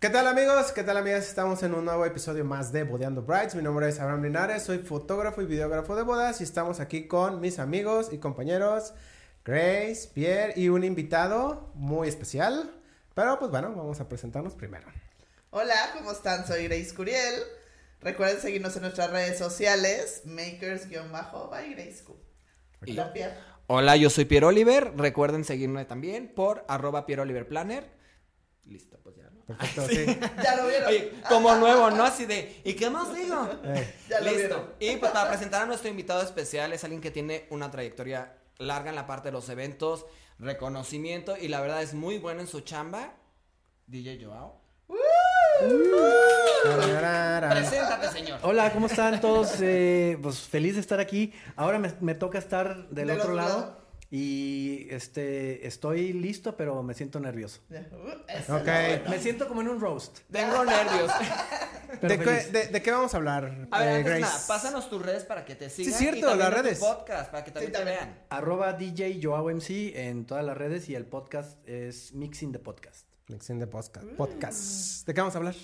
[0.00, 0.72] ¿Qué tal amigos?
[0.72, 1.28] ¿Qué tal amigas?
[1.28, 3.54] Estamos en un nuevo episodio más de Bodeando Brides.
[3.54, 7.42] Mi nombre es Abraham Linares, soy fotógrafo y videógrafo de bodas y estamos aquí con
[7.42, 8.94] mis amigos y compañeros
[9.44, 12.70] Grace, Pierre y un invitado muy especial.
[13.12, 14.86] Pero pues bueno, vamos a presentarnos primero.
[15.50, 16.46] Hola, ¿cómo están?
[16.46, 17.34] Soy Grace Curiel.
[18.00, 22.04] Recuerden seguirnos en nuestras redes sociales, makers-by Grace.
[22.88, 23.34] Hola, Pierre.
[23.66, 24.94] Hola, yo soy Pierre Oliver.
[24.96, 27.86] Recuerden seguirme también por arroba Pierre Oliver Planner.
[28.64, 29.29] Listo, pues ya.
[29.56, 30.18] Perfecto, sí.
[30.42, 30.88] Ya lo vieron.
[30.88, 32.04] Oye, como nuevo, ¿no?
[32.04, 33.48] Así de, ¿y qué más digo?
[33.64, 34.38] Eh, Ya lo Listo.
[34.40, 34.70] vieron.
[34.78, 38.90] Y pues para presentar a nuestro invitado especial es alguien que tiene una trayectoria larga
[38.90, 40.06] en la parte de los eventos,
[40.38, 43.14] reconocimiento y la verdad es muy bueno en su chamba.
[43.86, 44.60] DJ Joao.
[46.62, 47.50] tararara.
[47.50, 48.38] Preséntate, señor.
[48.42, 49.54] Hola, ¿cómo están todos?
[49.60, 51.32] Eh, pues feliz de estar aquí.
[51.56, 53.79] Ahora me, me toca estar del, Del otro otro lado, lado.
[54.10, 57.60] Y este estoy listo, pero me siento nervioso.
[57.70, 57.74] Uh,
[58.28, 58.66] eso Ok.
[58.66, 59.10] es lo bueno.
[59.10, 60.18] Me siento como en un roast.
[60.30, 61.12] Tengo nervios.
[62.02, 62.52] ¿De, qué, feliz.
[62.52, 63.68] de- de qué vamos a hablar?
[63.70, 64.20] A ver, eh, Grace?
[64.20, 65.94] nada, pásanos tus redes para que te sigan.
[65.94, 66.78] cierto, y también las de tu redes.
[66.80, 68.18] podcast, para que también Sí, te vean.
[68.30, 73.06] Arroba DJ Joao MC en todas las redes y el podcast es Mixing the Podcast.
[73.28, 74.06] Lección de podcast.
[74.16, 75.06] podcast.
[75.06, 75.54] ¿De qué vamos a hablar?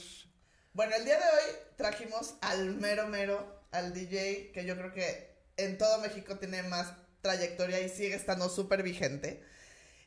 [0.73, 5.35] Bueno, el día de hoy trajimos al mero mero, al DJ que yo creo que
[5.57, 6.93] en todo México tiene más
[7.27, 9.43] trayectoria y sigue estando súper vigente.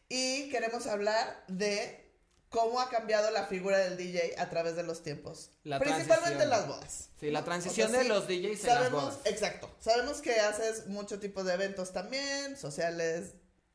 [0.08, 2.10] Y queremos hablar de
[2.50, 5.52] cómo ha cambiado la figura del DJ a través de los tiempos.
[5.64, 7.10] La Principalmente en las bodas.
[7.20, 9.20] Sí, la transición de los DJs en las sabemos, bodas.
[9.26, 9.70] Exacto.
[9.80, 13.34] Sabemos que haces mucho tipo de eventos también, sociales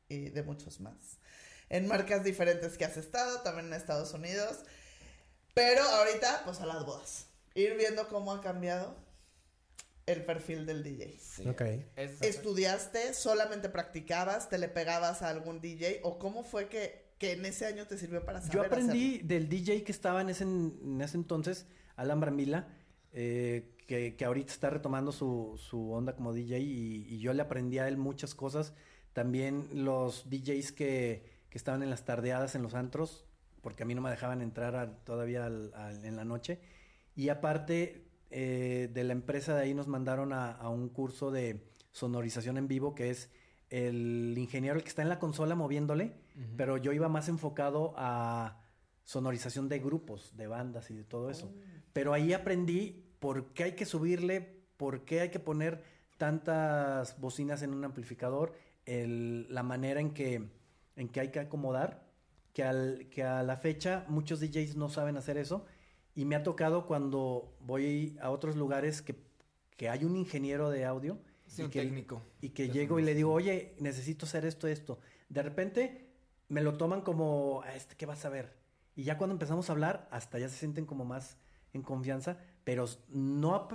[0.09, 0.95] y de muchos más.
[1.69, 4.57] En marcas diferentes que has estado, también en Estados Unidos.
[5.53, 7.27] Pero ahorita, pues a las bodas.
[7.53, 9.04] Ir viendo cómo ha cambiado
[10.05, 11.17] el perfil del DJ.
[11.19, 11.47] Sí.
[11.47, 11.61] Ok.
[11.95, 13.13] Es- ¿Estudiaste?
[13.13, 14.49] ¿Solamente practicabas?
[14.49, 16.01] ¿Te le pegabas a algún DJ?
[16.03, 19.27] ¿O cómo fue que, que en ese año te sirvió para saber Yo aprendí hacerlo?
[19.29, 22.67] del DJ que estaba en ese, en ese entonces, Alan Bramila,
[23.13, 27.41] eh, que, que ahorita está retomando su, su onda como DJ y, y yo le
[27.41, 28.73] aprendí a él muchas cosas.
[29.13, 33.25] También los DJs que, que estaban en las tardeadas en los antros,
[33.61, 36.59] porque a mí no me dejaban entrar a- todavía al- al- en la noche.
[37.15, 41.63] Y aparte eh, de la empresa de ahí nos mandaron a, a un curso de
[41.91, 43.29] sonorización en vivo, que es
[43.69, 46.13] el ingeniero el que está en la consola moviéndole,
[46.57, 48.61] pero yo iba más enfocado a
[49.03, 51.51] sonorización de grupos, de bandas y de todo eso.
[51.93, 55.83] Pero ahí aprendí por qué hay que subirle, por qué hay que poner
[56.17, 58.53] tantas bocinas en un amplificador,
[58.85, 60.49] el- la manera en que,
[60.95, 62.03] en que hay que acomodar,
[62.53, 65.65] que, al, que a la fecha muchos DJs no saben hacer eso.
[66.15, 69.15] Y me ha tocado cuando voy a otros lugares que,
[69.77, 72.21] que hay un ingeniero de audio Sí, y un que, técnico.
[72.41, 74.99] y que llego y le digo, oye, necesito hacer esto, esto.
[75.29, 76.09] De repente
[76.47, 78.53] me lo toman como, "Ah, este, ¿qué vas a ver?
[78.95, 81.37] Y ya cuando empezamos a hablar, hasta ya se sienten como más
[81.73, 83.67] en confianza, pero no,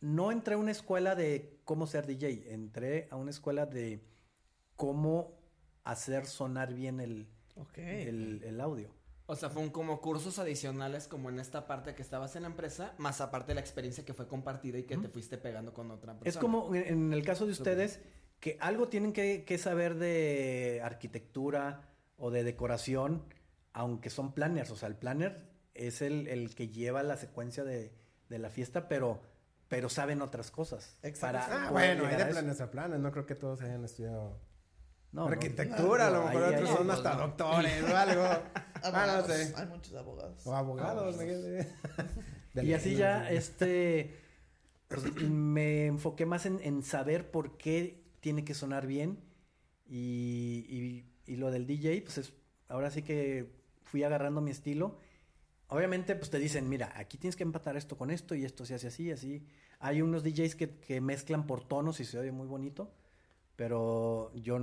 [0.00, 4.02] no entré a una escuela de cómo ser DJ, entré a una escuela de
[4.76, 5.38] cómo
[5.84, 7.76] hacer sonar bien el, Ok.
[7.78, 8.88] el, el audio.
[9.26, 12.48] O sea, fue un como cursos adicionales como en esta parte que estabas en la
[12.48, 15.90] empresa, más aparte de la experiencia que fue compartida y que te fuiste pegando con
[15.90, 16.28] otra persona.
[16.28, 18.00] Es como en, el caso de ustedes,
[18.40, 23.24] que algo tienen que, que saber de arquitectura o de decoración,
[23.72, 24.70] aunque son planners.
[24.70, 27.94] O sea, el planner es el, el que lleva la secuencia de,
[28.28, 29.20] de la fiesta, pero,
[29.68, 30.98] pero saben otras cosas.
[31.02, 31.46] Exacto.
[31.50, 32.98] Ah, bueno, hay de planes a planes.
[32.98, 34.40] No creo que todos hayan estudiado
[35.12, 36.08] No, no, arquitectura.
[36.08, 37.28] a lo mejor otros son hasta no.
[37.28, 38.24] doctores o algo.
[38.84, 39.26] Ah, no Abogados.
[39.32, 39.54] sé.
[39.56, 40.46] Hay muchos abogados.
[40.46, 41.16] O abogados.
[41.18, 41.22] Ah.
[42.54, 44.16] De Y así ya, este,
[44.88, 49.18] pues, me enfoqué más en, en saber por qué tiene que sonar bien
[49.86, 52.32] y, y- y lo del DJ, pues es,
[52.68, 53.50] ahora sí que
[53.82, 54.98] fui agarrando mi estilo.
[55.68, 58.74] Obviamente, pues te dicen, mira, aquí tienes que empatar esto con esto y esto se
[58.74, 59.46] hace así, así.
[59.80, 62.92] Hay unos DJs que, que mezclan por tonos y se oye muy bonito,
[63.56, 64.58] pero yo,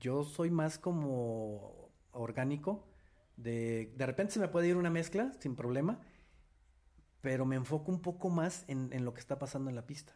[0.00, 2.86] yo soy más como orgánico.
[3.36, 6.00] De, de repente se me puede ir una mezcla sin problema,
[7.20, 10.14] pero me enfoco un poco más en, en lo que está pasando en la pista.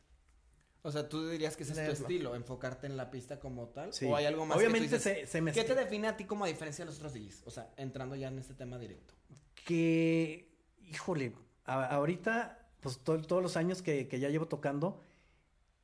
[0.83, 3.93] O sea, tú dirías que ese es tu estilo, enfocarte en la pista como tal.
[3.93, 4.07] Sí.
[4.07, 6.17] O hay algo más que tú Obviamente dices, se, se me ¿Qué te define a
[6.17, 7.43] ti como a diferencia de los otros DJs?
[7.47, 9.15] O sea, entrando ya en este tema directo.
[9.65, 10.49] que,
[10.83, 15.01] híjole, a- ahorita, pues to- todos los años que, que ya llevo tocando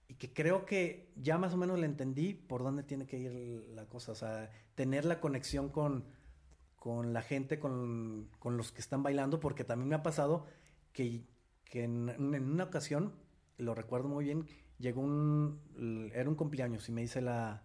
[0.08, 3.32] y que creo que ya más o menos le entendí por dónde tiene que ir
[3.74, 4.12] la cosa.
[4.12, 6.04] O sea, tener la conexión con,
[6.84, 10.44] con la gente, con, con los que están bailando, porque también me ha pasado
[10.92, 11.22] que,
[11.64, 13.14] que en, en una ocasión,
[13.56, 14.46] lo recuerdo muy bien,
[14.78, 17.62] llegó un, era un cumpleaños y me dice la,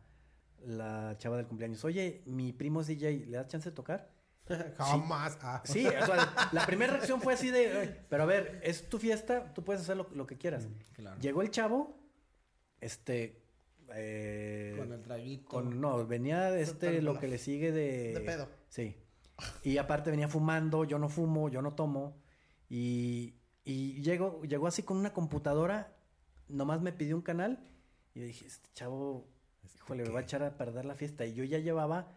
[0.65, 4.09] la chava del cumpleaños, oye, mi primo es DJ, ¿le das chance de tocar?
[4.77, 5.37] Jamás.
[5.41, 5.61] Ah.
[5.65, 8.99] Sí, o sea, la primera reacción fue así de, "Ay, pero a ver, es tu
[8.99, 10.69] fiesta, tú puedes hacer lo, lo que quieras.
[10.93, 11.19] Claro.
[11.19, 11.99] Llegó el chavo,
[12.79, 13.41] este,
[13.93, 15.49] eh, Con el traguito.
[15.49, 18.13] con- no, venía este, lo que le sigue de...
[18.13, 18.47] De pedo.
[18.69, 18.95] Sí.
[19.63, 22.17] Y aparte venía fumando, yo no fumo, yo no tomo.
[22.69, 25.95] Y, y llegó, llegó así con una computadora,
[26.47, 27.59] nomás me pidió un canal.
[28.13, 29.27] Y yo dije, este chavo,
[29.75, 31.25] híjole, me va a echar a perder la fiesta.
[31.25, 32.11] Y yo ya llevaba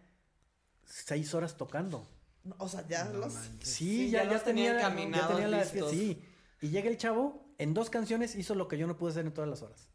[0.85, 2.07] seis horas tocando.
[2.45, 3.33] No, O sea, ya los.
[3.33, 5.91] Sí, Sí, ya, ya ya los tenía, ya tenía la listos.
[5.91, 6.23] Sí.
[6.61, 9.33] Y llega el chavo, en dos canciones hizo lo que yo no pude hacer en
[9.33, 9.89] todas las horas.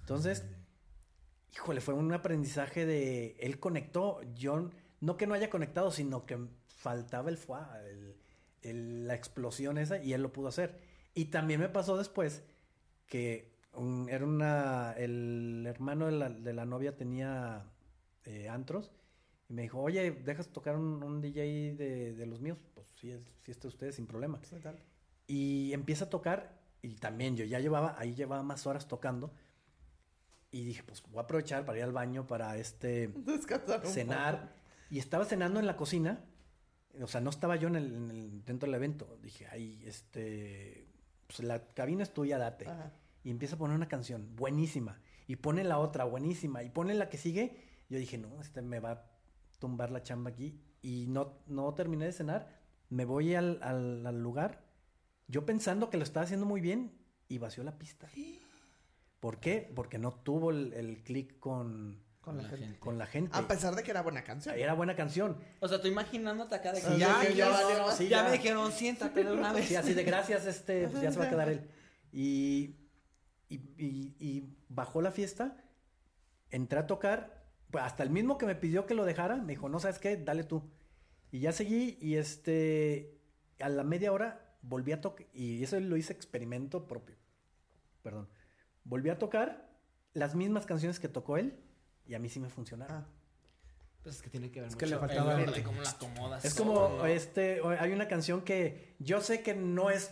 [0.00, 0.44] Entonces,
[1.54, 3.36] híjole, fue un aprendizaje de.
[3.40, 4.70] Él conectó, yo.
[5.00, 6.38] No que no haya conectado, sino que
[6.68, 8.16] faltaba el fuá, el-
[8.62, 10.78] el- la explosión esa, y él lo pudo hacer.
[11.14, 12.42] Y también me pasó después
[13.06, 14.92] que un- era una.
[14.92, 17.64] El hermano de la, de la novia tenía
[18.26, 18.92] eh, antros.
[19.48, 22.58] Y me dijo, oye, ¿dejas tocar un, un DJ de, de los míos?
[22.74, 24.38] Pues sí, es fiesta de ustedes sin problema.
[25.26, 29.32] Y empieza a tocar y también yo ya llevaba, ahí llevaba más horas tocando.
[30.52, 34.52] Y dije, pues voy a aprovechar para ir al baño, para este Descansar cenar.
[34.90, 36.24] Y estaba cenando en la cocina.
[37.00, 39.18] O sea, no estaba yo en el, en el- dentro del evento.
[39.22, 40.86] Dije, ay, este,
[41.26, 42.66] pues la cabina es tuya, date.
[42.68, 42.92] Ajá.
[43.22, 45.00] Y empieza a poner una canción buenísima.
[45.28, 46.62] Y pone la otra buenísima.
[46.64, 47.56] Y pone la que sigue.
[47.88, 49.10] Yo dije, no, este me va a
[49.60, 50.60] tumbar la chamba aquí.
[50.82, 52.58] Y no, no terminé de cenar.
[52.88, 54.64] Me voy al, al- al lugar.
[55.28, 56.92] Yo pensando que lo estaba haciendo muy bien.
[57.28, 58.08] Y vació la pista.
[59.20, 59.70] ¿Por qué?
[59.76, 62.64] Porque no tuvo el, el clic con, Con la La gente.
[62.64, 62.78] gente.
[62.80, 63.36] con la gente.
[63.38, 64.54] A pesar de que era buena canción.
[64.58, 65.38] Era buena canción.
[65.60, 67.90] O sea, tú imaginándote acá de que Sí, ya, que ya ya, valió.
[67.92, 68.24] Sí, ya ya.
[68.24, 69.66] me dijeron, siéntate de una vez.
[69.68, 71.66] Sí, así de gracias, este, pues ya se va a quedar él.
[72.12, 72.76] Y,
[73.48, 75.56] y, y- y bajó la fiesta,
[76.50, 79.68] entré a tocar, pues hasta el mismo que me pidió que lo dejara, me dijo,
[79.70, 80.62] no sabes qué, dale tú.
[81.32, 83.18] Y ya seguí y este,
[83.60, 87.16] a la media hora volví a tocar, y eso lo hice experimento propio,
[88.02, 88.28] perdón.
[88.84, 89.70] Volví a tocar
[90.12, 91.58] las mismas canciones que tocó él
[92.10, 92.96] y a mí sí me funcionaron.
[92.96, 93.06] Ah.
[94.02, 95.90] Pues es que tiene que ver Es mucho que le faltaba el- de cómo la
[95.90, 96.44] acomodas.
[96.44, 97.06] Es todo, como, ¿no?
[97.06, 100.10] este, hay una canción que yo sé que no es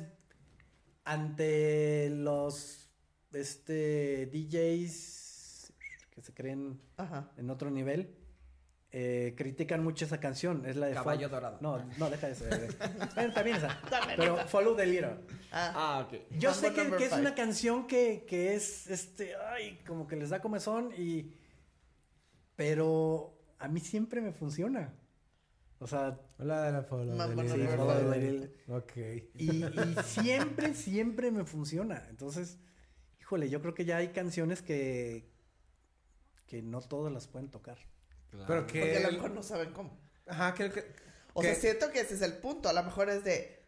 [1.05, 2.89] ante los,
[3.33, 5.73] este, DJs
[6.11, 7.33] que se creen Ajá.
[7.37, 8.15] en otro nivel,
[8.91, 10.95] eh, critican mucho esa canción, es la de...
[10.95, 11.59] Caballo Dorado.
[11.61, 12.47] No, no, deja eso.
[12.49, 12.69] eh.
[13.17, 13.81] bueno, también esa.
[14.17, 15.19] Pero Follow the Leader.
[15.51, 15.73] Ah.
[15.75, 16.13] Ah, ok.
[16.39, 20.31] Yo Mambo sé que, es una canción que, que es, este, ay, como que les
[20.31, 21.35] da comezón y...
[22.59, 24.93] Pero a mí siempre me funciona.
[25.79, 27.17] O sea, Hola de la follow.
[27.17, 28.53] De sí, follow leader.
[28.67, 28.93] Ok.
[29.35, 32.05] Y, y siempre, siempre me funciona.
[32.11, 32.59] Entonces,
[33.21, 35.31] híjole, yo creo que ya hay canciones que,
[36.47, 37.79] que no todas las pueden tocar.
[38.33, 38.97] Pero Porque que.
[38.97, 39.97] a lo mejor no saben cómo.
[40.27, 40.85] Ajá, creo que.
[41.35, 42.69] O que- sea, siento que ese es el punto.
[42.69, 43.65] A lo mejor es de.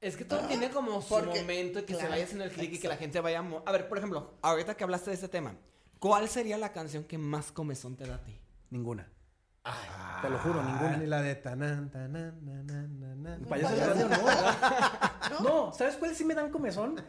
[0.00, 2.50] Es que todo tiene como su Porque- momento y que se claro, vaya haciendo el
[2.50, 3.40] clic y que la gente vaya...
[3.40, 5.56] mo- A ver, por ejemplo, ahorita que hablaste de este tema,
[6.02, 8.36] ¿cuál sería la canción que más comezón te da a ti?
[8.70, 9.08] Ninguna.
[9.64, 10.96] Ah, te lo juro, ninguna.
[10.96, 13.44] Ni la de tanan, tanan, nanan, nanan.
[13.44, 15.12] Payaso de radio no, ¿verdad?
[15.44, 17.00] No, ¿sabes cuáles sí me dan comezón?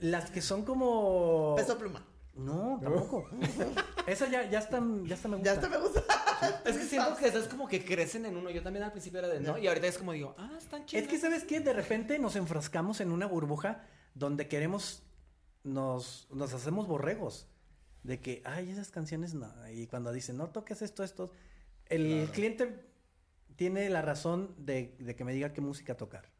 [0.00, 1.54] Las que son como...
[1.56, 2.06] Peso pluma.
[2.34, 3.26] No, tampoco.
[4.06, 5.72] Esas ya, ya están, ya están me Ya gustan.
[5.72, 6.60] hasta me gusta.
[6.66, 8.50] Es que siento que esas como que crecen en uno.
[8.50, 11.04] Yo también al principio era de no, y ahorita es como digo, ah, están chidas.
[11.04, 11.60] Es que, ¿sabes qué?
[11.60, 15.02] De repente nos enfrascamos en una burbuja donde queremos,
[15.62, 17.48] nos, nos hacemos borregos.
[18.04, 19.52] De que, ay, esas canciones no.
[19.70, 21.32] Y cuando dicen, no toques esto, esto.
[21.86, 22.84] El cliente
[23.56, 26.30] tiene la razón de, de que me diga qué música tocar.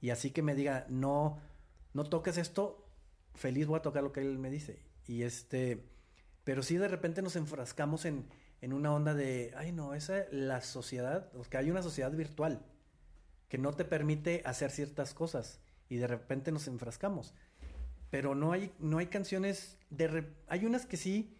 [0.00, 1.38] Y así que me diga, no,
[1.92, 2.88] no toques esto,
[3.34, 4.82] feliz voy a tocar lo que él me dice.
[5.06, 5.84] Y este,
[6.44, 8.28] pero sí de repente nos enfrascamos en,
[8.60, 12.64] en una onda de, ay no, esa, la sociedad, o que hay una sociedad virtual
[13.48, 17.34] que no te permite hacer ciertas cosas y de repente nos enfrascamos.
[18.10, 21.36] Pero no hay, no hay canciones, de re- hay unas que sí,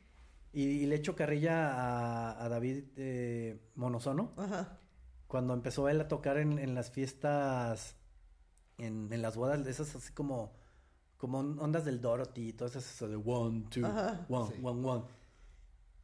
[0.53, 4.79] y, y le echo carrilla a, a David eh, Monosono, Ajá.
[5.27, 7.97] cuando empezó él a tocar en, en las fiestas,
[8.79, 10.53] en, en las bodas, de esas así como,
[11.17, 14.25] como ondas del Dorothy y todas esas eso de one, two, Ajá.
[14.29, 14.61] one, Sí.
[14.63, 15.05] one, one.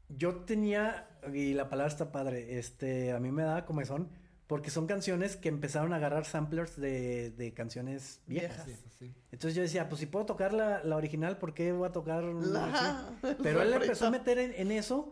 [0.09, 4.09] Yo tenía, y la palabra está padre, este, a mí me daba comezón,
[4.47, 8.65] porque son canciones que empezaron a agarrar samplers de, de canciones viejas.
[8.67, 8.83] Viejas.
[8.99, 9.15] Sí, sí.
[9.33, 12.25] Entonces yo decía, pues si puedo tocar la, la original, ¿por qué voy a tocar
[12.25, 13.37] una La- versión?
[13.43, 15.11] Pero él empezó a meter en, en eso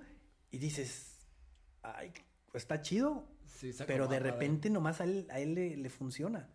[0.51, 1.27] y dices,
[1.83, 2.13] ay,
[2.53, 6.49] está chido, Sí, pero de repente nomás a él, a él le, le funciona.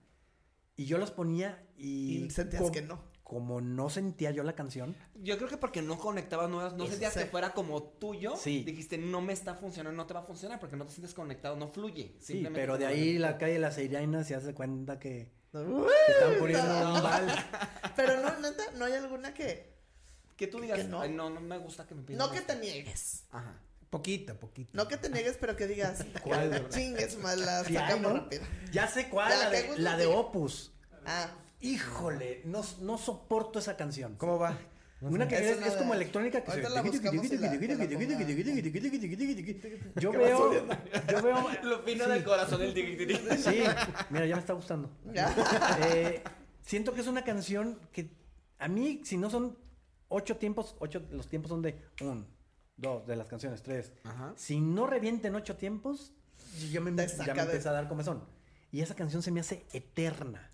[0.75, 2.25] Y yo los ponía y...
[2.25, 3.01] Y sentías que no.
[3.29, 7.13] Como no sentía yo la canción, Yo creo que porque no conectabas nuevas, no sentías
[7.13, 8.35] que fuera como tuyo.
[8.35, 8.63] Sí.
[8.63, 11.55] Dijiste, no me está funcionando, no te va a funcionar porque no te sientes conectado,
[11.55, 12.15] no fluye.
[12.19, 16.39] sí, pero de ahí la calle de las Seirianas se hace cuenta que que están
[16.39, 17.33] poniendo un vals.
[17.95, 19.77] Pero no, neta, no hay alguna que.
[20.35, 21.01] Que tú digas, que no.
[21.01, 22.53] "Ay, no, no me gusta que me pidan No que esto".
[22.53, 23.25] te niegues.
[23.31, 23.59] Ajá.
[23.91, 24.71] Poquito, poquito.
[24.73, 26.03] No que te niegues, pero que digas.
[26.23, 26.67] ¿Cuál?
[26.69, 28.23] Chingues más la sacamos.
[28.71, 30.09] Ya sé cuál, la ¿qué de, la?
[30.09, 30.71] Opus.
[31.05, 31.29] Ah,
[31.61, 34.15] Híjole, no, no soporto esa canción.
[34.15, 34.57] ¿Cómo va?
[35.01, 36.83] Una que Es es, una es como electrónica que la la-
[39.95, 40.67] Yo ¿Qué vas veo,
[41.09, 43.63] yo veo, Lo fino sí, del corazón sí,
[44.09, 44.89] mira, ya me está gustando.
[45.85, 46.21] Eh,
[46.61, 48.11] siento que es una canción que
[48.57, 49.57] a mí, si no son
[50.09, 52.27] ocho tiempos, ocho, los tiempos son de un,
[52.75, 53.93] dos, de las canciones, tres.
[54.03, 54.33] Ajá.
[54.35, 56.11] Si no revienten ocho tiempos,
[56.71, 56.91] yo me,
[57.25, 58.25] ya me empieza a dar comezón.
[58.71, 60.48] Y esa canción se me hace eterna.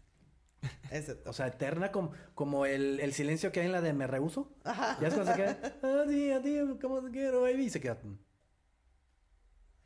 [0.92, 1.18] Ese.
[1.26, 4.52] O sea, eterna como, como el, el silencio que hay en la de Me Rehuso.
[4.64, 4.98] Ajá.
[5.02, 5.52] Ya es cuando se queda,
[6.04, 7.66] a ti, a ti, ¿cómo te quiero, baby?
[7.66, 7.98] Y se queda.
[8.04, 8.18] mm.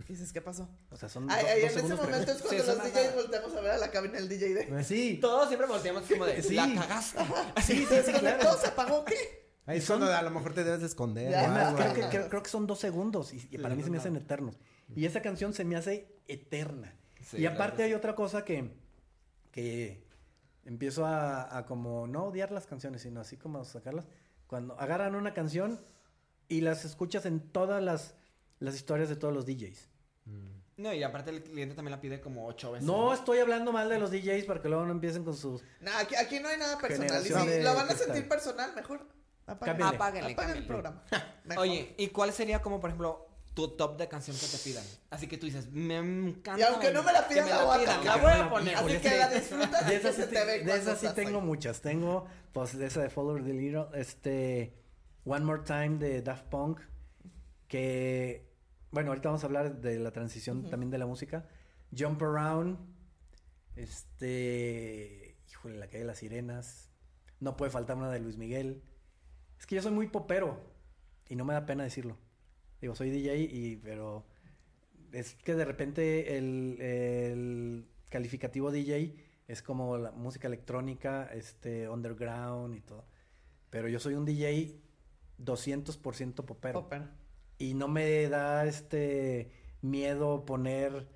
[0.08, 0.68] Dices, ¿qué pasó?
[0.90, 2.06] O sea, son Ay, do- ay, dos en ese segundos.
[2.10, 2.90] momento es Sí, cuando eso los nada.
[3.04, 4.64] DJs volteamos a ver a la cabina del DJ de.
[4.64, 6.56] pero- Sí, Todos siempre volteamos como de, Sí.
[6.56, 7.20] la cagaste.
[7.62, 8.38] sí, sí, sí, ¿Se claro.
[8.40, 8.58] conectó?
[8.58, 9.50] ¿Se apagó qué?
[9.68, 11.30] Ahí Son- a lo mejor te debes de esconder.
[11.30, 11.68] Ya.
[11.68, 11.78] algo.
[11.78, 14.16] creo que, creo, creo que son dos segundos y, y para mí se me hacen
[14.16, 14.58] eternos.
[14.96, 16.96] Y esa canción se me hace eterna.
[17.22, 17.90] Sí, y aparte claro.
[17.90, 18.72] hay otra cosa que,
[19.52, 20.04] que
[20.66, 24.08] empiezo a, a como no odiar las canciones, sino así como sacarlas.
[24.48, 25.80] Cuando agarran una canción
[26.48, 28.16] y las escuchas en todas las,
[28.60, 29.88] las historias de todos los DJs.
[30.78, 32.88] No, y aparte el cliente también la pide como ocho veces.
[32.88, 35.62] No estoy hablando mal de los DJs para que luego no empiecen con sus...
[35.82, 37.22] No, aquí, aquí no hay nada personal.
[37.22, 38.08] Si lo van a cristal.
[38.08, 39.06] sentir personal, mejor
[39.46, 39.96] apaguen, Cámbiale.
[39.96, 41.04] Apáguenle, apaguen el programa.
[41.44, 41.64] Mejor.
[41.64, 43.29] Oye, ¿y cuál sería como, por ejemplo,
[43.60, 44.84] tu top de canción que te pidan?
[45.10, 46.60] Así que tú dices, me encanta.
[46.60, 48.76] Y aunque no me la pidan, la voy a la voy a poner.
[48.76, 51.82] Así que la disfrutas De esas sí, te de esas sí tengo muchas.
[51.82, 54.74] Tengo, pues, de esa de Follow the Leader, este,
[55.26, 56.80] One More Time de Daft Punk,
[57.68, 58.50] que,
[58.92, 61.48] bueno, ahorita vamos a hablar de la transición también de la música.
[61.98, 62.78] Jump Around,
[63.76, 66.90] este, híjole, La calle de las sirenas,
[67.42, 68.84] no puede faltar una de Luis Miguel.
[69.60, 70.62] Es que yo soy muy popero
[71.28, 72.18] y no me da pena decirlo.
[72.82, 74.26] Digo, soy DJ y, pero
[75.12, 79.16] es que de repente el, el calificativo DJ
[79.48, 83.06] es como la música electrónica, este, underground y todo.
[83.70, 84.80] Pero yo soy un DJ
[85.44, 86.82] 200% popero.
[86.82, 87.08] Popper.
[87.58, 91.08] Y no me da este miedo poner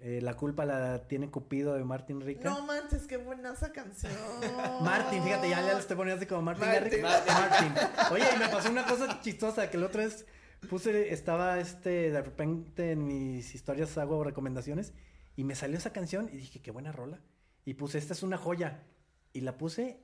[0.00, 2.50] eh, la culpa la tiene Cupido de Martin Rica.
[2.50, 4.12] No manches, qué buena esa canción.
[4.82, 7.02] Martin, fíjate, ya le estoy poniendo así como Martin Martin.
[7.02, 7.26] Garrix.
[7.26, 7.72] Martin.
[8.12, 10.26] Oye, y me pasó una cosa chistosa, que el otro vez
[10.64, 14.92] puse, estaba este, de repente en mis historias hago recomendaciones,
[15.36, 17.20] y me salió esa canción y dije, qué buena rola.
[17.64, 18.84] Y puse, esta es una joya.
[19.32, 20.00] Y la puse,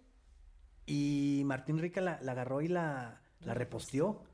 [0.86, 4.24] y Martín Rica la, la agarró y la, la reposteó.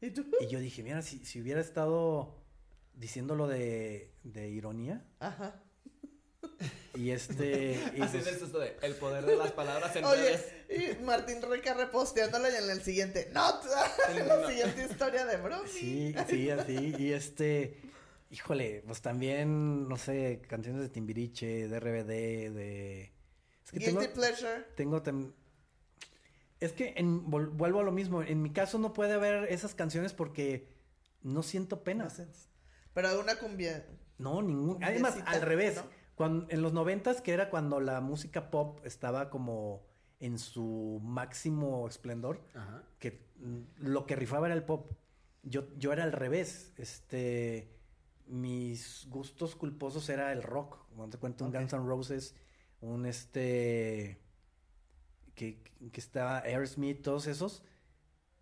[0.00, 0.26] ¿Y tú?
[0.40, 2.36] Y yo dije, mira, si, si hubiera estado
[2.94, 5.62] diciéndolo de, de ironía, Ajá.
[6.94, 7.72] Y este...
[7.96, 10.36] y Así pues- es esto de el poder de las palabras en Oye,
[10.68, 10.98] redes.
[11.00, 13.64] y Martín Rica reposteándola y en el siguiente, not,
[14.10, 15.68] en la siguiente historia de Bromi.
[15.68, 16.94] Sí, sí, así.
[16.98, 17.80] Y este,
[18.30, 23.12] híjole, pues también, no sé, canciones de Timbiriche, de RBD, de...
[23.64, 24.64] Es que Guilty tengo, Pleasure.
[24.76, 25.32] tengo tem-
[26.60, 28.22] Es que en- vol- vuelvo a lo mismo.
[28.22, 30.68] En mi caso no puede haber esas canciones porque
[31.22, 32.04] no siento pena.
[32.04, 32.24] No.
[32.94, 33.86] Pero alguna cumbia.
[34.16, 34.82] No, ningún.
[34.82, 35.76] Además, al revés.
[35.76, 35.97] ¿no?
[36.18, 39.86] Cuando, en los noventas, que era cuando la música pop estaba como
[40.20, 42.82] en su máximo esplendor, Ajá.
[42.98, 44.92] que mm, lo que rifaba era el pop.
[45.44, 46.74] Yo, yo era al revés.
[46.76, 47.72] Este.
[48.26, 50.76] Mis gustos culposos era el rock.
[50.94, 51.52] Cuando te cuento un.
[51.52, 52.34] Guns N' Roses,
[52.82, 54.20] un este.
[55.34, 57.62] Que, que estaba Aerosmith, todos esos.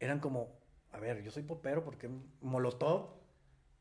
[0.00, 0.59] Eran como.
[0.92, 2.09] A ver, yo soy popero porque
[2.40, 3.11] Molotov.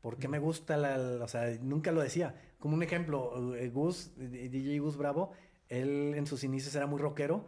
[0.02, 2.34] porque me gusta la, la- O sea, nunca lo decía.
[2.58, 5.32] Como un ejemplo, eh, Gus, eh, DJ Gus Bravo,
[5.68, 7.44] él en sus inicios era muy rockero.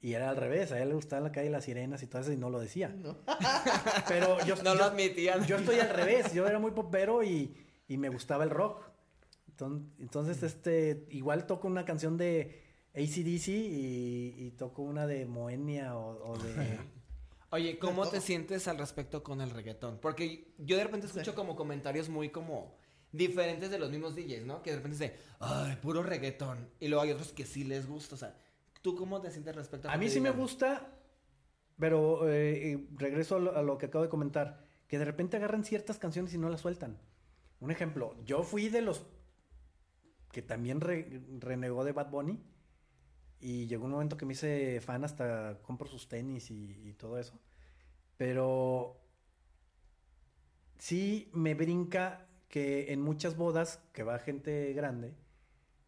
[0.00, 2.22] Y era al revés, a él le gustaba la calle de las sirenas y todo
[2.22, 2.88] eso y no lo decía.
[2.88, 3.16] No.
[4.08, 5.44] Pero yo, No lo yo- admitían.
[5.44, 7.52] yo estoy al revés, yo era muy popero y,
[7.88, 8.84] y me gustaba el rock.
[9.56, 12.62] Enton- Entonces, este, igual toco una canción de
[12.94, 16.78] ACDC y, y toco una de Moenia o, o de...
[17.50, 19.98] Oye, ¿cómo te sientes al respecto con el reggaetón?
[20.00, 22.76] Porque yo de repente escucho como comentarios muy como
[23.18, 24.62] diferentes de los mismos DJs, ¿no?
[24.62, 26.70] Que de repente dicen, ay, puro reggaetón.
[26.80, 28.14] Y luego hay otros que sí les gusta.
[28.14, 28.34] O sea,
[28.82, 30.90] ¿tú cómo te sientes respecto a A mí sí me gusta,
[31.78, 35.36] pero eh, eh, regreso a lo, a lo que acabo de comentar, que de repente
[35.36, 36.98] agarran ciertas canciones y no las sueltan.
[37.60, 39.06] Un ejemplo, yo fui de los
[40.32, 42.38] que también re- renegó de Bad Bunny
[43.40, 47.18] Y llegó un momento que me hice fan hasta compro sus tenis y, y todo
[47.18, 47.38] eso.
[48.16, 49.00] Pero
[50.78, 55.14] sí me brinca que en muchas bodas que va gente grande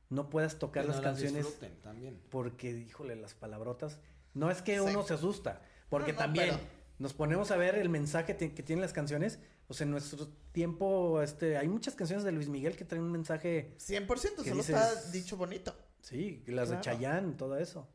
[0.09, 2.21] no puedas tocar Que las no las canciones disfruten también.
[2.31, 3.99] porque, híjole, las palabrotas.
[4.35, 4.81] No es que Sí.
[4.81, 6.61] uno se asusta, porque No, no, también pero-
[6.99, 9.39] nos ponemos a ver el mensaje que tienen las canciones.
[9.67, 13.73] Pues en nuestro tiempo, este, hay muchas canciones de Luis Miguel que traen un mensaje,
[13.79, 14.77] 100%, ¿Qué solo dices?
[14.77, 15.75] está dicho bonito.
[16.01, 16.81] sí, las de.
[16.81, 17.89] Chayanne, todo eso.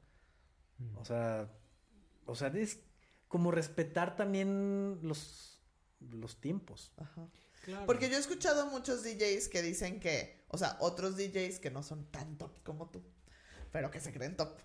[0.95, 1.51] O sea,
[2.25, 2.79] o sea, es
[3.27, 5.62] como respetar también los,
[6.00, 6.93] los tiempos.
[6.98, 7.27] Ajá.
[7.65, 7.86] Claro.
[7.86, 11.84] Porque yo he escuchado muchos DJs que dicen que, o sea, otros DJs que no
[11.84, 13.03] son tan top como tú,
[13.72, 14.57] pero que se creen top,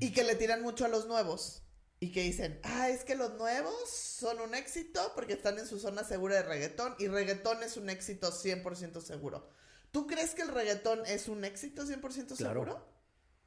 [0.00, 1.62] y que le tiran mucho a los nuevos.
[2.00, 5.80] Y que dicen, ah, es que los nuevos son un éxito porque están en su
[5.80, 9.48] zona segura de reggaetón y reggaetón es un éxito 100% seguro.
[9.90, 12.62] ¿Tú crees que el reggaetón es un éxito 100% Claro.
[12.62, 12.86] seguro?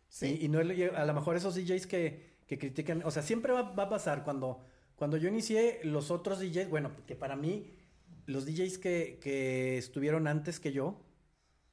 [0.09, 0.37] Sí.
[0.41, 3.61] Y, no y a lo mejor esos DJs que, que critican, o sea, siempre va,
[3.61, 4.65] va a pasar cuando,
[4.97, 7.73] cuando yo inicié los otros DJs, bueno, que para mí
[8.31, 11.01] los DJs que, que estuvieron antes que yo,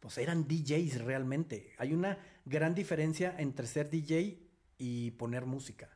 [0.01, 1.73] pues eran DJs realmente.
[1.79, 4.39] Hay una gran diferencia entre ser DJ
[4.79, 5.91] y poner música,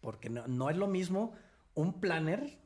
[0.00, 1.32] porque no, no es lo mismo
[1.74, 2.58] un planner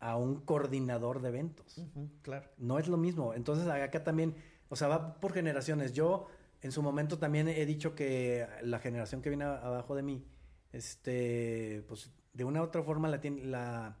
[0.00, 1.80] a un coordinador de eventos.
[2.22, 2.50] Claro.
[2.58, 3.34] No es lo mismo.
[3.34, 4.34] Entonces acá también,
[4.68, 5.92] o sea, va por generaciones.
[5.92, 6.26] Yo
[6.60, 10.26] en su momento también he dicho que la generación que viene abajo de mí,
[10.72, 13.96] este, pues de una u otra forma la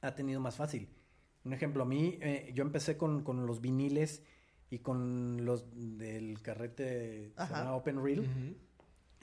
[0.00, 0.88] ha tenido más fácil.
[1.48, 4.22] Un ejemplo, a mí, eh, yo empecé con, con los viniles
[4.68, 7.60] y con los del carrete se Ajá.
[7.60, 8.54] llama Open Reel.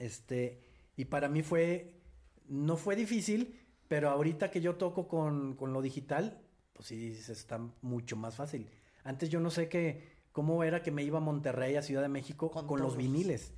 [0.00, 0.60] Este,
[0.96, 2.00] y para mí fue,
[2.48, 6.42] no fue difícil, pero ahorita que yo toco con, con lo digital,
[6.72, 8.68] pues sí, se está mucho más fácil.
[9.04, 12.08] Antes yo no sé qué, cómo era que me iba a Monterrey, a Ciudad de
[12.08, 13.52] México, Con con, los viniles.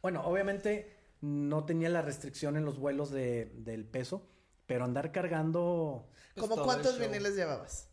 [0.00, 4.26] Bueno, obviamente no tenía la restricción en los vuelos de, del peso,
[4.64, 7.90] pero andar cargando, ¿Cómo todo cuántos viniles llevabas?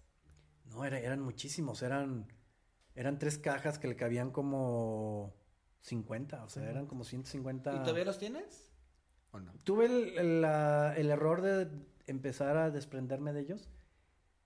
[0.71, 2.27] No, era- eran muchísimos, eran,
[2.95, 5.33] eran tres cajas que le cabían como
[5.81, 7.73] 50, o sea, eran como 150.
[7.75, 8.71] ¿Y todavía los tienes?
[9.31, 9.53] ¿O no?
[9.63, 11.69] Tuve el, el, la- el error de
[12.07, 13.69] empezar a desprenderme de ellos.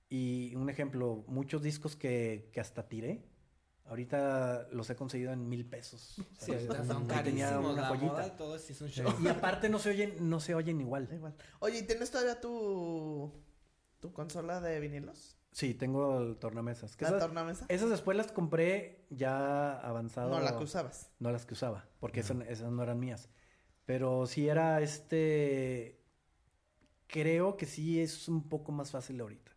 [0.09, 3.25] Y un ejemplo, muchos discos que, que hasta tiré,
[3.85, 6.19] ahorita los he conseguido en mil pesos.
[6.19, 7.75] O sea, son carísimos.
[7.75, 9.11] La moda y todo sí es un show.
[9.21, 11.09] Y aparte no se oyen, no se oyen igual.
[11.59, 13.33] Oye, ¿y tienes todavía tu,
[13.99, 15.34] tu consola de vinilos?
[15.55, 16.97] Sí, tengo el tornamesas.
[16.97, 17.65] Que ¿La esas, tornamesa?
[17.69, 20.29] esas después las compré ya avanzado.
[20.31, 21.11] No, la que usabas.
[21.19, 23.29] No las que usaba, porque esas, esas no eran mías.
[23.85, 26.03] Pero sí era este.
[27.07, 29.53] Creo que sí es un poco más fácil ahorita.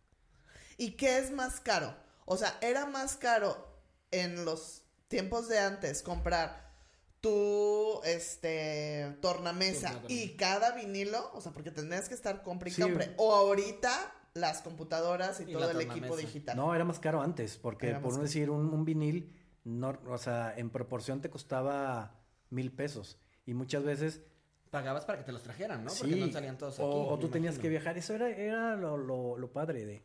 [0.77, 1.93] ¿Y qué es más caro?
[2.23, 3.81] O sea, ¿era más caro
[4.11, 6.71] en los tiempos de antes comprar
[7.19, 11.29] tu este tornamesa y cada vinilo?
[11.33, 12.81] O sea, porque tendrías que estar compre y Sí.
[12.83, 13.13] compre.
[13.17, 16.55] O ahorita las computadoras y, Y todo el equipo digital.
[16.57, 20.17] No, era más caro antes, porque Era por no decir un, un vinil, no, o
[20.17, 23.19] sea, en proporción te costaba mil pesos.
[23.45, 24.21] Y muchas veces,
[24.69, 25.91] Pagabas para que te los trajeran, ¿no?
[25.97, 26.83] Porque no salían todos aquí.
[26.87, 27.97] o, o tú tenías que viajar.
[27.97, 30.03] Eso era, era lo, lo- lo padre de...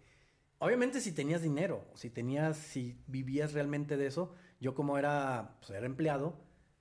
[0.59, 5.71] Obviamente si tenías dinero, si tenías, si vivías realmente de eso, yo como era, pues,
[5.73, 6.39] era empleado,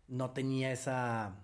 [0.08, 1.44] no tenía esa,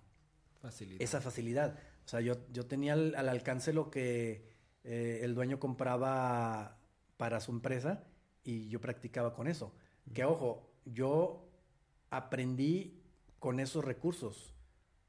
[0.61, 1.01] Facilidad.
[1.01, 1.77] esa facilidad.
[2.05, 4.48] O sea, yo, yo tenía al, al alcance lo que
[4.91, 6.77] eh, el dueño compraba
[7.17, 8.03] para su empresa
[8.43, 9.71] y yo practicaba con eso.
[10.13, 11.45] Que ojo, yo
[12.09, 13.01] aprendí
[13.37, 14.53] con esos recursos.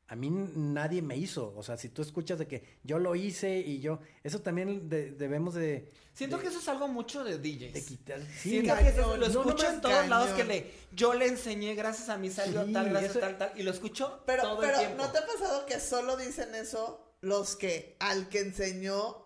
[0.08, 1.54] A mí nadie me hizo.
[1.56, 4.00] O sea, si tú escuchas de que yo lo hice y yo...
[4.24, 7.72] Eso también de- debemos de, Siento de- que eso es algo mucho de DJs.
[7.72, 8.20] de quitar.
[8.26, 8.84] Siento cañón.
[8.92, 12.18] que eso lo No, escucho en todos lados que le yo le enseñé gracias a
[12.18, 14.78] mí salió Sí, tal gracias eso- tal tal y lo escucho Pero, todo pero el
[14.80, 14.96] tiempo.
[15.04, 19.24] ¿no te ha pasado que solo dicen eso los que al que enseñó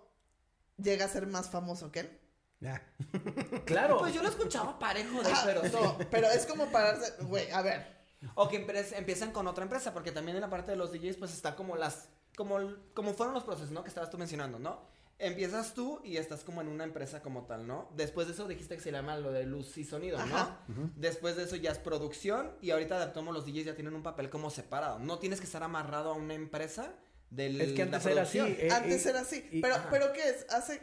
[0.76, 2.20] llega a ser más famoso que él?
[2.60, 2.82] Ya.
[3.66, 3.98] Claro.
[3.98, 7.62] Pues yo lo escuchaba parejo de Ah, pero no, pero es como pararse, güey, a
[7.62, 7.86] ver,
[8.34, 11.16] O que empre- empiezan con otra empresa, porque también en la parte de los DJs,
[11.18, 12.08] pues está como las.
[12.36, 12.58] Como,
[12.94, 13.82] como fueron los procesos, ¿no?
[13.82, 14.80] Que estabas tú mencionando, ¿no?
[15.18, 17.88] Empiezas tú y estás como en una empresa como tal, ¿no?
[17.94, 20.36] Después de eso dijiste que se llama lo de luz y sonido, ¿no?
[20.36, 20.58] Ajá.
[20.96, 24.28] Después de eso ya es producción y ahorita adaptamos los DJs ya tienen un papel
[24.30, 24.98] como separado.
[24.98, 26.92] No tienes que estar amarrado a una empresa
[27.34, 28.38] del, Es que antes era así.
[28.38, 29.88] eh, antes y- era así, y- pero, ajá.
[29.90, 30.46] pero ¿qué es?
[30.50, 30.80] Hace,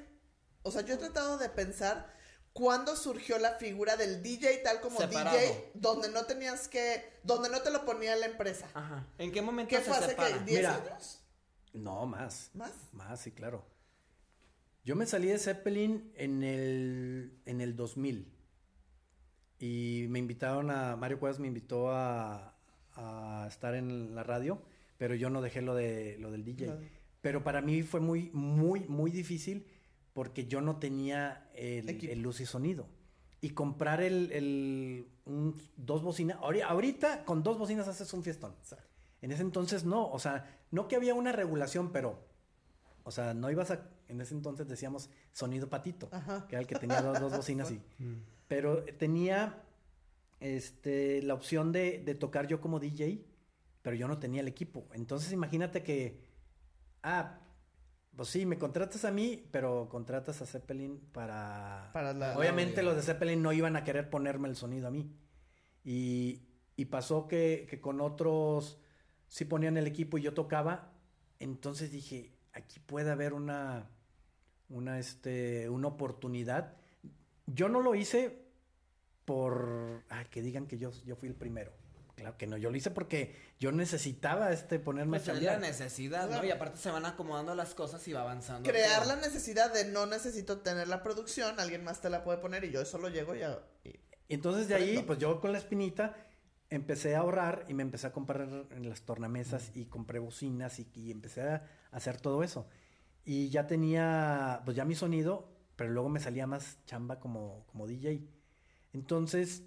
[0.63, 2.13] o sea, yo he tratado de pensar
[2.53, 5.37] cuándo surgió la figura del DJ tal como Separado.
[5.37, 8.67] DJ, donde no tenías que, donde no te lo ponía la empresa.
[8.73, 9.07] Ajá.
[9.17, 10.37] ¿En qué momento ¿Qué se fue hace separa?
[10.39, 10.75] que, 10 Mira.
[10.75, 11.19] años?
[11.73, 12.49] No, más.
[12.53, 12.71] ¿Más?
[12.91, 13.65] Más, sí, claro.
[14.83, 18.35] Yo me salí de Zeppelin en el, en el 2000.
[19.59, 20.95] Y me invitaron a.
[20.95, 22.57] Mario Cuevas me invitó a,
[22.95, 24.61] a estar en la radio.
[25.01, 26.77] Pero yo no dejé lo de lo del DJ.
[27.21, 29.65] Pero para mí fue muy, muy, muy difícil
[30.13, 32.85] porque yo no tenía el, luz y sonido.
[33.41, 38.53] Y comprar el, el- un- dos bocinas, ahori- ahorita con dos bocinas haces un fiestón.
[38.61, 38.85] Exacto.
[39.23, 42.19] En ese entonces no, o sea, no que había una regulación, pero,
[43.03, 46.45] o sea, no ibas a, en ese entonces decíamos sonido patito, Ajá.
[46.47, 47.81] que era el que tenía dos, dos bocinas y,
[48.47, 49.63] pero tenía,
[50.39, 53.25] este, la opción de, de tocar yo como DJ,
[53.81, 54.87] pero yo no tenía el equipo.
[54.93, 56.23] Entonces imagínate que,
[57.03, 57.39] ah,
[58.15, 61.89] pues sí, me contratas a mí, pero contratas a Zeppelin para...
[61.93, 64.91] Para la- Obviamente la- los de Zeppelin no iban a querer ponerme el sonido a
[64.91, 65.15] mí.
[65.83, 66.41] Y,
[66.75, 68.79] y pasó que, que con otros
[69.27, 70.93] sí ponían el equipo y yo tocaba.
[71.39, 73.89] Entonces dije, aquí puede haber una,
[74.69, 76.75] una, este, una oportunidad.
[77.47, 78.45] Yo no lo hice
[79.25, 81.71] por ah, que digan que yo, yo fui el primero.
[82.15, 85.57] Claro que no, yo lo hice porque yo necesitaba este ponerme Pues a es la
[85.57, 86.43] necesidad, ¿no?
[86.45, 88.69] Y aparte se van acomodando las cosas y va avanzando.
[88.69, 89.15] Crear todo.
[89.15, 92.71] la necesidad de no necesito tener la producción, alguien más te la puede poner y
[92.71, 96.15] yo solo llego y, a- y- entonces de ahí, pues yo con la espinita
[96.69, 100.87] empecé a ahorrar y me empecé a comprar en las tornamesas y compré bocinas y,
[100.95, 102.67] y empecé a hacer todo eso.
[103.25, 107.87] Y ya tenía, pues ya mi sonido, pero luego me salía más chamba como, como
[107.87, 108.21] DJ.
[108.93, 109.63] Entonces,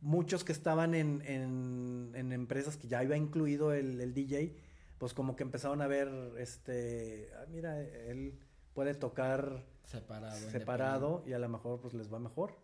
[0.00, 4.56] muchos que estaban en, en- en empresas que ya iba incluido el, el DJ,
[4.98, 6.08] pues como que empezaron a ver,
[6.38, 8.38] este, ah, mira, él
[8.74, 10.50] puede tocar Separado.
[10.50, 12.58] separado y a lo mejor pues les va mejor.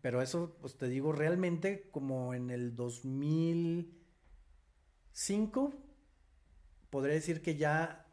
[0.00, 5.74] Pero eso, pues te digo, realmente como en el 2005,
[6.90, 8.06] podría decir que ya,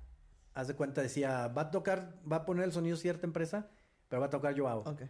[0.54, 3.70] haz de cuenta, decía, va a tocar, va a poner el sonido cierta empresa,
[4.10, 4.80] pero va a tocar Joao.
[4.82, 5.04] Ok.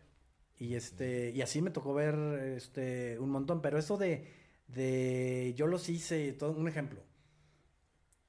[0.57, 2.15] Y este, y así me tocó ver
[2.57, 3.61] este un montón.
[3.61, 4.27] Pero eso de,
[4.67, 7.01] de yo los hice, todo, un ejemplo.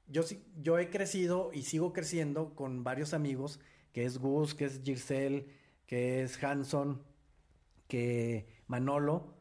[0.09, 0.23] Yo
[0.63, 3.59] yo he crecido y sigo creciendo con varios amigos,
[3.93, 5.47] que es Gus, que es Giselle,
[5.87, 7.03] que es Hanson,
[7.89, 9.35] que Manolo,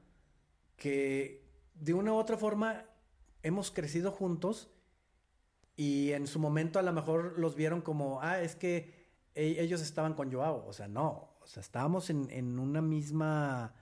[0.77, 1.45] que
[1.75, 2.85] de una u otra forma
[3.43, 4.71] hemos crecido juntos
[5.75, 8.93] y en su momento a lo mejor los vieron como, ah, es que
[9.35, 10.65] e- ellos estaban con Joao.
[10.67, 11.34] O sea, no.
[11.45, 13.73] O sea, estábamos en, en una misma,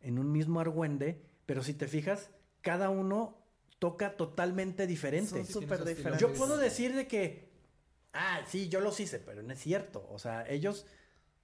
[0.00, 2.30] en un mismo argüende, pero si te fijas,
[2.62, 3.38] cada uno
[3.78, 5.28] toca totalmente diferente.
[5.30, 6.20] Son súper diferentes.
[6.20, 7.50] Yo puedo decir de que,
[8.14, 10.08] ah, sí, yo los hice, pero no es cierto.
[10.10, 10.86] O sea, ellos,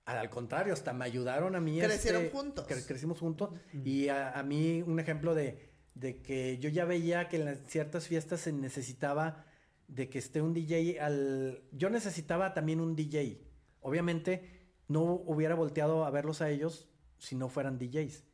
[0.07, 1.79] al contrario, hasta me ayudaron a mí.
[1.79, 2.67] Crecieron este, juntos.
[2.67, 3.51] cre- crecimos juntos.
[3.85, 7.59] Y a, a mí, un ejemplo de, de que yo ya veía que en las
[7.67, 9.45] ciertas fiestas se necesitaba
[9.89, 11.63] de que esté un DJ al...
[11.73, 13.43] Yo necesitaba también un DJ.
[13.83, 14.60] Obviamente,
[14.91, 18.25] no hubiera volteado a verlos a ellos si no fueran DJs.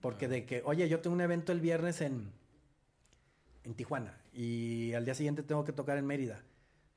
[0.00, 2.30] Porque de que, oye, yo tengo un evento el viernes en,
[3.64, 6.44] en Tijuana y al día siguiente tengo que tocar en Mérida.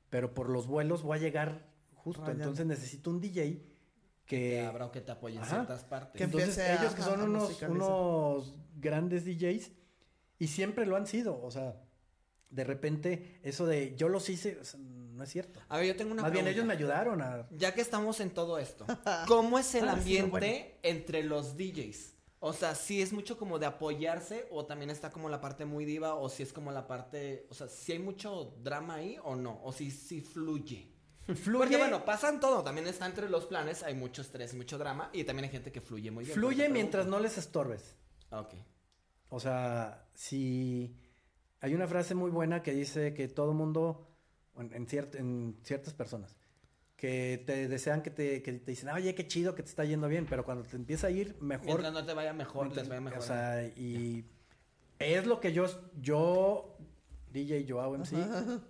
[0.08, 2.30] Pero por los vuelos voy a llegar justo.
[2.30, 3.66] Entonces necesito un DJ
[4.24, 4.82] Que que...
[4.82, 6.16] o que te apoye en ciertas partes.
[6.16, 9.72] Que Entonces a- ellos que son unos, unos grandes DJs
[10.38, 11.42] y siempre lo han sido.
[11.42, 11.82] O sea,
[12.50, 14.78] de repente eso de yo los hice, o sea,
[15.22, 15.60] no es cierto.
[15.68, 16.50] A ver, yo tengo una Más bien pregunta.
[16.64, 17.46] ellos me ayudaron a...
[17.52, 18.84] Ya que estamos en todo esto,
[19.28, 20.48] ¿cómo es el Ah, sí, ambiente bueno.
[20.82, 22.14] entre los DJs?
[22.40, 25.84] O sea, si es mucho como de apoyarse o también está como la parte muy
[25.84, 29.36] diva o si es como la parte, o sea, si hay mucho drama ahí o
[29.36, 30.88] no, o si, si fluye.
[31.24, 34.76] Fluye, Porque bueno, pasan todo, también está entre los planes, hay mucho estrés y mucho
[34.76, 36.34] drama y también hay gente que fluye muy bien.
[36.34, 37.94] fluye mientras no les estorbes.
[38.32, 38.54] Ah, Ok.
[39.28, 40.96] O sea, si
[41.60, 44.11] hay una frase muy buena que dice que todo mundo,
[44.58, 46.36] en, en ciert- en ciertas personas,
[46.96, 50.08] que te desean que te, que te dicen, oye, qué chido que te está yendo
[50.08, 52.88] bien, pero cuando te empieza a ir mejor, Mientras no te vaya mejor, mientras- les
[52.88, 53.18] vaya mejor.
[53.18, 54.24] O sea, y
[54.98, 55.66] es lo que yo,
[56.00, 56.76] yo,
[57.32, 58.16] DJ Joao MC,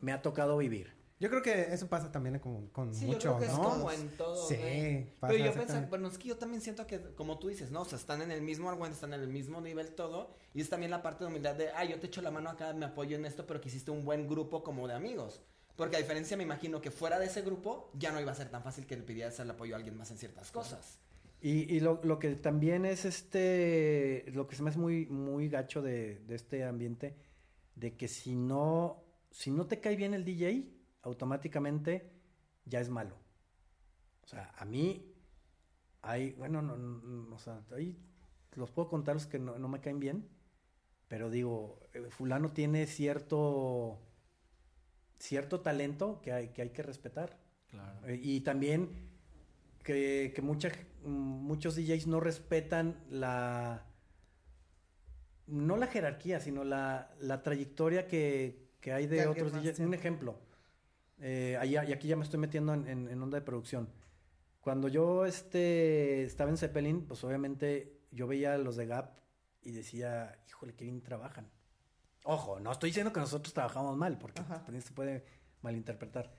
[0.00, 0.94] me ha tocado vivir.
[1.20, 3.62] Yo creo que eso pasa también con, con Sí, mucho, yo creo que es ¿no?
[3.62, 4.48] como en todo.
[4.48, 5.04] Sí, güey.
[5.20, 7.82] pasa Pero yo pensaba, bueno, es que yo también siento que, como tú dices, ¿no?
[7.82, 10.34] O sea, están en el mismo argüente, están en el mismo nivel todo.
[10.52, 12.72] Y es también la parte de humildad de, ah, yo te echo la mano acá,
[12.72, 15.42] me apoyo en esto, pero que hiciste un buen grupo como de amigos.
[15.76, 18.50] Porque a diferencia, me imagino que fuera de ese grupo, ya no iba a ser
[18.50, 20.98] tan fácil que le pidieras el apoyo a alguien más en ciertas cosas.
[21.40, 25.48] Y, y lo, lo que también es este, lo que se me hace muy, muy
[25.48, 27.16] gacho de, de este ambiente,
[27.74, 32.12] de que si no, si no te cae bien el DJ, automáticamente
[32.64, 33.16] ya es malo.
[34.24, 35.12] O sea, a mí
[36.02, 37.98] hay, bueno, no, no, no, o sea, ahí
[38.54, 40.28] los puedo contar los que no, no me caen bien,
[41.08, 44.00] pero digo, eh, fulano tiene cierto,
[45.22, 47.38] cierto talento que hay que, hay que respetar.
[47.70, 48.06] Claro.
[48.08, 48.90] Eh, Y también
[49.84, 50.70] que, que mucha,
[51.04, 53.86] muchos DJs no respetan la...
[55.46, 59.78] No la jerarquía, sino la, la trayectoria que, que hay de otros DJs.
[59.80, 60.38] Un ejemplo.
[61.20, 63.88] Eh, allá- y aquí ya me estoy metiendo en, en- en onda de producción.
[64.60, 69.18] Cuando yo este, estaba en Zeppelin, pues obviamente yo veía a los de Gap
[69.62, 71.48] y decía, híjole, qué bien trabajan.
[72.24, 74.42] Ojo, no estoy diciendo que nosotros trabajamos mal, porque
[74.80, 75.24] se puede
[75.62, 76.32] malinterpretar.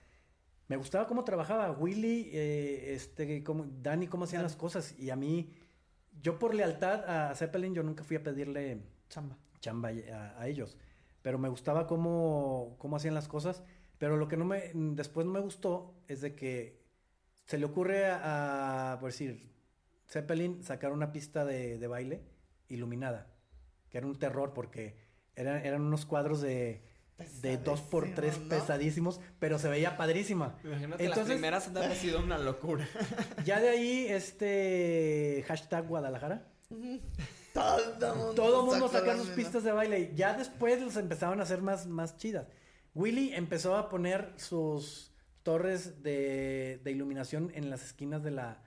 [0.68, 4.98] Me gustaba cómo trabajaba Willy, eh, este, cómo, Dani, cómo hacían las cosas.
[4.98, 5.54] Y a mí,
[6.22, 9.38] yo por lealtad a Zeppelin, yo nunca fui a pedirle Chamba.
[9.60, 10.78] chamba a, a ellos.
[11.22, 13.64] Pero me gustaba cómo, cómo hacían las cosas.
[13.98, 16.82] Pero lo que no me, después no me gustó es de que
[17.46, 19.52] se le ocurre a, a, por decir,
[20.08, 22.24] Zeppelin sacar una pista de, de baile
[22.70, 23.28] iluminada,
[23.90, 24.98] que era un terror porque
[25.36, 26.82] eran, eran unos cuadros de,
[27.42, 28.50] de 2 por 3 Pesadísimos, ¿no?
[28.50, 30.58] pesadísimos, pero se veía padrísima.
[30.64, 32.88] Imagínate, las Entonces- primeras han de haber sido una locura.
[33.46, 36.48] Ya de ahí, este hashtag Guadalajara.
[37.54, 40.12] Todo mundo, Todo el mundo sacó saca las sus pistas de baile.
[40.16, 42.48] Ya después los empezaron a hacer más, más chidas.
[42.96, 45.12] Willy empezó a poner sus
[45.44, 48.64] torres de, de iluminación en las esquinas de la,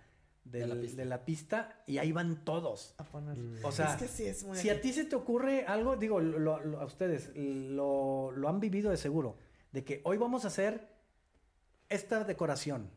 [0.51, 1.05] del- De la de, pista.
[1.05, 2.95] la pista y ahí van todos.
[2.99, 3.37] A poner.
[3.65, 6.21] O sea, es que sí es muy si a ti se te ocurre algo, digo,
[6.21, 9.37] lo- lo- a ustedes lo, lo han vivido de seguro,
[9.73, 10.89] de que hoy vamos a hacer
[11.89, 12.91] esta decoración.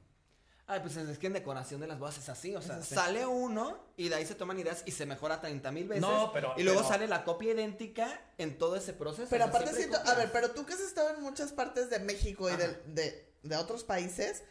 [0.72, 3.80] Ay, pues es que en decoración de las bodas es así, o sea, sale uno
[3.98, 6.02] y de ahí se toman ideas y se mejora 30 mil veces.
[6.02, 9.28] No, pero- Y luego pero- sale la copia idéntica en todo ese proceso.
[9.32, 11.90] Pero o sea, aparte siento, a ver, pero tú que has estado en muchas partes
[11.90, 12.78] de México y de, Ajá.
[12.86, 14.44] de, de otros países,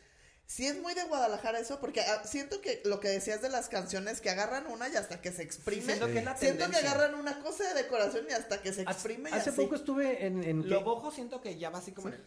[0.48, 3.68] sí es muy de Guadalajara eso, porque ah, siento que lo que decías de las
[3.68, 5.82] canciones, que agarran una y hasta que se exprime.
[5.82, 9.30] siento que Siento que agarran una cosa de decoración y hasta que se Hace, exprime.
[9.30, 9.60] y hace así.
[9.60, 10.42] poco estuve en...
[10.42, 12.24] en Lo bojo siento que ya va así como en el-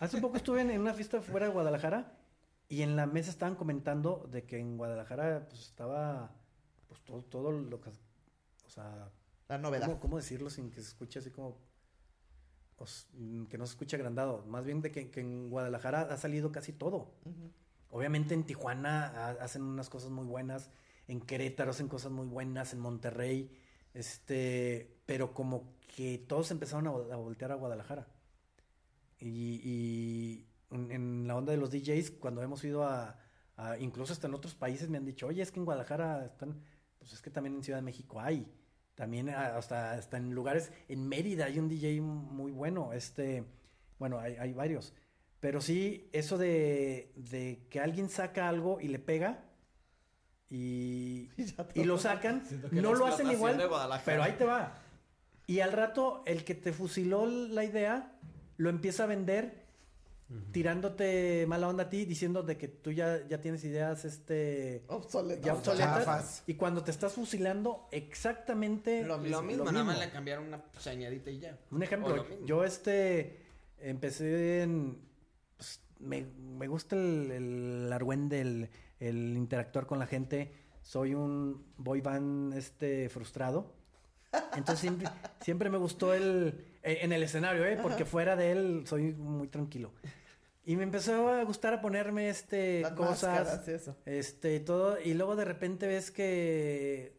[0.00, 2.18] Hace poco estuve en, en una fiesta fuera de Guadalajara
[2.68, 6.34] y en la mesa estaban comentando de que en Guadalajara pues estaba
[6.88, 9.08] pues todo, todo lo que o sea
[9.48, 9.86] La novedad.
[9.86, 11.58] ¿cómo, cómo decirlo sin que se escuche así como
[12.80, 14.44] os- mm, que no se escuche agrandado.
[14.46, 17.12] Más bien de que, que en Guadalajara ha salido casi todo.
[17.90, 20.70] Obviamente en Tijuana ha- hacen unas cosas muy buenas
[21.08, 23.50] en Querétaro hacen cosas muy buenas en Monterrey
[23.94, 28.06] este pero como que todos empezaron a, vol- a voltear a Guadalajara.
[29.18, 33.18] Y, y en, en la onda de los DJs, cuando hemos ido a,
[33.56, 36.62] a- incluso hasta en otros países me han dicho, oye, es que en Guadalajara están,
[36.98, 38.46] pues es que también en Ciudad de México hay,
[39.00, 43.44] también ah, hasta, hasta en lugares, en Mérida hay un DJ muy bueno, este,
[43.98, 44.92] bueno, hay, hay varios,
[45.40, 49.42] pero sí, eso de, de que alguien saca algo y le pega
[50.50, 51.30] y,
[51.74, 53.58] Y y lo sacan, no lo hacen igual,
[54.04, 54.74] pero ahí te va.
[55.46, 58.12] Y al rato, el que te fusiló la idea,
[58.58, 59.64] lo empieza a vender,
[60.52, 64.84] tirándote mala onda a ti, diciendo de que tú ya, ya tienes ideas, este,
[65.42, 66.44] ya obsoletas.
[66.46, 70.06] Y cuando te estás fusilando, exactamente Lo Lo mismo, lo nada más mismo.
[70.06, 71.58] le cambiaron una señadita y ya.
[71.70, 72.46] Un ejemplo, lo mismo.
[72.46, 73.42] yo este,
[73.78, 74.98] empecé en,
[75.56, 80.52] pues, me, me gusta el, el argüende, el, el interactuar con la gente.
[80.82, 83.74] Soy un boy band este, frustrado.
[84.56, 85.08] Entonces siempre,
[85.40, 87.78] siempre me gustó el, eh, en el escenario, ¿eh?
[87.82, 89.90] porque fuera de él soy muy tranquilo.
[90.64, 93.96] Y me empezó a gustar a ponerme este, Las cosas, máscaras y eso.
[94.04, 97.18] este, todo, y luego de repente ves que,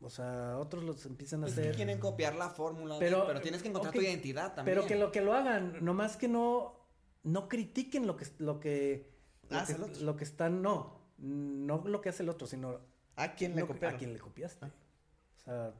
[0.00, 1.76] o sea, otros los empiezan a Es que hacer.
[1.76, 4.76] quieren copiar la fórmula, Pero- pero, tienes que encontrar tu identidad también.
[4.76, 6.84] Pero que lo que lo hagan, nomás que no,
[7.22, 9.08] no critiquen lo que, lo que,
[9.48, 10.02] lo, que, el otro.
[10.04, 12.80] lo que están, no, no lo que hace el otro, sino
[13.14, 13.94] ¿A quién le que- copiaron?
[13.94, 14.66] a quien le copiaste.
[14.66, 15.72] O sea,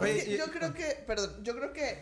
[0.00, 1.98] Oye, Es que y- yo creo que, perdón, yo creo que,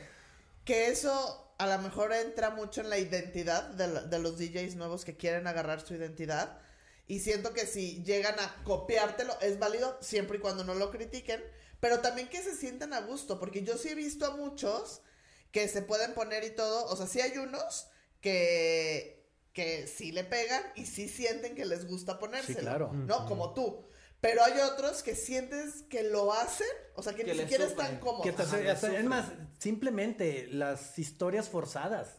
[0.65, 4.75] que eso a lo mejor entra mucho en la identidad de, la- de los DJs
[4.77, 6.59] nuevos que quieren agarrar su identidad.
[7.07, 11.43] Y siento que si llegan a copiártelo, es válido siempre y cuando no lo critiquen.
[11.81, 15.03] Pero también que se sientan a gusto, porque yo sí he visto a muchos
[15.51, 16.87] que se pueden poner y todo.
[16.87, 17.89] O sea, sí hay unos
[18.21, 22.61] que, que sí le pegan y sí sienten que les gusta ponérselo.
[22.61, 22.93] claro.
[22.93, 23.27] ¿No?
[23.27, 23.85] Como tú.
[24.23, 27.87] Pero hay otros que sientes que lo hacen, o sea, que, Que ni siquiera sufren.
[27.87, 28.23] están cómodos.
[28.25, 32.19] que Ajá, hasta- es más, simplemente las historias forzadas.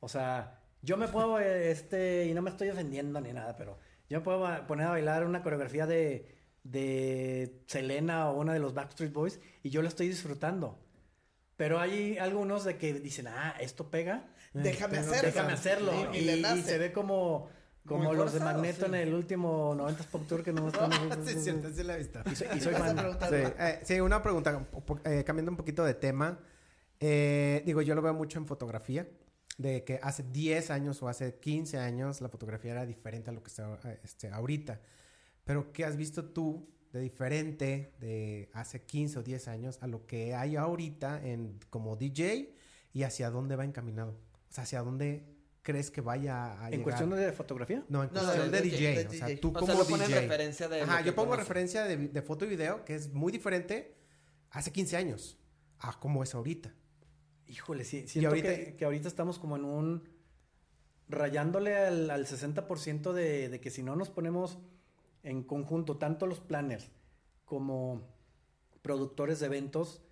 [0.00, 3.78] O sea, yo me puedo, eh, este, y no me estoy ofendiendo ni nada, pero
[4.10, 8.74] yo me puedo poner a bailar una coreografía de, de Selena o una de los
[8.74, 10.80] Backstreet Boys y yo la estoy disfrutando.
[11.56, 15.22] Pero hay algunos de que dicen, ah, esto pega, Déjame hacerlo.
[15.22, 16.14] déjame hacerlo.
[16.14, 17.48] Y, se ve como,
[17.86, 18.86] como Muy los de Magneto sí.
[18.86, 20.90] en el último 90s Pop Tour que no están...
[21.26, 22.20] sí, cierto, sí la he visto.
[22.30, 22.96] Y soy, y soy fan.
[22.96, 24.66] Sí, eh, sí, una pregunta,
[25.04, 26.38] eh, cambiando un poquito de tema.
[27.00, 29.06] Eh, digo, yo lo veo mucho en fotografía,
[29.58, 33.42] de que hace 10 años o hace 15 años la fotografía era diferente a lo
[33.42, 34.80] que está eh, este, ahorita.
[35.44, 40.06] Pero, ¿qué has visto tú de diferente de hace 15 o 10 años a lo
[40.06, 42.54] que hay ahorita en como DJ
[42.92, 44.12] y hacia dónde va encaminado?
[44.12, 45.33] O sea, hacia dónde
[45.64, 46.84] crees que vaya a ¿En llegar?
[46.84, 47.84] cuestión de fotografía?
[47.88, 50.20] No, en No, cuestión de de, DJ, o sea, tú O como lo DJ.
[50.20, 50.82] referencia de.
[50.82, 51.48] Ajá, yo pongo conoces.
[51.48, 53.96] referencia de, de foto y video que es muy diferente
[54.50, 55.36] hace 15 años
[55.80, 56.72] a como es ahorita.
[57.48, 60.08] Híjole, sí, siento ahorita- que, que ahorita estamos como en un...
[61.08, 64.58] rayándole al, al 60% de, de que si no nos ponemos
[65.24, 66.90] en conjunto, tanto los planners
[67.44, 68.06] como
[68.82, 70.02] productores de eventos,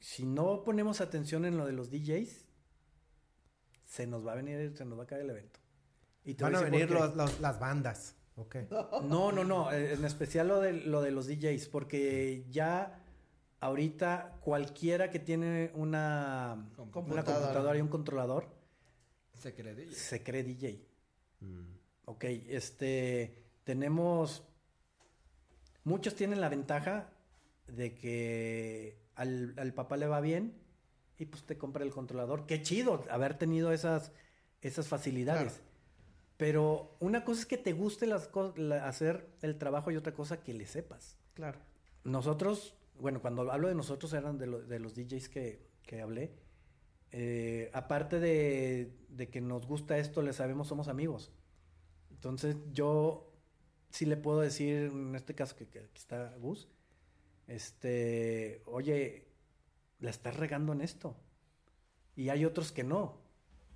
[0.00, 2.46] si no ponemos atención en lo de los DJs,
[3.90, 5.58] se nos va a venir, se nos va a caer el evento.
[6.24, 8.14] Y te Van a venir los- los- las bandas.
[8.36, 8.56] Ok.
[9.02, 13.02] No, no, no, eh, en especial lo de, lo de los DJs, porque ya
[13.58, 17.24] ahorita cualquiera que tiene una, una Computadora.
[17.24, 18.46] computadora y un controlador
[19.34, 19.92] Se cree DJ.
[19.94, 20.86] se cree DJ.
[21.40, 21.74] Mm.
[22.06, 24.44] Ok, este, tenemos,
[25.84, 27.10] muchos tienen la ventaja
[27.66, 30.54] de que al, al papá le va bien
[31.20, 32.46] y pues te compra el controlador.
[32.46, 34.10] Qué chido haber tenido esas,
[34.62, 35.52] esas facilidades.
[35.52, 35.70] Claro.
[36.38, 40.42] Pero una cosa es que te guste las la- hacer el trabajo y otra cosa
[40.42, 41.18] que le sepas.
[41.34, 41.58] Claro.
[42.04, 46.32] Nosotros, bueno, cuando hablo de nosotros eran de, lo- de los DJs que, que hablé.
[47.12, 51.30] Eh, aparte de, de que nos gusta esto, le sabemos, somos amigos.
[52.10, 53.30] Entonces yo
[53.90, 56.68] sí le puedo decir, en este caso que, que aquí está Gus,
[57.48, 59.26] este, oye,
[60.00, 61.16] la estás regando en esto.
[62.16, 63.18] Y hay otros que no.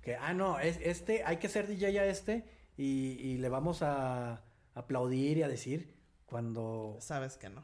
[0.01, 2.45] Que, ah, no, es, este, hay que ser DJ a este
[2.77, 6.97] y, y le vamos a aplaudir y a decir cuando...
[6.99, 7.63] Sabes que no.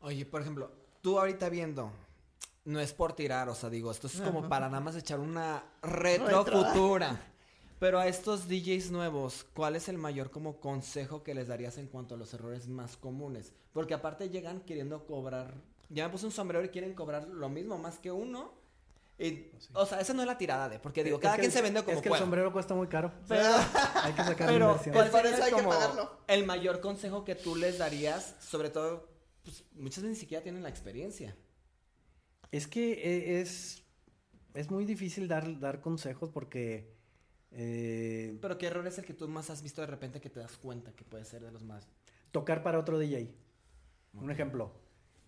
[0.00, 0.70] Oye, por ejemplo,
[1.02, 1.90] tú ahorita viendo,
[2.64, 4.48] no es por tirar, o sea, digo, esto es como Ajá.
[4.48, 6.64] para nada más echar una retro Retro.
[6.64, 7.20] futura.
[7.80, 11.88] Pero a estos DJs nuevos, ¿cuál es el mayor como consejo que les darías en
[11.88, 13.52] cuanto a los errores más comunes?
[13.72, 15.54] Porque aparte llegan queriendo cobrar,
[15.94, 18.52] ya me puse un sombrero y quieren cobrar lo mismo más que uno.
[19.18, 21.50] Y, O sea, esa no es la tirada de, porque digo, Es cada que quien
[21.52, 22.18] el- se vende como Es que pueda.
[22.20, 23.12] el sombrero cuesta muy caro.
[23.28, 23.44] Pero,
[24.02, 24.94] Hay que sacar pero inversión.
[24.94, 26.18] ¿cuál Por eso sería hay que pagarlo.
[26.26, 28.34] el mayor consejo que tú les darías?
[28.40, 29.08] Sobre todo,
[29.44, 31.36] pues muchas veces ni siquiera tienen la experiencia.
[32.50, 33.84] Es que eh, es,
[34.54, 36.92] es muy difícil dar, dar consejos porque...
[37.52, 40.40] eh, Pero ¿qué error es el que tú más has visto de repente que te
[40.40, 41.86] das cuenta que puede ser de los más?
[42.32, 43.32] tocar para otro DJ.
[44.14, 44.72] Un ejemplo.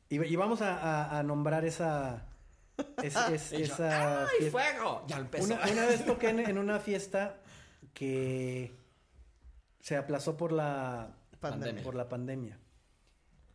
[0.09, 2.27] Y, y vamos a, a- a nombrar esa...
[3.03, 5.05] es- es- Y yo, esa ¡Ay, fuego!
[5.09, 5.45] Ya empezó.
[5.45, 7.37] Una, una vez toqué en, en una fiesta
[7.95, 8.75] que
[9.81, 11.83] se aplazó por la Pandemia.
[11.83, 12.59] por la pandemia.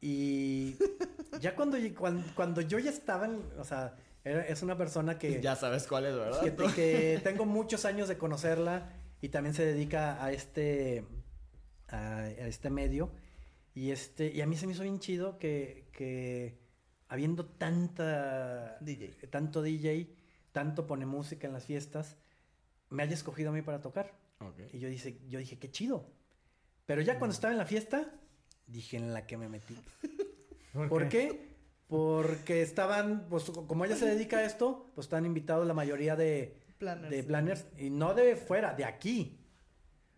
[0.02, 0.78] Y
[1.40, 1.78] ya cuando,
[2.36, 6.06] cuando, yo ya estaba, en- o sea, era- es una persona que, Ya sabes cuál
[6.06, 6.42] es, ¿verdad?
[6.42, 8.90] que, que tengo muchos años de conocerla
[9.22, 11.06] y también se dedica a este,
[11.90, 13.12] a, a este medio.
[13.74, 16.60] Y este, y a mí se me hizo bien chido que, que
[17.08, 19.28] habiendo tanta DJ.
[19.30, 20.14] tanto DJ,
[20.52, 22.18] tanto pone música en las fiestas,
[22.90, 24.14] me haya escogido a mí para tocar.
[24.74, 26.10] Y yo dije, yo dije, qué chido.
[26.86, 28.12] Pero ya cuando estaba en la fiesta,
[28.68, 29.76] dije en la que me metí.
[30.90, 31.52] ¿Por qué?
[31.88, 36.58] Porque estaban, pues como ella se dedica a esto, pues están invitados la mayoría de,
[36.80, 37.10] Planners.
[37.12, 39.38] de planners, y no de fuera, de aquí.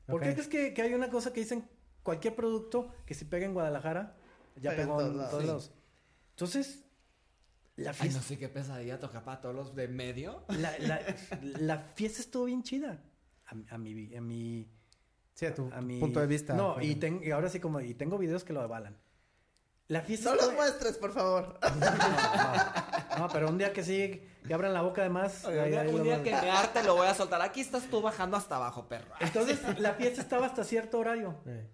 [0.05, 0.27] ¿Por Ok.
[0.27, 1.67] qué crees que, que hay una cosa que dicen
[2.03, 4.15] cualquier producto que si pega en Guadalajara,
[4.57, 5.29] ya Pega en pegó todos en lados.
[5.31, 5.47] todos Sí.
[5.47, 5.71] lados?
[6.31, 6.79] Entonces,
[7.75, 10.43] la Ay, fiesta, no sé qué pesadilla tocar para todos los de medio.
[10.49, 11.01] la, la-
[11.41, 13.01] la fiesta estuvo bien chida.
[13.47, 14.67] A, a mi, a mi,
[15.33, 16.53] Sí, a tu, a tu mi punto de vista.
[16.53, 18.95] No, y, ten- y ahora sí como, y tengo videos que lo avalan.
[19.87, 21.59] La fiesta No los muestres, por favor.
[21.79, 25.43] no, no, no, pero un día que sí, que abran la boca de más.
[25.45, 27.13] Oye, un ahí- día, ahí un lo día van- que me arte lo voy a
[27.15, 27.41] soltar.
[27.41, 29.13] Aquí estás tú bajando hasta abajo, perro.
[29.19, 31.35] Entonces, la fiesta estaba hasta cierto horario.
[31.45, 31.67] Eh.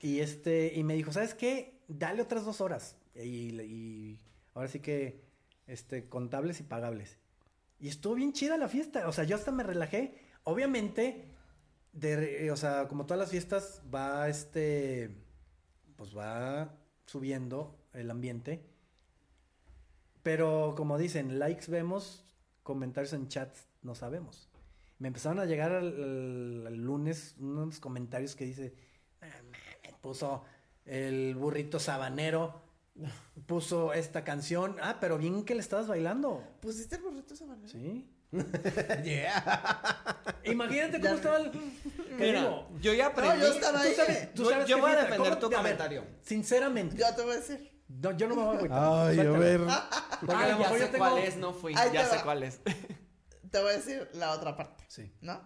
[0.00, 1.80] Y este, y me dijo, ¿sabes qué?
[1.88, 2.96] Dale otras dos horas.
[3.14, 4.18] Y,
[4.54, 5.24] ahora sí que,
[5.66, 7.18] este, contables y pagables.
[7.80, 9.08] Y estuvo bien chida la fiesta.
[9.08, 10.18] O sea, yo hasta me relajé.
[10.44, 11.26] Obviamente,
[11.92, 15.10] de, o sea, como todas las fiestas, va este,
[15.96, 18.64] pues va subiendo el ambiente.
[20.22, 22.24] Pero como dicen, likes vemos,
[22.62, 24.48] comentarios en chats no sabemos.
[24.98, 28.74] Me empezaron a llegar al, al- al lunes unos comentarios que dice,
[30.00, 30.44] puso
[30.84, 32.62] el burrito sabanero,
[33.46, 37.68] puso esta canción, ah, pero bien que le estabas bailando, ¿Pusiste el burrito sabanero?
[37.68, 38.10] ¿sí?
[39.04, 40.22] Yeah.
[40.44, 41.50] Imagínate Ya- cómo estaba el...
[41.50, 42.68] ¿qué Mira, digo?
[42.80, 43.38] yo ya aprendí.
[43.38, 43.90] No, yo estaba ahí.
[43.94, 46.04] Tú sabes, tú Yo- sabes yo qué voy a defender ¿cómo- tu ver, comentario.
[46.22, 47.72] sinceramente, Yo te voy a decir.
[47.88, 48.78] no, yo no me voy a agüitar.
[49.08, 49.60] Ay, a ver.
[50.20, 51.74] Porque a ya sé yo tengo- cuál es, no fui.
[51.74, 52.22] Ya sé va.
[52.24, 52.60] cuál es.
[53.50, 55.10] Te voy a decir la otra parte, Sí.
[55.22, 55.40] ¿no?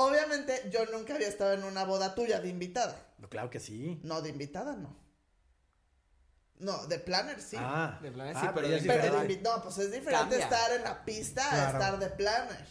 [0.00, 2.96] Obviamente, yo nunca había estado en una boda tuya de invitada.
[3.18, 3.98] No, claro que sí.
[4.04, 4.96] No, de invitada no.
[6.60, 7.56] No, de planner sí.
[7.58, 10.10] Ah, De planner ah, sí, pero ya de es Pero de no, pues es diferente
[10.10, 10.38] Cambia.
[10.38, 12.64] estar en la pista a estar de planner,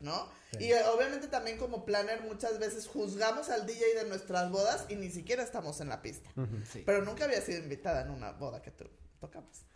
[0.00, 0.28] ¿no?
[0.58, 0.64] Sí.
[0.64, 4.96] Y eh, obviamente también como planner muchas veces juzgamos al DJ de nuestras bodas y
[4.96, 6.30] ni siquiera estamos en la pista.
[6.70, 6.82] Sí.
[6.84, 9.66] Pero nunca había sido invitada en una boda que tú tocabas.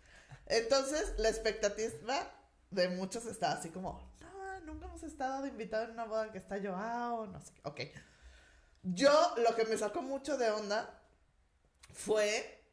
[0.47, 2.33] Entonces, la expectativa
[2.71, 4.16] de muchos estaba así como,
[4.67, 7.61] nunca hemos estado de invitado en una boda que está Joao, no sé qué.
[7.65, 7.81] Ok.
[8.83, 11.03] Yo, lo que me sacó mucho de onda
[11.93, 12.65] fue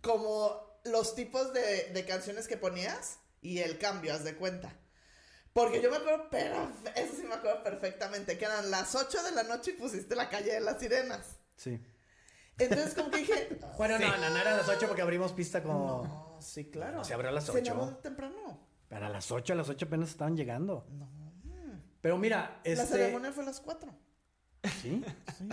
[0.00, 4.76] como los tipos de, de canciones que ponías y el cambio, haz de cuenta.
[5.52, 9.32] Porque yo me acuerdo, pero eso sí me acuerdo perfectamente, que eran las 8 de
[9.32, 11.38] la noche y pusiste la calle de las sirenas.
[11.56, 11.80] Sí.
[12.56, 15.62] Entonces, como que dije, Bueno, no, no, no era a las 8 porque abrimos pista
[15.62, 16.04] como...
[16.04, 17.02] no, sí, claro.
[17.04, 18.00] Se abrió a las Se ocho.
[18.90, 19.00] Temprano.
[19.06, 20.86] Para las 8, a las 8 apenas estaban llegando.
[20.90, 21.08] No.
[22.00, 22.86] Pero mira, La este...
[22.86, 23.90] ceremonia fue a las 4.
[24.82, 25.02] ¿Sí?
[25.38, 25.48] Sí.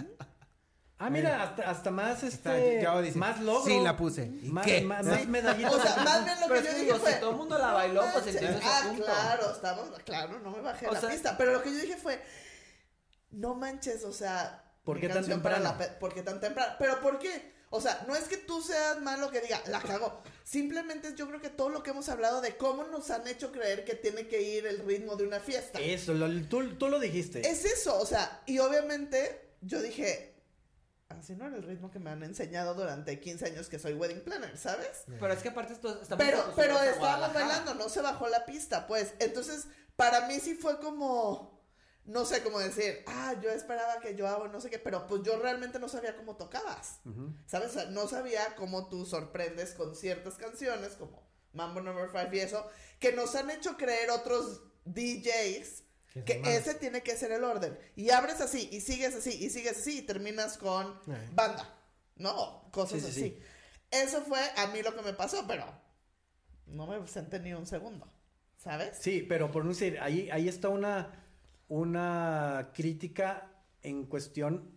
[1.00, 2.82] Ah, mira, hasta, hasta más, Está- este...
[2.82, 3.66] ya dice, más logro.
[3.66, 4.26] Sí, la puse.
[4.42, 4.82] ¿Y Más, qué?
[4.82, 5.74] más, más medallitas.
[5.76, 7.14] O sea, más bien lo Pero que yo dije fue.
[7.14, 8.34] si todo el mundo la bailó, pues manches.
[8.36, 9.06] entiendo ese Ah, punto.
[9.06, 11.38] claro, estamos, claro, no me bajé a O la sea- pista.
[11.38, 12.20] Pero lo que yo dije fue,
[13.30, 14.64] no manches, o sea.
[14.84, 15.64] ¿Por qué tan temprano?
[15.64, 16.74] la ¿Por qué tan temprano?
[16.80, 17.54] ¿Pero por qué?
[17.70, 20.22] O sea, no es que tú seas malo que diga, la cago.
[20.44, 23.84] Simplemente yo creo que todo lo que hemos hablado de cómo nos han hecho creer
[23.84, 25.80] que tiene que ir el ritmo de una fiesta.
[25.82, 27.48] Eso, lo- tú, tú lo dijiste.
[27.48, 30.34] Es eso, o sea, y obviamente yo dije,
[31.10, 34.22] así no era el ritmo que me han enseñado durante 15 años que soy wedding
[34.22, 35.04] planner, ¿sabes?
[35.20, 38.88] Pero es que aparte esto estamos Pero, pero estábamos bailando, no se bajó la pista,
[38.88, 39.14] pues.
[39.20, 39.66] Entonces,
[39.98, 41.57] para mí sí fue como,
[42.08, 45.22] no sé cómo decir, ah, yo esperaba que yo hago no sé qué, pero pues
[45.24, 47.00] yo realmente no sabía cómo tocabas.
[47.46, 47.70] ¿sabes?
[47.70, 52.40] O sea, no sabía cómo tú sorprendes con ciertas canciones, como Mambo Number 5 y
[52.40, 52.68] eso,
[53.00, 55.84] que nos han hecho creer otros DJs
[56.26, 57.78] Que ese tiene que ser el orden.
[57.96, 61.30] Y abres así, y sigues así, y sigues así, y terminas con Ay.
[61.34, 61.78] banda,
[62.16, 62.70] ¿no?
[62.72, 63.22] Cosas Sí, sí, así.
[63.22, 63.40] sí.
[63.92, 65.66] Eso fue a mí lo que me pasó, pero
[66.66, 68.12] no me senté ni un segundo,
[68.58, 68.98] ¿sabes?
[69.00, 71.27] Sí, pero por no decir, ahí, ahí está una,
[71.68, 73.52] una crítica
[73.84, 74.72] en cuestión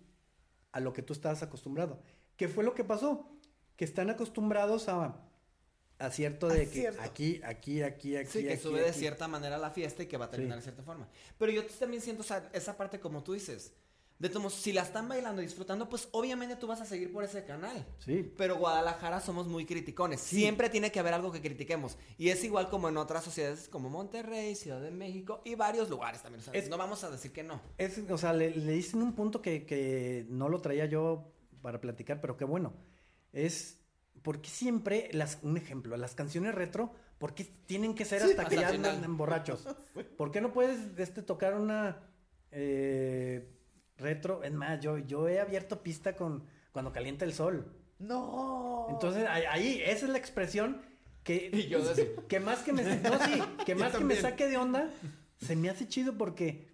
[0.73, 2.03] a lo que tú estabas acostumbrado.
[2.37, 3.29] ¿Qué fue lo que pasó?
[3.77, 5.17] Que están acostumbrados a,
[5.99, 7.03] a cierto de A que cierto.
[7.03, 8.31] aquí, aquí, aquí, aquí.
[8.31, 8.99] Sí, que aquí, sube de aquí.
[8.99, 10.61] cierta manera la fiesta y que va a terminar Sí.
[10.61, 11.09] de cierta forma.
[11.39, 13.73] Pero yo también siento o sea, esa parte como tú dices.
[14.21, 17.25] De todos, si la están bailando y disfrutando, pues obviamente tú vas a seguir por
[17.25, 17.87] ese canal.
[17.99, 18.33] Sí.
[18.37, 20.21] Pero Guadalajara somos muy criticones.
[20.21, 21.97] Siempre tiene que haber algo que critiquemos.
[22.19, 26.21] Y es igual como en otras sociedades como Monterrey, Ciudad de México y varios lugares
[26.23, 26.43] también.
[26.43, 27.63] O sea, Es- no vamos a decir que no.
[27.79, 31.81] Es, o sea, le, le dicen un punto que, que no lo traía yo para
[31.81, 32.75] platicar, pero qué bueno.
[33.33, 33.81] Es,
[34.23, 38.31] ¿por qué siempre, las, un ejemplo, las canciones retro, ¿por qué tienen que ser Sí,
[38.33, 39.67] hasta que hasta ya andan borrachos?
[40.19, 42.03] ¿Por qué no puedes este, tocar una
[42.51, 43.57] eh,
[44.01, 44.43] retro?
[44.43, 47.73] Es más, yo, yo he abierto pista con cuando calienta el sol.
[47.99, 48.87] No.
[48.91, 50.83] Entonces, ahí, esa es la expresión
[51.23, 54.49] que, Y yo decía- que más que me, no, sí, que más que me saque
[54.49, 54.91] de onda,
[55.39, 56.69] se me hace chido porque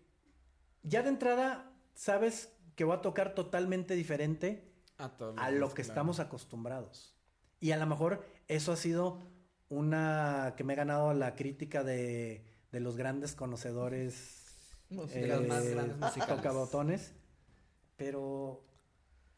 [0.83, 5.89] ya de entrada sabes que voy a tocar totalmente diferente A, a lo que claro.
[5.89, 7.17] estamos acostumbrados.
[7.59, 9.19] Y a lo mejor eso ha sido
[9.69, 14.45] una que me he ganado la crítica de, de los grandes conocedores.
[14.89, 16.37] De los más eh, grandes musicales.
[16.37, 17.15] tocabotones.
[17.97, 18.63] Pero,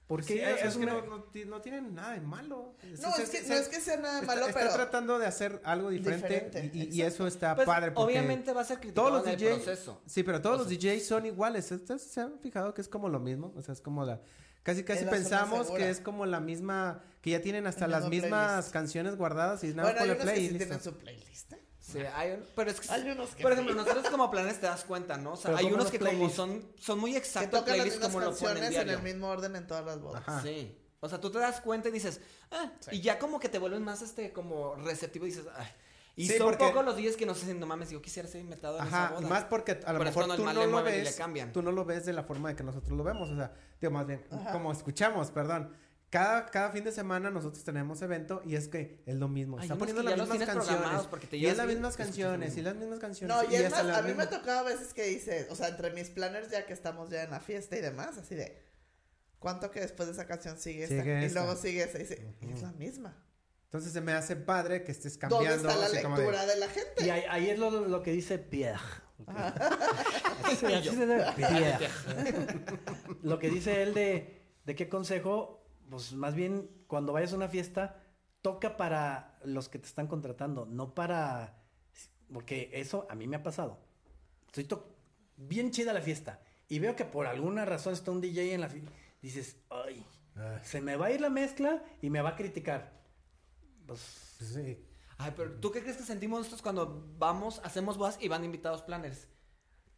[0.06, 0.34] ¿por qué?
[0.34, 2.74] Sí, Es es que una- no, no ti- no tienen nada de malo.
[3.00, 4.72] No, es que, no es que sea nada está, malo, está pero.
[4.72, 8.62] tratando de hacer algo diferente, Diferente, y- y, eso está Pues, padre porque obviamente va
[8.62, 10.02] a ser criticado todos los en el proceso.
[10.06, 13.08] sí pero todos O los DJs son iguales ¿Ustedes se han fijado que es como
[13.08, 14.20] lo mismo o sea es como la
[14.64, 18.46] casi casi Es pensamos que es como la misma que ya tienen hasta las mismas
[18.52, 18.72] playlist.
[18.72, 20.80] canciones guardadas y nada Bueno, más hay por el unos play que y sí tienen
[20.82, 21.52] su playlist.
[21.52, 21.62] ¿eh?
[21.90, 23.78] Sí, hay un- pero es que, Hay unos que por ejemplo, sí.
[23.78, 25.32] nosotros como planes te das cuenta, ¿no?
[25.32, 27.94] O sea, Pero hay ¿cómo unos que como son, son muy Que exactos tocan las
[27.98, 30.22] como canciones en el mismo orden en todas las bodas.
[30.26, 30.42] Ajá.
[30.42, 30.76] Sí.
[31.00, 32.20] O sea, tú te das cuenta y dices,
[32.50, 32.96] ah, Sí.
[32.96, 35.66] y ya como que te vuelves más este como receptivo y dices, ay.
[36.16, 38.40] Y Sí, son porque- pocos los días que nos dicen, no mames, yo quisiera ser
[38.40, 39.28] invitado en esa Ajá, boda.
[39.28, 41.52] más porque a lo Pero mejor tú no lo mueven y le ves, cambian.
[41.52, 43.92] tú no lo ves de la forma de que nosotros lo vemos, o sea, digo
[43.92, 44.50] más bien, Ajá.
[44.50, 45.72] como escuchamos, perdón.
[46.10, 49.58] Cada, cada fin de semana nosotros tenemos evento y es que es lo mismo.
[49.58, 51.28] Hay Está poniendo las mismas canciones.
[51.28, 53.36] te y es las mismas canciones y las mismas canciones.
[53.36, 55.46] No, y es hasta más, a mí me mismas- ha tocado a veces que dices,
[55.50, 58.34] o sea, entre mis planners ya que estamos ya en la fiesta y demás, así
[58.34, 58.58] de,
[59.38, 61.02] ¿cuánto que después de esa canción sigue esta?
[61.02, 61.40] Sigue y esta.
[61.44, 63.14] luego sigue esa y dice, es la misma.
[63.64, 65.68] Entonces se me hace padre que estés ¿Dónde cambiando.
[65.68, 66.56] está la como de- lectura de...
[66.56, 67.04] la gente?
[67.04, 68.80] Y ahí, ahí es lo, lo que dice Pierre.
[69.26, 71.90] Así se- así se debe- Pierre.
[73.22, 75.57] lo que dice él de, de qué consejo,
[75.90, 78.02] pues más bien cuando vayas a una fiesta,
[78.42, 81.62] toca para los que te están contratando, no para...
[82.32, 83.78] Porque eso a mí me ha pasado.
[84.46, 84.94] Estoy to-
[85.36, 86.40] bien chida la fiesta.
[86.68, 88.82] y veo que por alguna razón está un DJ en la fi-
[89.22, 90.04] dices, ay,
[90.36, 92.92] Ah, se me va a ir la mezcla y me va a criticar.
[93.86, 94.84] Pues, sí.
[95.16, 98.82] Ay, pero ¿tú qué crees que sentimos nosotros cuando vamos, hacemos bodas y van invitados
[98.82, 99.26] planners?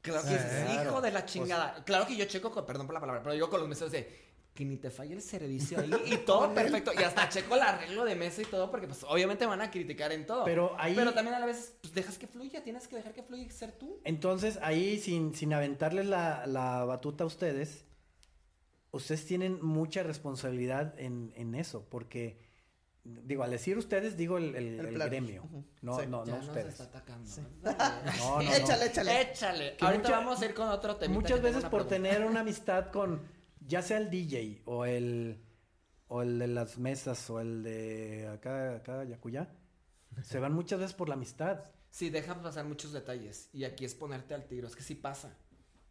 [0.01, 1.85] Claro que Sí, dices, hijo de la chingada.
[1.85, 4.30] claro que yo checo, con, perdón por la palabra, pero yo con los meseros de
[4.55, 6.93] que ni te falle el servicio ahí y todo perfecto.
[6.99, 10.13] Y hasta checo el arreglo de mesa y todo, porque pues obviamente van a criticar
[10.13, 10.45] en todo.
[10.45, 13.23] Pero ahí- Pero también a la vez, pues dejas que fluya, tienes que dejar que
[13.23, 14.01] fluya y ser tú.
[14.05, 17.85] entonces ahí sin, sin aventarles la, la batuta a ustedes,
[18.91, 22.41] ustedes tienen mucha responsabilidad en, en eso, porque,
[23.05, 25.49] digo, al decir ustedes, digo el, el- El el gremio,
[25.81, 26.07] no, Sí.
[26.09, 26.81] no, ya no nos ustedes.
[26.81, 27.31] está atacando.
[28.19, 28.53] No, no, no.
[28.53, 29.21] échale, échale.
[29.23, 29.77] Échale.
[29.77, 31.15] Que Ahorita mucha- vamos a ir con otro tema.
[31.15, 33.23] muchas veces por tener una amistad con
[33.71, 35.41] ya sea el DJ o el
[36.09, 39.49] o el de las mesas o el de acá acá Yacuya
[40.23, 41.65] se van muchas veces por la amistad.
[41.89, 43.49] Sí, dejan pasar muchos detalles.
[43.53, 44.67] Y aquí es ponerte al tiro.
[44.69, 45.37] Es que sí pasa.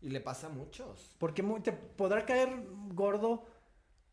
[0.01, 1.15] Y le pasa a muchos.
[1.19, 2.49] Porque te podrá caer
[2.93, 3.45] gordo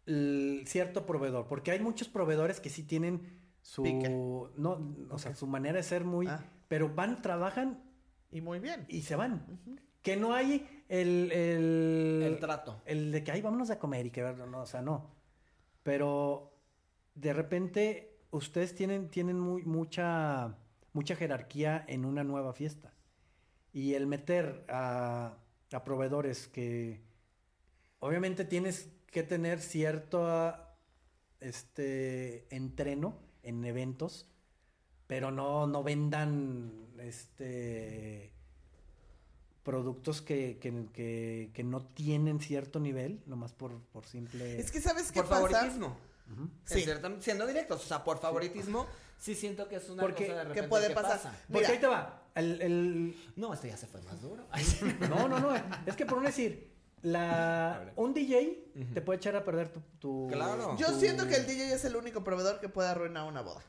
[0.06, 4.08] el cierto proveedor, porque hay muchos proveedores que sí tienen su Pique.
[4.08, 6.44] no, o sea, su manera de ser muy Ah.
[6.68, 7.82] pero van, trabajan
[8.30, 8.84] Y muy bien.
[8.88, 9.60] y se van.
[10.02, 12.82] Que no hay el el, El trato.
[12.84, 15.10] el de que ay, vámonos a comer y que ver, no, o sea, no.
[15.82, 16.52] Pero
[17.14, 20.56] de repente ustedes tienen tienen muy mucha
[20.92, 22.92] mucha jerarquía en una nueva fiesta.
[23.72, 25.36] Y el meter a,
[25.72, 27.02] a proveedores que
[27.98, 30.26] obviamente tienes que tener cierto
[31.40, 34.28] este entreno en eventos,
[35.06, 38.32] pero no, no vendan este
[39.66, 44.60] productos que, que, que- que no tienen cierto nivel, nomás por, por simple...
[44.60, 45.48] Es que, ¿sabes qué Por pasa?
[45.50, 45.98] favoritismo.
[46.64, 46.84] Sí.
[47.20, 48.86] Siendo directos, o sea, por favoritismo,
[49.18, 51.16] sí siento que es una Porque- cosa de ¿Qué repente puede que pasar?
[51.16, 51.30] pasa.
[51.48, 51.68] Porque Mira.
[51.70, 52.22] ahí te va.
[52.36, 54.46] El, el- No, este ya se fue más duro.
[55.10, 55.48] No, no, no.
[55.84, 56.70] Es que por un decir,
[57.02, 58.64] la, un DJ
[58.94, 59.80] te puede echar a perder tu...
[59.98, 60.76] tu- Claro.
[60.78, 63.62] Yo tu- siento que el DJ es el único proveedor que puede arruinar una boda.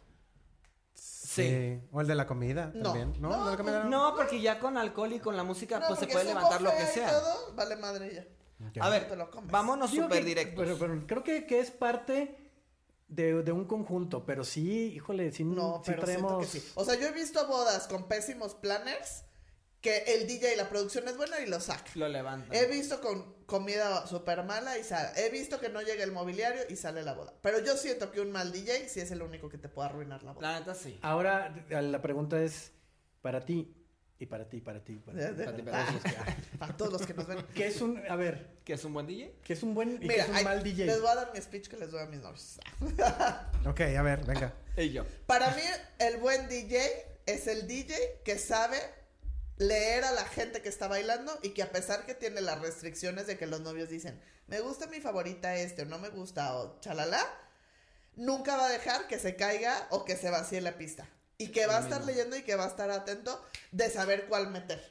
[1.44, 1.82] Sí.
[1.92, 2.84] O el de la comida No.
[2.84, 3.14] también.
[3.22, 3.30] ¿No?
[3.30, 5.88] No, ¿El de la comida No, porque ya con alcohol y con la música, No,
[5.88, 7.10] pues se puede levantar lo que buffet y sea.
[7.20, 8.26] todo, vale madre ya.
[8.84, 9.52] A te ver, lo comes.
[9.52, 10.66] vámonos súper directos.
[10.66, 12.36] Pero, pero creo que, que es parte
[13.08, 16.32] de, de un conjunto, pero sí, híjole, sí, No, sí pero traemos...
[16.48, 16.72] siento que sí.
[16.76, 19.24] O sea, yo he visto bodas con pésimos planners
[19.80, 21.92] que el DJ y la producción es buena y lo saca.
[21.96, 22.54] Lo levantan.
[22.54, 25.10] He visto con comida súper mala y sale.
[25.26, 27.34] He visto que no llega el mobiliario y sale la boda.
[27.41, 30.22] Pero yo siento que un mal DJ sí es el único que te puede arruinar
[30.22, 30.52] la boda.
[30.52, 31.00] La neta sí.
[31.02, 32.72] Ahora, la pregunta es
[33.22, 33.74] para ti,
[34.20, 35.34] y para ti, para ti, para De- ti.
[35.36, 36.41] de- Para ti, para ti.
[36.58, 37.45] para todos los que nos ven.
[37.56, 39.36] ¿Qué es un, a ver, ¿Que es un buen DJ?
[39.43, 40.86] qué es un buen y qué es un mal DJ?
[40.88, 42.60] les voy a dar mi speech que les doy a mis novios.
[43.66, 44.54] Ok, a ver, venga.
[44.78, 45.06] Y yo.
[45.26, 45.62] Para mí,
[46.00, 46.80] el buen DJ
[47.26, 48.78] es el DJ que sabe
[49.58, 53.28] leer a la gente que está bailando y que a pesar que tiene las restricciones
[53.28, 56.80] de que los novios dicen, me gusta mi favorita este o no me gusta o
[56.80, 57.20] chalala,
[58.16, 61.08] nunca va a dejar que se caiga o que se vacíe la pista.
[61.39, 64.49] Y que va a estar leyendo y que va a estar atento de saber cuál
[64.49, 64.82] meter.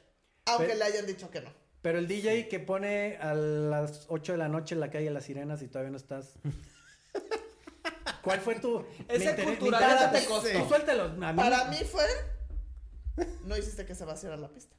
[0.45, 1.53] Aunque Pero- le hayan dicho que no.
[1.81, 5.25] Pero el DJ que pone a las 8 de la noche en la calle Las
[5.25, 6.33] Sirenas y todavía no estás.
[8.23, 8.85] ¿Cuál fue tu?
[9.07, 10.49] Ese cultural te costó.
[10.51, 11.03] Tú suéltalo.
[11.25, 12.03] A mí, Para mí fue,
[13.45, 14.75] no hiciste que se vaciara la pista.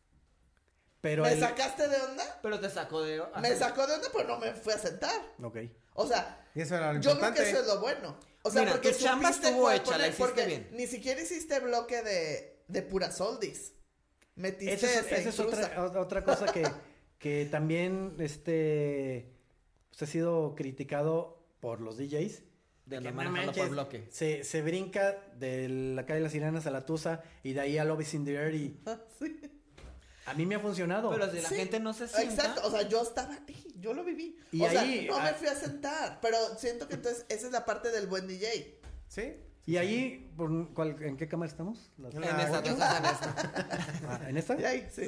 [1.00, 2.38] pero ¿Me el- sacaste de onda?
[2.42, 3.22] Pero te sacó de.
[3.40, 5.20] Me sacó de onda, pero no me fui a sentar.
[5.42, 5.56] Ok.
[5.94, 7.42] O sea, Y eso era lo Yo creo importante.
[7.42, 8.16] que eso es lo bueno.
[8.42, 10.68] O sea, Mira, porque tu chamba estuvo hecha, la hiciste porque bien.
[10.72, 13.72] Ni siquiera hiciste bloque de, de puras oldies.
[14.36, 16.62] Metiste Esa es, esa esa es otra, otra cosa que,
[17.18, 19.34] que también este
[19.90, 22.42] pues, ha sido criticado por los DJs.
[22.88, 24.06] De que andar no manejando por manches, bloque.
[24.10, 27.78] Se, se brinca de la calle de las Sirenas a la Tusa y de ahí
[27.78, 28.80] a Lobbies in the Air y
[29.18, 29.40] Sí.
[30.26, 31.10] a mí me ha funcionado.
[31.10, 32.32] Pero si la Sí, gente no se sienta.
[32.34, 34.38] Exacto, o sea, yo estaba ahí, yo lo viví.
[34.52, 37.46] Y o sea, ahí, no ah- me fui a sentar, pero siento que entonces esa
[37.46, 38.80] es la parte del buen DJ.
[39.08, 39.34] ¿Sí?
[39.66, 41.90] y ahí, por, ¿cuál- ¿en qué cámara estamos?
[41.98, 43.78] Las- En esta, en esta.
[44.08, 44.58] Ah, ¿En esta?
[44.58, 45.02] Y ahí, sí.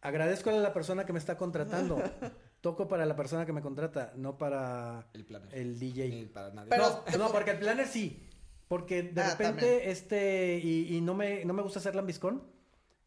[0.00, 2.02] Agradezco a la persona que me está contratando.
[2.60, 5.54] Toco para la persona que me contrata, no para El planner.
[5.54, 6.08] el DJ.
[6.08, 6.70] Ni para nadie.
[6.70, 8.24] Pero- no, no, porque el planner sí.
[8.66, 9.90] Porque de Ah, repente, también.
[9.90, 12.42] este, y, y no me, no me gusta hacer lambiscón,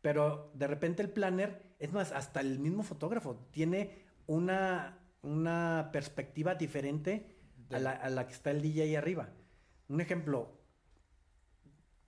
[0.02, 6.56] pero de repente el planner, es más, hasta el mismo fotógrafo, tiene una, una perspectiva
[6.56, 7.36] diferente
[7.70, 9.30] a la, a la que está el DJ ahí arriba.
[9.90, 10.58] Un ejemplo,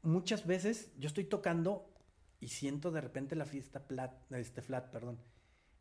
[0.02, 1.94] muchas veces yo estoy tocando
[2.40, 5.20] y siento de repente la fiesta flat, este flat, perdón.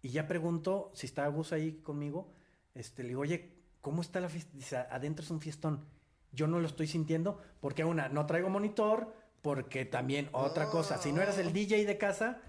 [0.02, 2.32] Y ya pregunto si está Gus ahí conmigo,
[2.74, 4.50] este, le digo, oye, ¿cómo está la fiesta?
[4.54, 5.84] Dice, adentro es un fiestón.
[6.32, 11.12] Yo no lo estoy sintiendo porque una, no traigo monitor, porque también otra cosa, si
[11.12, 12.40] no eras el DJ de casa,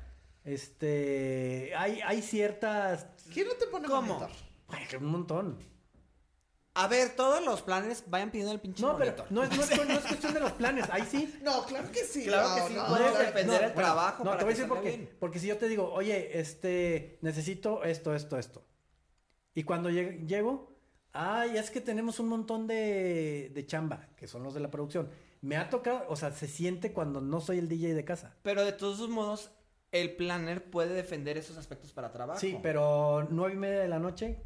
[0.46, 4.20] Este, hay, hay ciertas, ¿Quién no te pone ¿Cómo?
[4.20, 4.30] monitor?
[4.70, 5.58] ay, un montón.
[6.76, 9.70] A ver, todos los planes vayan pidiendo el pinche No, pero no es, no, es,
[9.88, 11.40] no es cuestión de los planes, ahí sí.
[11.44, 12.24] No, claro que sí.
[12.26, 14.82] Claro que sí, no, puedes depender del trabajo No, para te voy a decir por
[14.82, 15.16] qué.
[15.20, 18.66] Porque si yo te digo, oye, este, necesito esto, esto, esto.
[19.54, 20.76] Y cuando lleg- llego,
[21.12, 25.10] ay, es que tenemos un montón de, de chamba, que son los de la producción.
[25.42, 28.36] Me ha tocado, o sea, se siente cuando no soy el DJ de casa.
[28.42, 29.52] Pero de todos modos,
[29.92, 32.40] el planner puede defender esos aspectos para trabajo.
[32.40, 34.42] Sí, pero nueve y media de la noche,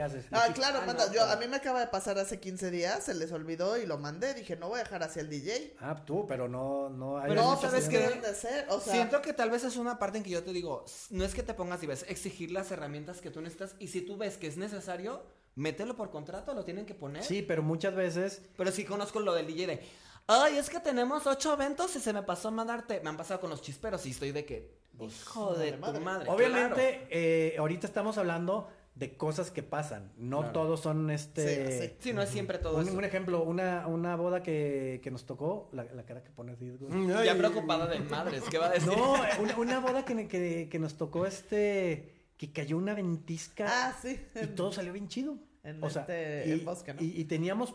[0.00, 0.26] ¿qué haces?
[0.30, 1.06] Ah, claro, Ah, manda.
[1.06, 3.86] no, yo, a mí me acaba de pasar hace 15 días, se les olvidó y
[3.86, 4.34] lo mandé.
[4.34, 5.76] Dije, no voy a dejar hacia el DJ.
[5.80, 8.02] Ah, tú, pero no, no hay Pero no, muchas pero es que qué?
[8.02, 8.66] deben de ser.
[8.70, 11.24] O sea, Siento que tal vez es una parte en que yo te digo, no
[11.24, 14.16] es que te pongas y ves, exigir las herramientas que tú necesitas y si tú
[14.16, 15.22] ves que es necesario,
[15.54, 17.22] mételo por contrato, lo tienen que poner.
[17.24, 19.82] Sí, pero muchas veces Pero sí conozco lo del DJ de,
[20.26, 23.00] ay, es que tenemos ocho eventos y se me pasó a mandarte.
[23.00, 26.00] Me han pasado con los chisperos y estoy de que, hijo de de tu madre.
[26.00, 26.30] madre.
[26.30, 30.12] Obviamente, eh, ahorita estamos hablando de cosas que pasan.
[30.16, 30.52] No Claro.
[30.52, 31.48] todos son este.
[31.48, 31.82] Sí, claro.
[31.82, 31.96] sí.
[32.00, 32.96] Sí, no es siempre todo Un, eso.
[32.98, 36.88] un ejemplo, una, una boda que, que nos tocó, la, la cara que pones, Diego.
[37.24, 38.88] Ya preocupada de madres, ¿qué va a decir?
[38.88, 43.66] No, eh, una, una boda que, que, que nos tocó este, que cayó una ventisca
[43.68, 44.20] Ah, sí.
[44.42, 45.38] y todo salió bien chido.
[45.62, 47.02] En o sea, este- y, en Bosque, ¿no?
[47.02, 47.74] y- y teníamos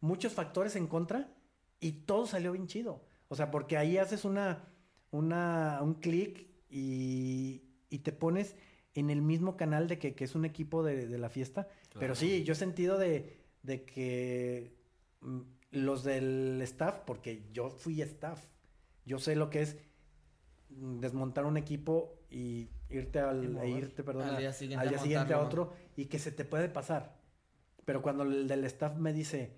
[0.00, 1.28] muchos factores en contra
[1.80, 3.04] y todo salió bien chido.
[3.28, 4.68] O sea, porque ahí haces una,
[5.10, 8.54] una, un clic y, y te pones
[8.94, 11.68] en el mismo canal de que, que es un equipo de, de la fiesta.
[11.98, 14.76] Pero sí, yo he sentido de, de que
[15.20, 15.40] mm,
[15.70, 18.44] los del staff, porque yo fui staff,
[19.06, 19.76] yo sé lo que es
[20.70, 24.82] mm, desmontar un equipo y irte al, Y e irte, perdón, Al a- día siguiente
[24.82, 27.16] al a día siguiente a montarlo, otro y que se te puede pasar.
[27.84, 29.56] Pero cuando el del staff me dice,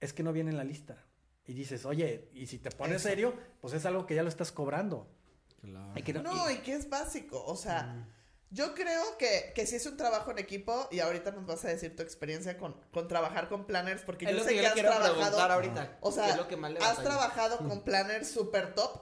[0.00, 1.06] es que no viene en la lista.
[1.46, 3.08] Y dices, oye, y si te pones Eso.
[3.08, 5.08] serio, pues es algo que ya lo estás cobrando.
[6.04, 7.42] Que- No, y- y que es básico.
[7.44, 8.06] O sea,
[8.52, 11.68] yo creo que, que si es un trabajo en equipo, y ahorita nos vas a
[11.68, 14.74] decir tu experiencia con, con trabajar con planners, porque Es yo lo sé que yo
[14.74, 15.16] que le has trabajado.
[15.18, 15.98] preguntar ahorita.
[16.02, 17.02] O ¿qué sea, es lo que más le has batalla?
[17.08, 19.00] trabajado con planners super top,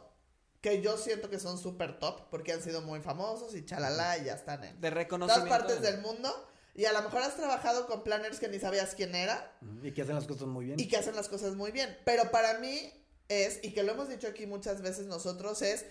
[0.60, 4.24] que yo siento que son super top, porque han sido muy famosos y chalala, y
[4.26, 6.46] ya están en De todas partes del mundo.
[6.74, 10.02] Y a lo mejor has trabajado con planners que ni sabías quién era y que
[10.02, 10.78] hacen las cosas muy bien.
[10.78, 11.98] y que hacen las cosas muy bien.
[12.04, 12.92] Pero para mí
[13.28, 15.84] es, y que lo hemos dicho aquí muchas veces nosotros, es,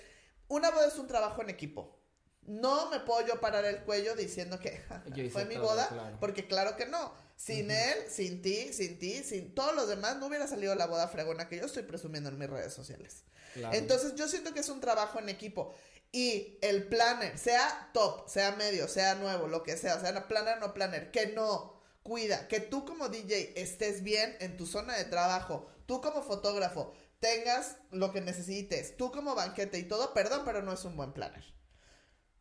[0.48, 1.99] una boda es un trabajo en equipo.
[2.44, 5.66] No me puedo yo parar el cuello diciendo que "Ja, Yo hice fue mi todo,
[5.66, 6.18] boda, claro.
[6.20, 7.14] porque claro que no.
[7.36, 11.08] Sin él, sin ti, sin ti, sin todos los demás, no hubiera salido la boda
[11.08, 13.24] fregona que yo estoy presumiendo en mis redes sociales.
[13.54, 13.76] Claro.
[13.78, 15.74] Entonces yo siento que es un trabajo en equipo.
[16.12, 20.60] Y el planner, sea top, sea medio, sea nuevo, lo que sea, sea planner o
[20.60, 25.06] no planner, que no cuida, que tú como DJ estés bien en tu zona de
[25.06, 30.64] trabajo, tú como fotógrafo tengas lo que necesites, tú como banquete y todo, perdón, pero
[30.64, 31.44] no es un buen planner.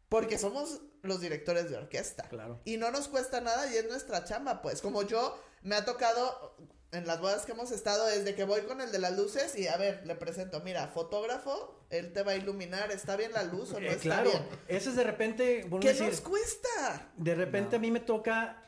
[0.08, 2.24] Porque somos los directores de orquesta.
[2.28, 2.60] Claro.
[2.64, 4.80] Y no nos cuesta nada y es nuestra chamba, pues.
[4.80, 6.56] Como yo, me ha tocado
[6.90, 9.66] en las bodas que hemos estado desde que voy con el de las luces y
[9.68, 13.72] a ver, le presento, mira, fotógrafo, él te va a iluminar, ¿está bien la luz
[13.72, 14.42] o no Eh, está claro, bien?
[14.68, 17.10] eso es de repente, bueno, ¿Qué decir, nos cuesta?
[17.18, 18.64] de repente a mí me toca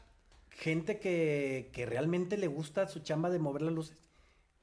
[0.51, 3.97] gente que, que realmente le gusta su chamba de mover las luces.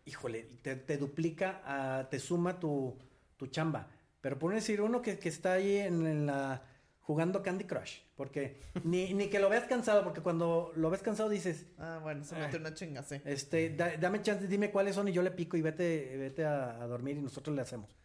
[0.06, 2.96] Híjole, te, te duplica, ah, te suma tu,
[3.38, 3.90] tu chamba.
[4.28, 6.62] Pero por decir uno que, que está ahí en, en la
[7.00, 11.30] jugando Candy Crush, porque ni, ni que lo veas cansado, porque cuando lo ves cansado
[11.30, 13.22] dices, Ah, bueno, se mete una chinga, sí.
[13.24, 16.82] este, da- dame chance, dime cuáles son y yo le pico y vete, vete a,
[16.84, 17.96] a dormir y nosotros le hacemos.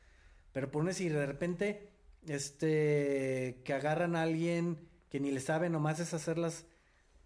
[0.53, 1.91] Pero por decir, de repente,
[2.57, 4.79] este, que agarran a alguien
[5.11, 6.67] que ni le sabe, nomás es hacerlas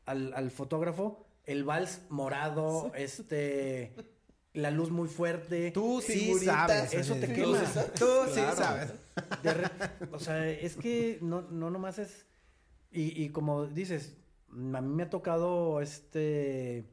[0.07, 3.93] al, al fotógrafo, el vals morado, este,
[4.57, 5.71] la luz muy fuerte.
[5.71, 6.55] Tú sí Figuritas.
[6.69, 6.95] sabes.
[6.95, 7.61] Eso te quema.
[7.99, 8.93] Tú sí sabes.
[9.43, 9.71] Re-
[10.13, 12.27] o sea, es que no, no nomás es.
[12.91, 14.17] Y, y como dices,
[14.51, 16.89] a mí me ha tocado este.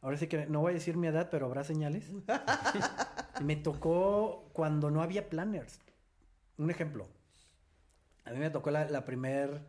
[0.00, 2.04] Ahora sí que no voy a decir mi edad, pero habrá señales.
[3.42, 5.80] me tocó cuando no había planners.
[6.58, 7.08] Un ejemplo.
[8.24, 9.60] A mí me tocó la, la primer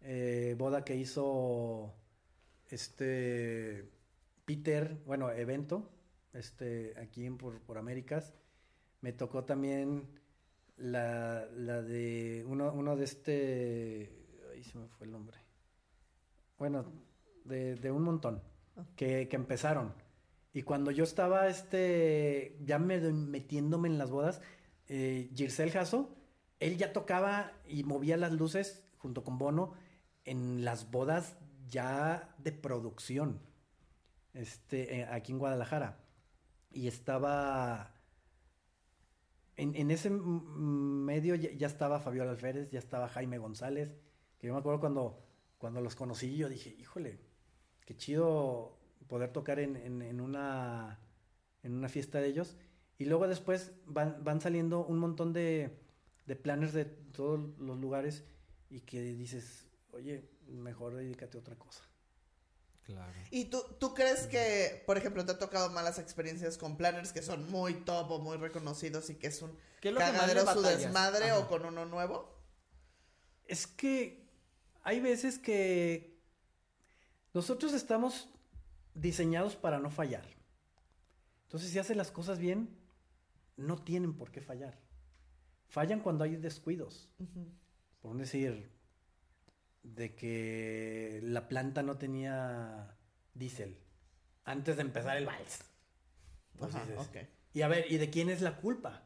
[0.00, 1.94] eh, boda que hizo
[2.68, 3.90] este
[4.44, 5.90] Peter, bueno, evento,
[6.32, 8.34] este, aquí en por, por Américas.
[9.00, 10.08] Me tocó también
[10.76, 14.10] la, la de uno, uno de este,
[14.52, 15.38] ahí se me fue el nombre.
[16.58, 16.92] Bueno,
[17.44, 18.42] de, de un montón
[18.96, 19.94] que, que empezaron.
[20.52, 24.40] Y cuando yo estaba este, ya me, metiéndome en las bodas,
[24.88, 26.16] eh, Gircel Jasso,
[26.60, 29.74] él ya tocaba y movía las luces junto con Bono
[30.24, 31.36] en las bodas
[31.68, 33.40] ya de producción,
[34.32, 36.05] este, eh, aquí en Guadalajara.
[36.76, 37.94] Y estaba
[39.56, 43.94] en, en ese medio ya, estaba Fabiola Alférez, ya estaba Jaime González,
[44.38, 45.24] que yo me acuerdo cuando,
[45.58, 47.20] cuando los conocí, yo dije, híjole,
[47.86, 50.98] qué chido poder tocar en, en- en una,
[51.62, 52.56] en una fiesta de ellos.
[52.98, 55.78] Y luego después van, van saliendo un montón de,
[56.26, 58.24] de planners de todos los lugares
[58.70, 61.84] y que dices, oye, mejor dedícate a otra cosa.
[62.86, 63.12] Claro.
[63.32, 67.20] ¿Y tú, tú crees que, por ejemplo, te ha tocado malas experiencias con planners que
[67.20, 70.40] son muy top o muy reconocidos y que es un ¿Qué es lo que cagadero
[70.40, 70.80] su batallas?
[70.82, 71.40] desmadre Ajá.
[71.40, 72.32] o con uno nuevo?
[73.48, 74.24] Es que
[74.84, 76.16] hay veces que
[77.34, 78.28] nosotros estamos
[78.94, 80.24] diseñados para no fallar.
[81.42, 82.78] Entonces, si hacen las cosas bien,
[83.56, 84.78] no tienen por qué fallar.
[85.68, 87.08] Fallan cuando hay descuidos.
[87.18, 87.48] Ujú.
[88.00, 88.70] Por no decir,
[89.94, 92.96] de que la planta no tenía
[93.34, 93.78] diésel
[94.44, 95.60] antes de empezar el vals.
[96.58, 96.84] Pues Ajá.
[97.52, 99.02] Y a ver, ¿y de quién es la culpa?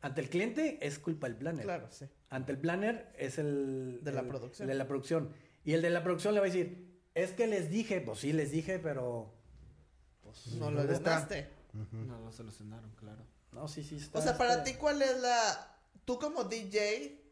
[0.00, 1.64] Ante el cliente es culpa del planner.
[1.64, 2.06] Claro, sí.
[2.28, 4.00] Ante el planner es el...
[4.02, 4.68] De la el- producción.
[4.68, 5.32] De la producción.
[5.64, 8.32] Y el de la producción le va a decir, es que les dije, pues sí
[8.32, 9.32] les dije, pero...
[10.22, 11.10] Pues, No lo ¿Dónde está?
[11.10, 11.48] ganaste.
[11.92, 13.24] No lo solucionaron, claro.
[13.52, 13.96] no, sí, sí.
[13.96, 15.78] está- O sea, para está- ti, ¿cuál es la...
[16.04, 17.22] Tú como DJ,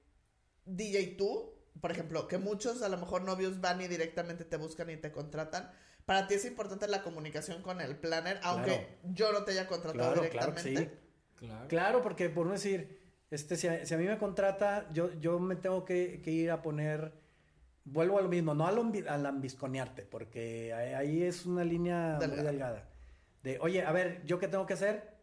[0.65, 4.91] DJ tú, por ejemplo, que muchos a lo mejor novios van y directamente te buscan
[4.91, 5.71] y te contratan.
[6.07, 10.15] Para ti es importante la comunicación con el planner, aunque yo no te haya contratado
[10.15, 10.95] Claro, claro que directamente.
[10.95, 11.47] sí.
[11.47, 11.69] Claro.
[11.69, 12.99] Claro, porque por no decir,
[13.31, 16.51] este, si a, si a mí me contrata, yo, yo me tengo que, que ir
[16.51, 17.13] a poner,
[17.85, 22.27] vuelvo a lo mismo, no al, al ambisconearte, porque ahí, ahí es una línea muy
[22.27, 22.51] Delgada.
[22.51, 22.89] delgada.
[23.43, 25.15] De, oye, a ver, ¿yo qué tengo que hacer?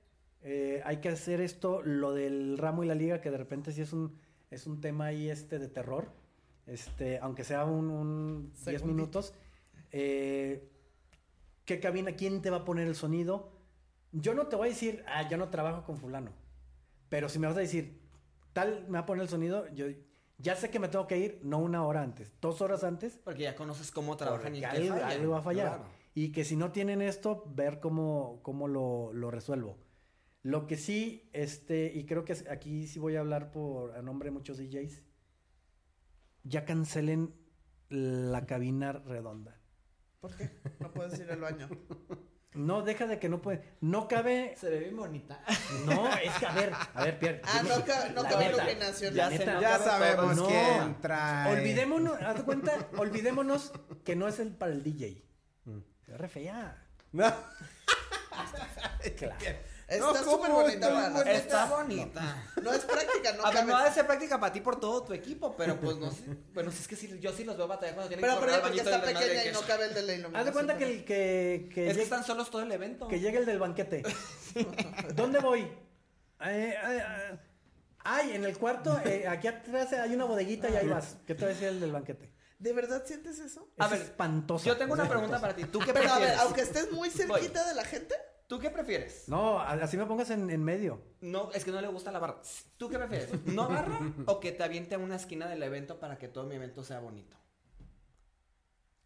[0.41, 3.82] Eh, hay que hacer esto, lo del ramo y la liga, que de repente sí
[3.82, 4.18] es un,
[4.50, 6.12] es un tema ahí este de terror,
[6.68, 8.86] este, aunque sea un, un 10 Segundito.
[8.86, 9.34] minutos.
[9.91, 10.70] Eh,
[11.65, 12.13] ¿Qué cabina?
[12.13, 13.51] ¿Quién te va a poner el sonido?
[14.11, 16.32] Yo no te voy a decir, ah, yo no trabajo con fulano.
[17.09, 17.99] Pero si me vas a decir,
[18.53, 19.86] tal me va a poner el sonido, yo
[20.38, 23.43] ya sé que me tengo que ir, no una hora antes, dos horas antes, Porque
[23.43, 25.68] ya conoces cómo trabajan y algo, algo va a fallar.
[25.68, 25.84] Claro.
[26.13, 29.78] Y que si no tienen esto, ver cómo, cómo lo, lo resuelvo.
[30.43, 34.30] Lo que sí, este, y creo que aquí sí voy a hablar por a nombre
[34.30, 35.01] de muchos DJs,
[36.48, 37.34] ya cancelen
[37.89, 39.60] la cabina redonda.
[40.20, 40.50] ¿Por qué?
[40.80, 41.70] No puedes ir al baño.
[42.54, 43.62] No, deja de que no puede.
[43.82, 44.56] No cabe.
[44.58, 45.43] Se ve bien bonita.
[45.86, 47.41] No, es que a ver, a ver, Pierre.
[47.43, 49.16] Ah, no, ca- no cabe iluminación.
[49.16, 49.62] la Ya neta, nota.
[49.62, 50.48] Ya cabe sabemos todo.
[50.48, 50.95] quién No.
[51.00, 51.54] trae.
[51.54, 53.74] Olvidémonos, haz de cuenta, olvidémonos
[54.04, 55.24] que no es el para el DJ.
[55.66, 55.78] Mm.
[56.08, 56.84] Es re fea.
[57.12, 57.32] No.
[59.18, 59.36] Claro.
[59.88, 61.31] Está No, súper bonita, bonita.
[61.31, 62.43] Está bonita.
[62.61, 65.03] No es práctica, no a ver, no ha de ser práctica para ti por todo
[65.05, 66.23] tu equipo, pero pues no sé.
[66.53, 68.61] Bueno, si es que sí, yo sí los veo batallar cuando tienen Pero que porque
[68.61, 70.35] bañito está pequeña y que- no cabe el de la iluminación.
[70.39, 73.07] Haz de cuenta que el que, que, Es que llegue, están solos todo el evento.
[73.07, 74.03] que llegue el del banquete.
[75.15, 75.61] ¿Dónde voy?
[75.61, 75.69] Eh,
[76.41, 76.75] eh,
[77.31, 77.39] eh,
[77.99, 81.15] ay, en el cuarto, eh, aquí atrás hay una bodeguita y ahí vas.
[81.25, 82.33] ¿Qué te va a decir el del banquete?
[82.59, 83.69] ¿De verdad sientes eso?
[83.77, 84.65] A Es ver, espantoso.
[84.65, 85.63] Yo tengo una pregunta para ti.
[85.65, 88.15] ¿Tú qué Pero a ver, aunque estés muy cerquita de la gente,
[88.48, 89.28] ¿Tú qué prefieres?
[89.28, 91.02] No, así me pongas en, en medio.
[91.20, 92.41] No, es que no le gusta la barra.
[92.78, 93.30] ¿Tú qué prefieres?
[93.45, 96.56] ¿No barra o que te aviente a una esquina del evento para que todo mi
[96.56, 97.36] evento sea bonito?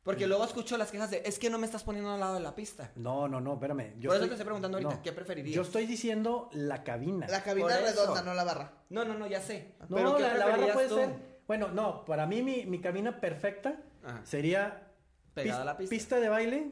[0.04, 2.40] Porque luego escucho las quejas de, es que no me estás poniendo al lado de
[2.40, 2.92] la pista.
[2.96, 3.94] No, no, no, espérame.
[4.00, 5.02] Yo Por eso estoy- te estoy preguntando ahorita, no.
[5.04, 5.56] ¿qué preferirías?
[5.56, 7.28] Yo estoy diciendo la cabina.
[7.28, 8.02] la cabina Por eso.
[8.02, 8.74] redonda, no la barra.
[8.90, 9.76] No, no, no, ya sé.
[9.90, 10.96] No, Pero ¿qué la, la barra puede tú?
[10.96, 11.42] ser.
[11.48, 14.26] Bueno, no, para mí mi, mi cabina perfecta Ajá.
[14.26, 14.88] sería
[15.36, 15.90] Pegada a la pista.
[15.96, 16.72] pista de baile.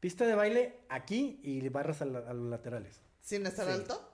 [0.00, 3.00] Pista de baile aquí y barras a, la- a los laterales.
[3.20, 3.72] Sin estar Sí.
[3.72, 4.04] alto.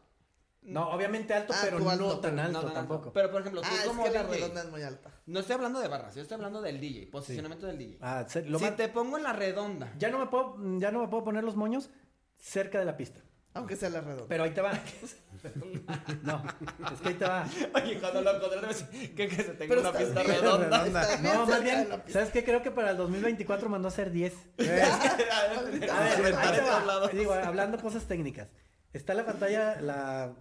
[0.62, 3.12] No, obviamente alto, Ah, pero no tan alto no, no, tampoco.
[3.12, 5.10] Pero por ejemplo, tú Ah, es como que la DJ, redonda es muy alta.
[5.26, 7.98] no estoy hablando de barras, yo estoy hablando del DJ, posicionamiento del DJ.
[8.00, 10.90] Ah, se- lo si más- te pongo en la redonda, ya no me puedo, ya
[10.90, 11.90] no me puedo poner los moños
[12.34, 13.20] cerca de la pista.
[13.54, 14.26] Aunque sea la redonda.
[14.28, 14.72] Pero ahí te va.
[16.22, 16.42] no,
[16.92, 17.46] es que ahí te va.
[17.74, 20.84] Oye, cuando lo encontré, que, que se tenga Pero una pista bien, redonda.
[21.22, 21.88] No, más bien.
[22.08, 22.44] ¿sabes qué?
[22.44, 24.34] Creo que para el 2024 mandó a hacer 10.
[24.58, 27.08] Eh, A ver, ahí te va.
[27.12, 28.48] Digo, hablando cosas técnicas.
[28.92, 30.34] Está la pantalla la,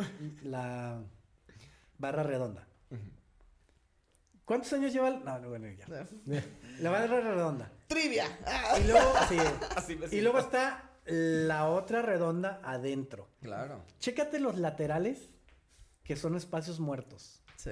[0.43, 0.99] la
[1.99, 2.67] barra redonda.
[4.45, 5.07] ¿Cuántos años lleva?
[5.09, 5.85] el- No, no, bueno, ya.
[6.79, 7.71] La barra redonda.
[7.87, 8.25] Trivia.
[8.83, 9.37] Y luego, sí.
[9.75, 13.29] Así me y luego está la otra redonda adentro.
[13.41, 13.83] Claro.
[13.99, 15.29] Chécate los laterales,
[16.03, 17.41] que son espacios muertos.
[17.57, 17.71] Sí.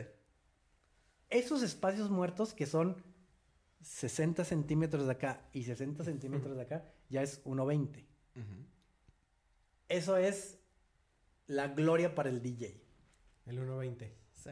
[1.30, 3.02] Esos espacios muertos que son
[3.82, 8.06] 60 centímetros de acá y 60 centímetros de acá, ya es 1.20.
[9.88, 10.60] Eso es
[11.48, 12.82] la gloria para el DJ.
[13.46, 14.12] El 1.20.
[14.34, 14.50] Sí.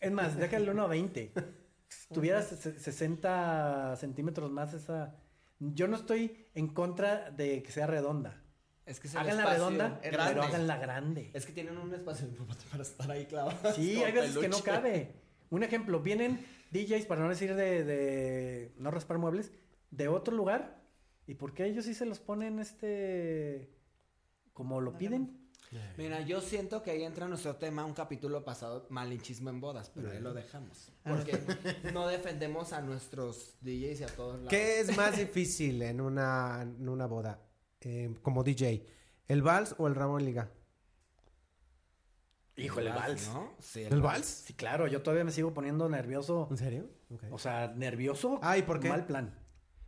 [0.00, 1.32] Es más, deja el 1.20.
[1.88, 5.16] Si tuvieras se- 60 centímetros más esa...
[5.60, 8.42] Yo no estoy en contra de que sea redonda.
[8.86, 10.08] Es que Háganla espacio redonda, grande.
[10.10, 11.30] pero háganla grande.
[11.34, 12.26] Es que tienen un espacio
[12.70, 13.74] para estar ahí clavados.
[13.76, 15.14] Sí, hay veces que no cabe.
[15.50, 19.52] Un ejemplo, vienen DJs, para no decir de, de no raspar muebles,
[19.90, 20.82] de otro lugar.
[21.26, 23.74] ¿Y por qué ellos sí se los ponen este
[24.54, 25.37] como lo piden?
[25.96, 30.10] Mira, yo siento que ahí entra nuestro tema, un capítulo pasado, malinchismo en bodas, pero
[30.10, 30.92] ahí lo dejamos.
[31.04, 31.38] Porque
[31.92, 34.50] no defendemos a nuestros DJs y a todos lados.
[34.50, 37.40] ¿Qué es más difícil en una, en una boda
[37.80, 38.86] eh, como DJ?
[39.26, 40.50] ¿El vals o el ramo en liga?
[42.56, 43.28] Híjole, vals.
[43.28, 43.54] ¿no?
[43.60, 44.26] Sí, ¿El vals?
[44.26, 46.48] Sí, claro, yo todavía me sigo poniendo nervioso.
[46.50, 46.90] ¿En serio?
[47.30, 48.40] O sea, nervioso.
[48.42, 48.88] Ah, ¿y por qué?
[48.88, 49.38] Mal plan.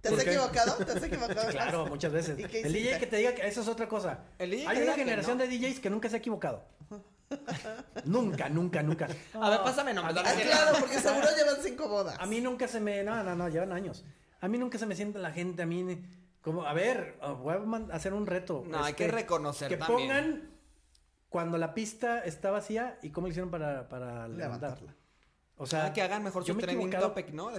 [0.00, 0.84] ¿Te has equivocado?
[0.84, 1.48] ¿Te has equivocado?
[1.50, 2.38] Claro, muchas veces.
[2.38, 4.24] ¿Y qué El DJ que te diga que eso es otra cosa.
[4.38, 5.44] El DJ que Hay una generación no.
[5.44, 6.64] de DJs que nunca se ha equivocado.
[8.04, 9.08] nunca, nunca, nunca.
[9.34, 10.16] A ver, pásame nombres.
[10.24, 12.16] Ah, claro, porque seguro llevan cinco bodas.
[12.18, 13.02] A mí nunca se me.
[13.04, 14.04] No, no, no, llevan años.
[14.40, 16.02] A mí nunca se me siente la gente, a mí.
[16.40, 18.64] Como, a ver, oh, voy a hacer un reto.
[18.66, 20.08] No, hay que reconocer Que también.
[20.08, 20.50] pongan
[21.28, 24.80] cuando la pista está vacía y cómo hicieron para, para levantar.
[24.80, 24.96] Levantarla.
[25.56, 27.50] O sea, Ah, que hagan mejor yo su trending topic, ¿no?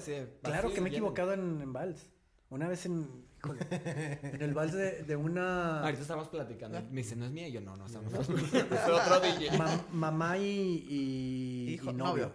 [0.41, 2.09] Claro que me he equivocado en, en vals.
[2.51, 3.25] Una vez en.
[3.39, 3.65] híjole,
[4.21, 5.81] en el vals de, de una.
[5.81, 6.79] Ahorita estamos platicando.
[6.91, 7.47] Me dice, no es mía.
[7.47, 8.13] Y yo, no, no estamos.
[8.29, 9.57] es otro DJ.
[9.57, 12.05] mam- mamá y, y, Hijo, y novio.
[12.25, 12.33] novio.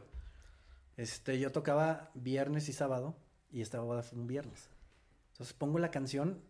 [0.96, 3.16] Este, yo tocaba viernes y sábado
[3.50, 4.68] y esta boda fue un viernes.
[5.32, 6.40] Entonces pongo la canción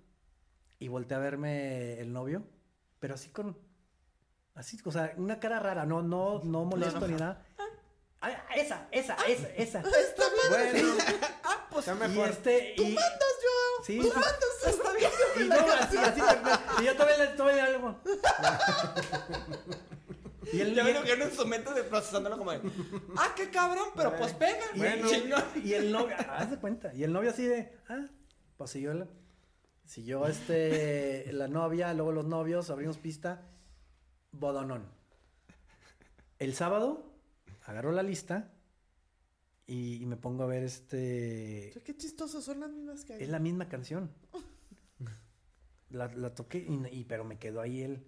[0.79, 2.45] y volteé a verme el novio,
[3.01, 3.59] pero así con,
[4.55, 7.45] así, o sea, una cara rara, no, no, no molesto ni nada.
[8.21, 9.81] Ah, esa, esa, esa, esa.
[9.81, 10.25] Está.
[10.51, 10.95] Bueno,
[11.43, 11.87] Ah, pues.
[12.14, 12.97] Y este, y.
[13.87, 14.34] sí, mandas.
[14.66, 15.11] Está bien.
[15.41, 16.20] y no, así, así,
[16.80, 18.01] y yo todavía, le- todavía algo.
[20.53, 22.61] Y el, Ya y el- imagino en su mente de procesándolo como de,
[23.16, 24.64] ah, qué cabrón, pero pues pega.
[24.74, 25.09] Y, Bueno.
[25.09, 25.43] Chingón.
[25.64, 28.07] y el novio, haz de cuenta, y el novio así de, ah,
[28.57, 29.09] pues siguió, la-
[29.84, 33.43] siguió este, la novia, luego los novios, abrimos pista,
[34.30, 34.89] bodonón.
[36.39, 37.12] El sábado,
[37.64, 38.53] agarro la lista
[39.67, 43.39] y, y me pongo a ver este, Qué chistosos son las mismas que es la
[43.39, 44.11] misma canción.
[45.91, 48.05] La, la toqué, y, y- pero me quedó ahí el,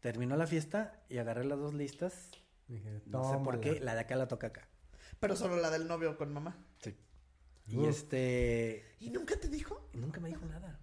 [0.00, 2.30] terminó la fiesta y agarré las dos listas,
[2.68, 4.68] Dije, no sé por qué, la de acá la toca acá.
[5.18, 6.58] Pero solo la del novio con mamá.
[7.68, 7.88] Y Uf.
[7.88, 9.88] este, ¿Y nunca te dijo?
[9.94, 10.78] Y Nunca me dijo nada.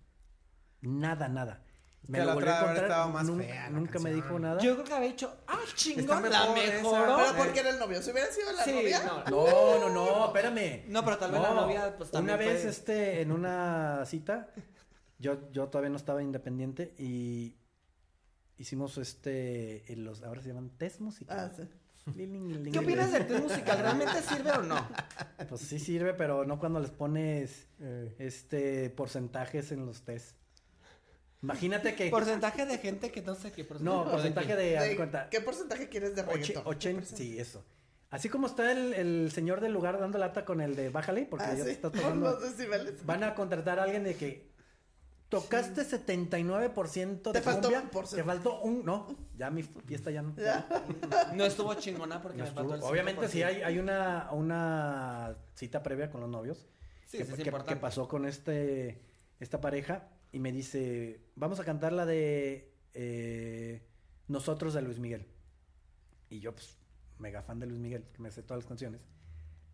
[0.81, 1.63] Nada, nada.
[2.11, 4.61] Que la volví otra encontrar, estado más nunca, fea la nunca me dijo nada.
[4.61, 6.73] Yo creo que había dicho, ah, chingón, la mejor esa.
[6.75, 7.17] mejoró.
[7.17, 8.01] Pero porque era el novio.
[8.01, 9.03] Si hubiera sido la Sí, novia.
[9.05, 9.23] no.
[9.29, 10.83] No, no, no, espérame.
[10.89, 14.03] No, pero tal vez la No, novia, pues, también Una vez, fue- este, en una
[14.05, 14.49] cita,
[15.19, 17.55] yo, yo todavía no estaba independiente y
[18.57, 21.51] hicimos, este, los, ahora se llaman test musicales.
[21.57, 21.69] Ah, sí.
[22.73, 23.79] ¿Qué opinas del test musical?
[23.79, 24.75] ¿Realmente sirve o no?
[25.47, 30.35] Pues sí sirve, pero no cuando les pones, Eh, este, porcentajes en los test.
[31.43, 32.09] Imagínate que...
[32.09, 33.97] Porcentaje de gente que no sé qué porcentaje.
[33.97, 36.63] no, porcentaje de, haz de De- cuenta, ¿Qué porcentaje quieres de reggaetón?
[36.63, 37.15] ¿Qué 80, porcentaje?
[37.23, 37.63] sí, eso.
[38.09, 41.45] Así como está el, el señor del lugar dando lata con el de bájale, porque
[41.45, 41.63] Ah, ya sí.
[41.65, 42.31] te estás Por tocando.
[42.31, 43.05] los decibeles.
[43.05, 44.53] Van a contratar a alguien de que
[45.29, 48.15] tocaste 79% de Te faltó cumbia, un porcentaje.
[48.21, 50.35] te faltó un, no, ya mi fiesta ya no.
[50.37, 50.65] Ya.
[51.33, 52.69] No estuvo chingona porque no me estuvo.
[52.69, 53.29] faltó el Obviamente 5%.
[53.29, 56.67] sí hay, hay una, una cita previa con los novios
[57.07, 57.73] Sí, que, sí, es que- importante.
[57.73, 59.01] que pasó con este
[59.39, 63.87] esta pareja y me dice, vamos a cantar la de eh,
[64.27, 65.27] Nosotros de Luis Miguel.
[66.27, 66.75] Y yo, pues,
[67.19, 68.99] mega fan de Luis Miguel, que me sé todas las canciones.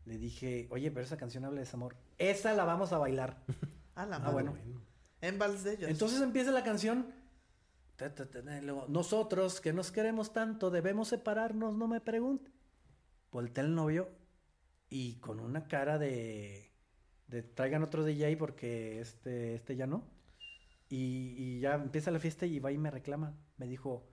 [0.03, 1.95] Le dije, oye, pero esa canción habla de desamor.
[2.17, 3.41] Esa la vamos a bailar.
[3.95, 4.53] A la Ah, bueno.
[5.21, 5.89] En vals de ellos.
[5.89, 7.07] Entonces empieza la canción.
[7.95, 12.51] ta, ta, ta, y luego, Nosotros que nos queremos tanto, debemos separarnos, no me pregunte.
[13.31, 14.09] Voltea el novio
[14.89, 16.69] y con una cara de,
[17.27, 20.18] de traigan otro DJ porque este, este ya no.
[20.89, 23.37] Y, y ya empieza la fiesta y va y me reclama.
[23.57, 24.07] Me dijo,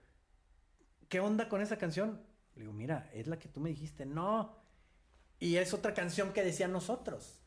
[1.09, 2.21] ¿qué onda con esa canción?
[2.55, 4.05] Le digo, mira, es la que tú me dijiste.
[4.05, 4.55] No.
[5.39, 7.39] Y es otra canción que decía nosotros.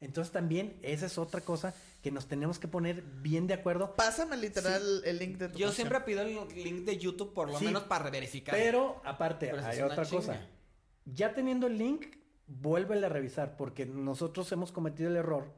[0.00, 3.94] Entonces también esa es otra cosa que nos tenemos que poner bien de acuerdo.
[3.94, 5.88] Pásame literal el link de tu Yo canción.
[5.88, 6.34] siempre pido el
[6.64, 8.56] link de YouTube por lo Sí, menos para verificar.
[8.56, 10.44] Pero aparte, Pero hay otra cosa.
[11.04, 12.06] Ya teniendo el link,
[12.48, 15.52] vuélvele a revisar porque nosotros hemos cometido el error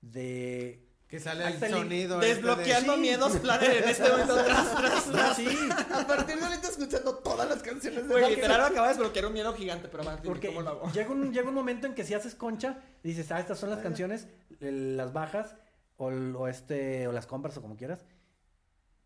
[0.00, 0.83] de...
[1.14, 2.20] que sale el sonido.
[2.20, 3.00] este de- Desbloqueando Sí.
[3.00, 4.34] miedos, planes en este momento.
[4.44, 5.36] Tras, tras, No, tras.
[5.36, 5.46] sí,
[5.92, 9.32] A partir de ahorita escuchando todas las canciones de Güey, literal acaba de desbloquear un
[9.32, 10.90] miedo gigante, pero porque ¿cómo lo hago?
[10.92, 13.78] llega un, llega un momento en que si haces concha, dices, ah, estas son las
[13.78, 14.26] canciones,
[14.58, 15.54] las bajas
[15.98, 18.04] o, este, o las compras o como quieras,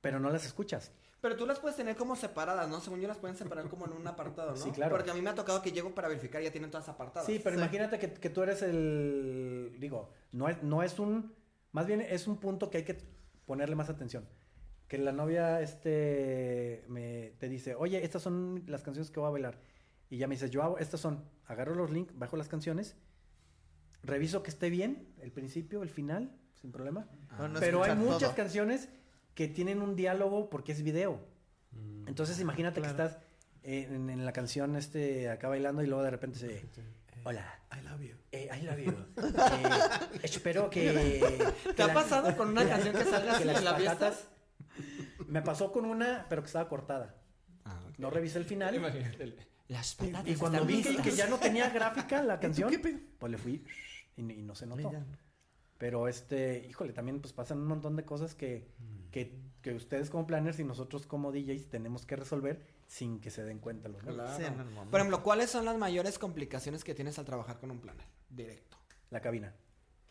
[0.01, 0.91] pero no las escuchas.
[1.21, 2.81] Pero tú las puedes tener como separadas, ¿no?
[2.81, 4.57] Según yo las pueden separar como en un apartado, ¿no?
[4.57, 4.95] Sí, claro.
[4.97, 7.27] Porque a mí me ha tocado que llego para verificar y ya tienen todas apartadas.
[7.27, 7.63] Sí, pero Sí.
[7.63, 9.75] imagínate que, que tú eres el.
[9.81, 11.35] Digo, no es, no es un.
[11.73, 12.97] Más bien es un punto que hay que
[13.47, 14.27] ponerle más atención.
[14.89, 19.33] que la novia este me te dice, "Oye, estas son las canciones que voy a
[19.33, 19.61] bailar."
[20.09, 22.97] Y ya me dices, "Yo hago estas son." Agarro los links, bajo las canciones,
[24.03, 27.07] reviso que esté bien, el principio, el final, sin problema.
[27.39, 28.35] No Pero hay muchas todo.
[28.37, 28.89] canciones
[29.35, 31.21] que tienen un diálogo porque es video.
[32.07, 33.19] Entonces imagínate que estás
[33.63, 36.65] eh, en, en la canción este acá bailando y luego de repente se
[37.25, 37.55] hola.
[37.77, 38.17] I love you.
[38.33, 38.95] eh, I love you.
[40.19, 41.21] Eh, espero que
[41.65, 44.29] ¿Te que ha la- pasado con una canción que salga que las la patatas-
[45.27, 47.17] me pasó con una pero que estaba cortada.
[47.65, 48.75] Ah, no revisé el final.
[48.75, 49.37] Imagínate.
[49.69, 52.73] Las patatas y cuando están vi que, que ya no tenía gráfica la canción
[53.19, 53.65] pues le fui
[54.17, 54.89] y, y no se notó.
[54.89, 55.05] Mira.
[55.77, 58.69] pero este híjole también pues pasan un montón de cosas que
[59.11, 63.45] que, que ustedes como planners y nosotros como DJs tenemos que resolver sin que se
[63.45, 64.03] den cuenta los.
[64.03, 64.37] Claro.
[64.37, 64.43] Sí.
[64.91, 68.79] Por ejemplo, ¿cuáles son las mayores complicaciones que tienes al trabajar con un planner directo?
[69.11, 69.55] La cabina.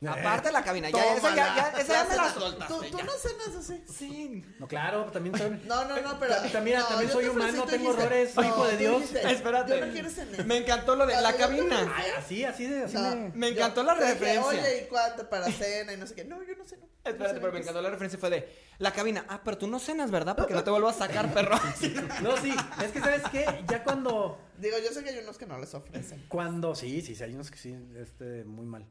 [0.06, 2.74] Aparte de la cabina, ya, esa ya, ya, esa ya me la soltaste.
[2.92, 3.84] ¿Tú, no cenas así.
[3.92, 4.46] Sí.
[4.60, 5.50] No, claro, también soy...
[5.66, 6.36] No, no, no, pero.
[6.36, 9.02] Ta- también- no, también soy te humano, tengo dijiste, errores, soy hijo de Dios.
[9.02, 9.80] dijiste, Espérate.
[9.80, 10.46] Yo no quiero cenar.
[10.46, 11.92] Me encantó lo de la cabina.
[11.96, 13.30] Ay, así, así, de- así No, me...
[13.34, 14.48] Me yo encantó la te dije, referencia.
[14.50, 15.94] Oye, ¿y cuánto para cena?
[15.94, 16.26] Y no sé qué.
[16.26, 16.86] No, yo no ceno.
[17.04, 18.20] Espérate, pero me encantó la referencia.
[18.20, 19.26] Fue de la cabina.
[19.30, 20.36] Ah, pero tú no cenas, ¿verdad?
[20.36, 21.58] Porque no te vuelvo a sacar, perro.
[22.22, 23.46] No, sí, es que ¿sabes qué?
[23.68, 24.40] Ya cuando...
[24.60, 26.24] Digo, yo sé que hay unos que no les ofrecen.
[26.30, 26.76] Cuando...
[26.76, 28.86] Sí, sí, sí, hay unos que sí, este, muy mal.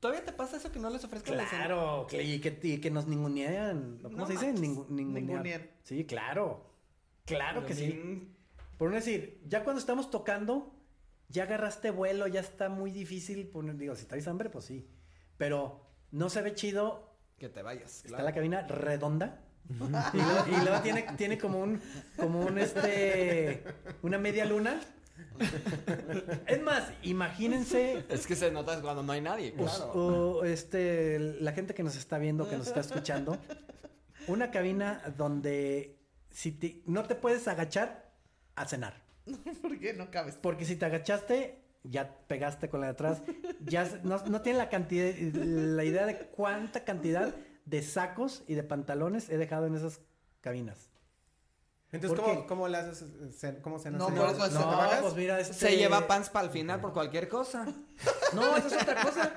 [0.00, 1.66] ¿Todavía te pasa eso que no les ofrezcan la cena?
[1.66, 3.98] Claro, que- y que, y que nos ningunean.
[4.02, 4.52] ¿Cómo No se dice?
[4.54, 4.88] Ningu-.
[4.88, 5.70] Ningunean.
[5.84, 6.66] Sí, claro.
[7.26, 8.32] Claro que sí.
[8.78, 10.74] Por no decir, ya cuando estamos tocando,
[11.28, 14.88] ya agarraste vuelo, ya está muy difícil poner, digo, si traes hambre, pues sí.
[15.36, 17.96] Pero no se ve chido, Que te vayas.
[17.96, 18.24] está claro.
[18.24, 19.44] la cabina redonda.
[19.68, 21.80] y luego, y luego tiene, tiene como un,
[22.16, 23.62] como un este,
[24.02, 24.80] una media luna.
[26.46, 29.92] es más, imagínense Es que se nota cuando no hay nadie, Us- claro.
[29.92, 33.38] o, este, la gente que nos está viendo, que nos está escuchando,
[34.26, 35.96] una cabina donde
[36.30, 38.12] si te- no te puedes agachar
[38.54, 39.02] a cenar.
[39.62, 40.36] ¿Por qué no cabes?
[40.36, 43.22] Porque si te agachaste, ya pegaste con la de atrás.
[43.64, 48.62] Ya no, no tiene la cantidad, la idea de cuánta cantidad de sacos y de
[48.62, 50.00] pantalones he dejado en esas
[50.40, 50.89] cabinas.
[51.92, 53.04] Entonces, ¿Por ¿cómo, cómo le haces?
[53.36, 54.16] ce- ¿Cómo se No, hace?
[54.16, 55.00] por eso es- ¿te No, bajas?
[55.02, 55.54] pues mira, este...
[55.54, 57.66] Se lleva pants para el final por cualquier cosa.
[58.34, 59.32] No, esa es otra cosa.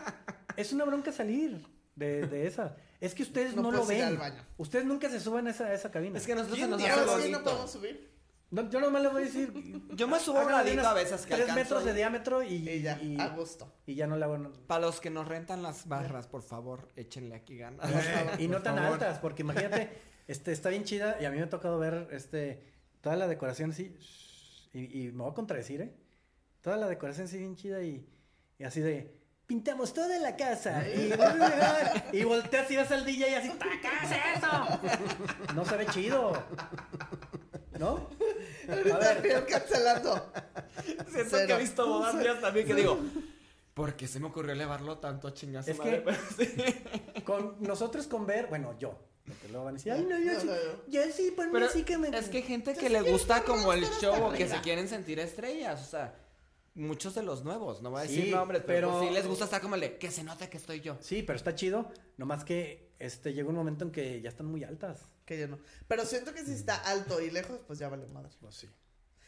[0.56, 2.76] Es una bronca salir de, de esa.
[3.01, 4.04] Es que ustedes No no, lo ven.
[4.04, 4.45] al baño.
[4.58, 6.20] Ustedes nunca se suben a esa, a esa cabina.
[6.20, 8.14] Es que nosotros se ¿Quién nos hace no podemos subir.
[8.51, 9.51] No, yo nomás les voy a decir.
[9.95, 12.82] Yo me subo ladito unas a veces que Tres metros de y- diámetro y, Y
[12.84, 13.74] ya, y, a gusto.
[13.88, 14.38] y ya no le hago.
[14.38, 17.89] no- Para los que nos rentan las barras, por favor, échenle aquí ganas.
[18.39, 18.93] y no tan favor.
[18.93, 19.89] altas, porque imagínate,
[20.28, 22.63] este, está bien chida y a mí me ha tocado ver este,
[23.01, 23.95] toda la decoración así.
[24.74, 25.93] Y, y me voy a contradecir, ¿eh?
[26.61, 28.07] Toda la decoración así bien chida y,
[28.57, 29.13] y así de.
[29.45, 30.84] Pintamos toda la casa.
[30.88, 31.11] Y,
[32.17, 33.51] y volteas y ves al DJ y así.
[33.51, 35.53] ¿Qué es eso?
[35.53, 36.32] No se ve chido.
[37.78, 38.09] ¿No?
[38.69, 40.32] A Ahorita ver, Pierre cancelando.
[41.11, 41.47] Siento Cero.
[41.47, 42.97] que he visto bodas también que digo,
[43.74, 45.71] ¿por qué se me ocurrió elevarlo tanto a chingazo?
[45.71, 46.03] Es madre?
[46.38, 48.97] que- con nosotros con ver, bueno, yo.
[49.26, 50.88] Porque luego van a decir, ay, no, yo No, sí, no, no.
[50.88, 52.09] yo sí, ponme Pero así que me.
[52.09, 55.82] es que hay gente que le gusta como el show que se quieren sentir estrellas,
[55.82, 56.15] o sea,
[56.76, 59.28] muchos de los nuevos, no voy a Sí, decir nombres, pero, pero- pues sí les
[59.28, 60.97] gusta estar como el de, que se note que estoy yo.
[60.99, 61.89] Sí, pero está chido.
[62.17, 65.09] Nomás que este llega un momento en que ya están muy altas.
[65.26, 65.57] Que yo no.
[65.88, 68.30] Pero siento que si está alto y lejos, pues ya vale madre.
[68.41, 68.69] Pues sí.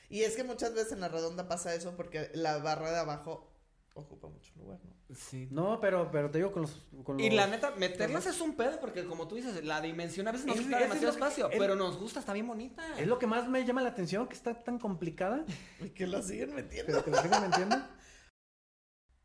[0.10, 3.50] Y es que muchas veces en la redonda pasa eso porque la barra de abajo
[3.96, 5.16] ocupa mucho lugar, ¿no?
[5.16, 5.48] Sí.
[5.52, 6.86] No, pero, pero te digo con los.
[7.04, 10.28] Con Y los- la neta, meterlas es un pedo, porque como tú dices, la dimensión
[10.28, 12.34] a veces nos Es- quita eso es demasiado que- espacio, es- pero nos gusta, está
[12.34, 12.84] bien bonita.
[13.00, 15.46] Es lo que más me llama la atención, que está tan complicada.
[15.80, 16.86] Y que la siguen metiendo.
[16.92, 17.78] Pero que la gente me entiende.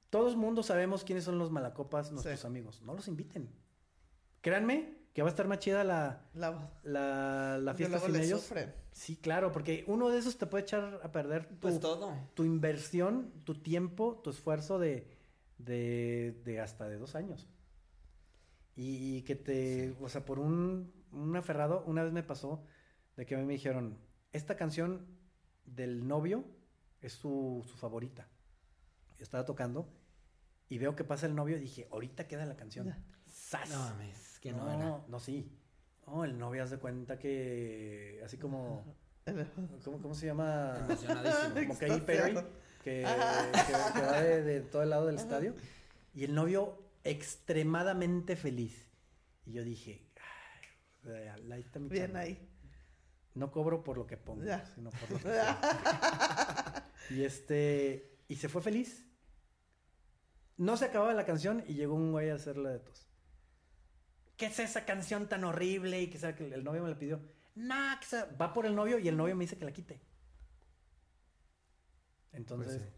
[0.08, 2.46] Todos mundo sabemos quiénes son los malacopas, nuestros Sí.
[2.46, 2.80] amigos.
[2.82, 3.52] No los inviten.
[4.40, 8.40] Créanme que va a estar más chida la, La, la, la fiesta sin ellos.
[8.42, 8.72] sufren.
[8.92, 12.12] Sí, claro, porque uno de esos te puede echar a perder tu, Pues todo.
[12.34, 15.08] tu inversión, tu tiempo, tu esfuerzo de,
[15.58, 17.48] de, de hasta de dos años.
[18.76, 22.64] Y, y que te, o sea, por un, un aferrado, una vez me pasó
[23.16, 23.98] de que a mí me dijeron,
[24.32, 25.06] esta canción
[25.66, 26.44] del novio
[27.00, 28.28] es su, su favorita.
[29.18, 29.88] Yo estaba tocando
[30.68, 32.94] y veo que pasa el novio y dije, ahorita queda la canción.
[33.26, 33.70] ¡Sas!
[33.70, 35.04] No mames, que no, no, era.
[35.08, 35.50] no, sí.
[36.06, 38.84] No, el novio haz de cuenta que así como,
[39.84, 40.76] ¿cómo, cómo se llama?
[40.88, 41.54] Emocionadísimo.
[41.68, 42.42] como Katy Perry, que,
[42.82, 43.02] que-
[43.94, 45.54] que va de, de todo el lado del estadio.
[46.14, 48.90] Y el novio extremadamente feliz.
[49.46, 50.04] Y yo dije,
[51.04, 52.20] ay, ahí está mi Bien chamba.
[52.20, 52.46] ahí.
[53.34, 54.64] No cobro por lo que pongo, Ya.
[54.74, 55.30] sino por lo que.
[57.10, 59.04] Y este, y se fue feliz.
[60.56, 63.08] No se acababa la canción y llegó un güey a hacerla de tos.
[64.40, 66.00] ¿Qué es esa canción tan horrible?
[66.00, 67.20] Y que sabe que el novio me la pidió.
[67.56, 68.26] nah, que esa-".
[68.40, 70.00] va por el novio y el novio me dice que la quite.
[72.32, 72.94] Entonces, Pues sí.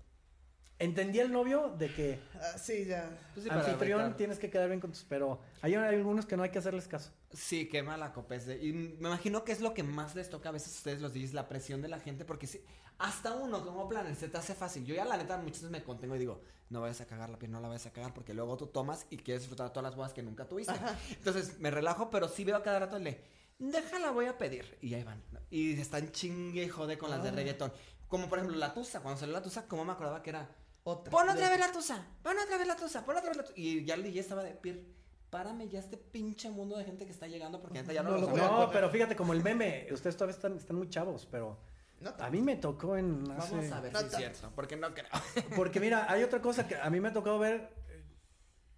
[0.79, 3.11] entendí el novio de que Ah, sí, ya.
[3.35, 6.45] Pues sí, para anfitrión tienes que quedar bien con tus, pero hay algunos que no
[6.45, 7.13] hay que hacerles caso.
[7.33, 10.29] Sí, qué mala copa es de- Y me imagino que es lo que más les
[10.29, 12.61] toca a veces a ustedes los DJs, la presión de la gente, porque si,
[12.99, 14.85] hasta uno como planner se te hace fácil.
[14.85, 17.39] Yo ya la neta muchas veces me contengo y digo, no vayas a cagar la
[17.39, 19.97] piel, no la vayas a cagar, porque luego tú tomas y quieres disfrutar todas las
[19.97, 20.75] bodas que nunca tuviste.
[21.11, 23.25] Entonces me relajo, pero sí veo a cada rato el de,
[23.59, 24.79] déjala, voy a pedir.
[24.83, 25.23] Y ahí van.
[25.51, 27.73] Y están chingue y jode con las de reggaetón.
[28.09, 30.51] Como por ejemplo la tusa, cuando salió la tusa, como me acordaba que era...
[30.85, 31.13] Otra.
[31.13, 33.55] Pon otra vez la tusa, pon otra vez la tusa, pon otra vez la tusa.
[33.57, 34.85] Y ya el DJ estaba de Pir,
[35.33, 38.37] párame ya este pinche mundo de gente que está llegando porque ya no, No lo
[38.37, 41.59] No, pero fíjate, como el meme, ustedes todavía están, están muy chavos, pero
[42.01, 43.25] No a mí me tocó en...
[43.25, 45.07] Vamos hace- a ver No si es cierto, porque no creo.
[45.57, 47.71] Porque mira, hay otra cosa que a mí me ha tocado ver,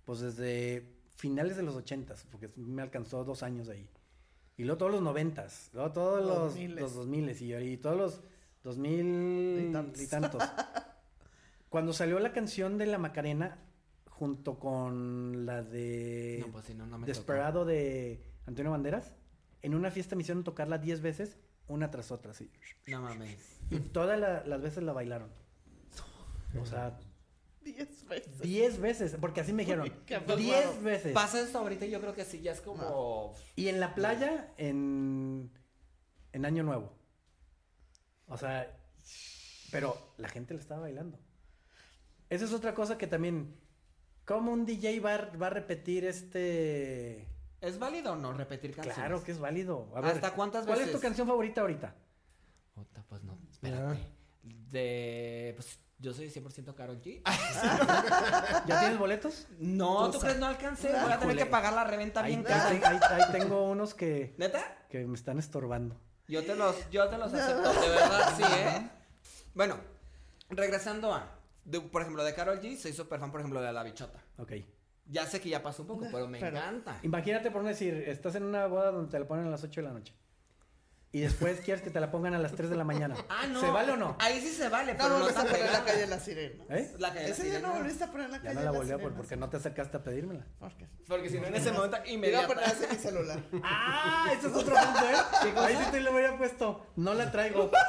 [0.05, 3.89] pues desde finales de los ochentas, porque me alcanzó dos años ahí.
[4.57, 6.81] Y luego todos los noventas, luego todos Los los, miles.
[6.81, 8.21] los dos miles y, y todos los
[8.63, 10.01] dos mil Y tantos.
[10.01, 10.41] y tantos.
[11.69, 13.59] Cuando salió la canción de la Macarena,
[14.15, 19.13] junto con la de No, pues si no, no me Desperado de Antonio Banderas,
[19.63, 21.37] en una fiesta me hicieron tocarla diez veces,
[21.69, 22.51] una tras otra, así.
[22.87, 23.39] No mames.
[23.71, 25.31] Y todas la- las veces la bailaron.
[26.61, 26.99] O sea,
[27.63, 28.41] Diez veces.
[28.41, 29.85] Diez veces, porque así me dijeron.
[29.85, 30.37] Uy, qué bárbaro.
[30.37, 31.13] Diez veces.
[31.15, 33.33] Pasa esto ahorita y yo creo que sí, ya es como...
[33.57, 35.51] Y en la playa, en,
[36.33, 36.93] en Año Nuevo.
[38.29, 38.71] O sea,
[39.73, 41.19] pero la gente le estaba bailando.
[42.29, 43.57] Esa es otra cosa que también.
[44.25, 47.29] ¿Cómo un DJ va, a- va a repetir este.?
[47.61, 48.97] ¿Es válido o no repetir canciones?
[48.99, 49.89] Claro que es válido.
[49.95, 51.01] A ¿Hasta cuántas ¿Cuál es veces?
[51.01, 51.95] tu canción favorita ahorita?
[52.75, 54.01] Puta, pues no, espérate.
[54.43, 55.53] De...
[55.57, 57.23] Pues yo soy 100% Karol G.
[58.67, 59.47] ¿Ya tienes boletos?
[59.59, 60.27] No, ¿tú Tusa.
[60.27, 60.89] crees no alcancé?
[60.89, 61.37] Voy a tener Híjole.
[61.45, 62.91] que pagar la reventa Ahí, bien ahí cara.
[62.91, 64.61] ahí- ahí tengo unos que, ¿Neta?
[64.91, 65.99] que me están estorbando.
[66.29, 68.91] Yo te los, yo te los acepto, de verdad, sí, ¿eh?
[69.55, 69.77] Bueno,
[70.51, 73.83] regresando a, de- por ejemplo, de Carol G, soy súper fan, por ejemplo, de La
[73.83, 74.23] Bichota.
[74.39, 74.53] Ok.
[75.07, 76.99] Ya sé que ya pasó un poco, pero me Pero- encanta.
[77.03, 79.81] Imagínate por no decir, estás en una boda donde te la ponen a las 8
[79.83, 80.15] de la noche.
[81.15, 83.15] Y después quieres que te la pongan a las 3 de la mañana.
[83.29, 83.61] Ah, no.
[83.61, 84.17] ¿Se vale o no?
[84.19, 86.65] Ahí sí se vale, No pero no volviste a tan poner la calle La Sirena.
[86.71, 86.95] ¿Eh?
[86.99, 87.79] La calle de la Ese día no sirena.
[87.79, 89.03] volviste a poner la Ya calle no la La volví a Sirena.
[89.05, 90.45] poner porque no te acercaste a pedírmela.
[90.59, 90.89] ¿Por qué?
[91.07, 92.49] Porque si no, en ese momento, Iba a inmediato.
[92.49, 93.39] poner mi celular.
[93.63, 94.27] ¡Ah!
[94.37, 95.55] Ese es otro punto, ¿eh?
[95.57, 96.87] Ahí sí te lo hubiera puesto.
[96.97, 97.71] No la traigo.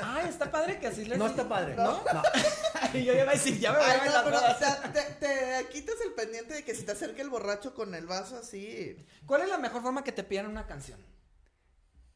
[0.00, 1.74] Ah, está padre que así les No está padre.
[1.74, 2.02] ¿No?
[2.12, 2.22] No.
[2.94, 4.92] Y yo ya iba a decir, ya me voy a no, las pero o sea,
[4.92, 8.36] te, te quitas el pendiente de que si te acerca el borracho con el vaso
[8.38, 8.96] así.
[9.26, 10.98] ¿Cuál es la mejor forma que te pidan una canción?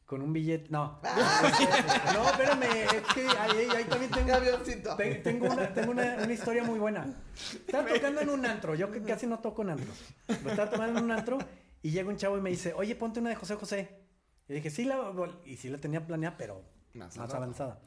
[0.05, 0.67] Con un billete.
[0.69, 0.99] No.
[2.13, 2.63] No, espérame.
[2.63, 4.33] Es que ahí, ahí- también tengo.
[4.33, 4.95] Avioncito.
[4.95, 7.05] te- Tengo, una, tengo una, una historia muy buena.
[7.35, 8.75] Estaba tocando en un antro.
[8.75, 9.97] Yo casi no toco en antros.
[10.27, 11.37] Pero estaba tocando en un antro
[11.81, 13.99] y llega un chavo y me dice, oye, ponte una de José José.
[14.47, 14.99] Y dije, sí, la,
[15.45, 16.61] y sí la tenía planeada, pero
[16.93, 17.79] Más avanzada.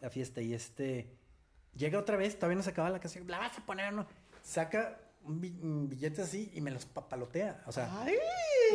[0.00, 0.40] La fiesta.
[0.40, 1.16] Y este.
[1.74, 3.26] Llega otra vez, todavía no se acaba la canción.
[3.28, 4.06] La vas a poner, ¿no?
[4.42, 7.62] Saca un billete así y me los papalotea.
[7.66, 8.14] O sea, Ay.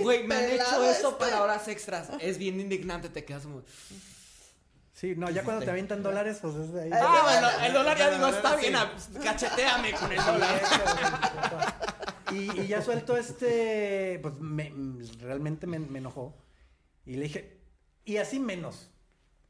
[0.02, 1.20] Güey, me han hecho eso este.
[1.20, 2.10] para horas extras.
[2.20, 3.64] Es bien indignante, te quedas como...
[4.94, 6.90] sí, no, ya cuando te avientan dólares, pues es de ahí.
[6.94, 8.92] Ah, bueno, el dólar ya digo, está bien, ah,
[9.24, 10.62] cacheteame con el dólar.
[12.32, 14.74] Y, y ya suelto este, pues me,
[15.20, 16.36] realmente me, me enojó.
[17.06, 17.60] Y le dije,
[18.06, 18.90] y así menos.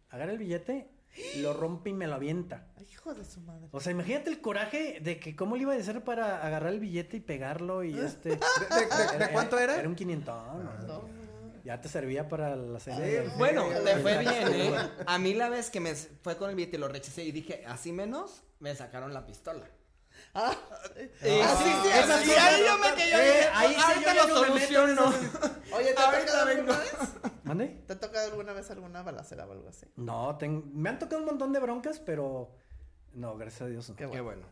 [0.09, 0.89] Agarra el billete,
[1.37, 2.67] lo rompe y me lo avienta.
[2.91, 3.67] Hijo de su madre.
[3.71, 6.79] O sea, imagínate el coraje de que cómo le iba a hacer para agarrar el
[6.79, 8.29] billete y pegarlo y este...
[8.29, 9.77] ¿De, de- de cuánto era?
[9.79, 10.63] Era un quinientón.
[10.65, 10.87] ¿no?
[10.87, 11.23] No.
[11.65, 12.77] Ya te servía para la.
[12.79, 14.47] Sí, del- Bueno, Sí, te fue bien.
[14.53, 14.75] ¿eh?
[15.05, 17.63] A mí la vez que me fue con el billete y lo rechacé y dije,
[17.65, 19.65] así menos, me sacaron la pistola.
[20.33, 20.53] Ah,
[21.21, 23.81] Eh, así sí, sí, esa así sí, sí, ahí yo me quedé, dije, ahí sí
[23.81, 25.13] ahorita lo soluciono.
[25.73, 26.73] Oye, ¿te Ahorita vengo.
[27.55, 27.83] ¿Mande?
[27.87, 29.85] ¿Te ha tocado alguna vez alguna balacera o algo así?
[29.95, 32.55] No, ten- me han tocado un montón de broncas, pero...
[33.13, 33.89] No, gracias a Dios.
[33.89, 33.95] no.
[33.95, 34.23] Qué Qué bueno.
[34.23, 34.47] bueno.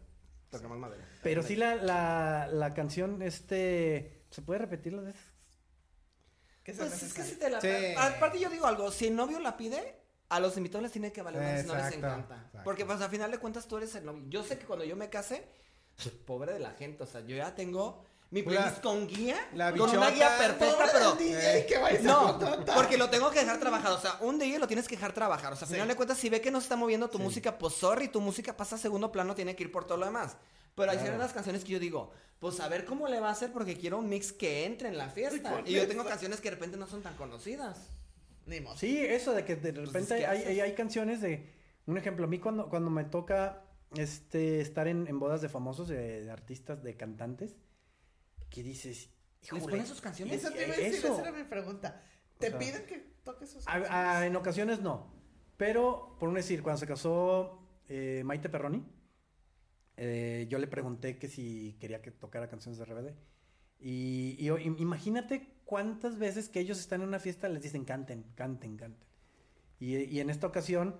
[0.49, 1.03] Tocamos madera.
[1.23, 4.25] Pero sí la, la, la canción, este...
[4.29, 5.21] ¿Se puede repetir las veces?
[6.63, 7.33] ¿Qué se Pues es que necesario?
[7.33, 7.61] si te la...
[7.61, 7.95] Sí.
[8.15, 9.95] Aparte yo digo algo, si el novio la pide,
[10.29, 12.35] a los invitados les tiene que valer más si no les encanta.
[12.35, 12.61] exacto.
[12.63, 14.23] Porque pues al final de cuentas tú eres el novio.
[14.27, 15.43] Yo sé que cuando yo me case,
[16.25, 19.35] pobre de la gente, o sea, yo ya tengo mi Pues la- playlist con guía,
[19.53, 21.11] la con una guía perfecta, pero...
[21.15, 22.39] DJ que vayas a No,
[22.75, 23.91] porque lo tengo que dejar trabajar.
[23.91, 25.51] O sea, un DJ lo tienes que dejar trabajar.
[25.53, 25.73] O sea, al Sí.
[25.75, 28.21] final de cuentas, si ve que no se está moviendo tu música, pues sorry, tu
[28.21, 30.37] música pasa a segundo plano, tiene que ir por todo lo demás.
[30.75, 31.11] Pero hay Claro.
[31.11, 33.97] ciertas canciones que yo digo, pues a ver cómo le va a hacer porque quiero
[33.97, 35.51] un mix que entre en la fiesta.
[35.51, 37.89] ¿cuál Y yo tengo canciones que de repente no son tan conocidas.
[38.45, 38.77] Ni modo.
[38.77, 41.51] Sí, eso de que de repente ¿qué hay, hay, hay canciones de...
[41.85, 43.61] Un ejemplo, a mí cuando, cuando me toca
[43.95, 47.55] este, estar en, en bodas de famosos, de, de artistas, de cantantes,
[48.51, 49.09] que dices...
[49.41, 50.35] ¿Les "Híjole, ponen sus canciones?
[50.43, 51.13] Eso te iba a decir, Eso.
[51.13, 52.03] esa era mi pregunta.
[52.37, 53.89] ¿Te O sea- piden que toque sus canciones?
[53.91, 55.11] a- en ocasiones no.
[55.57, 57.57] Pero, por un decir, cuando se casó
[57.89, 58.85] eh, Maite Perroni,
[59.97, 63.13] eh, yo le pregunté que si quería que tocara canciones de RBD.
[63.79, 64.47] Y,
[64.77, 69.07] imagínate cuántas veces que ellos están en una fiesta les dicen canten, canten, canten.
[69.79, 70.99] Y, y en esta ocasión,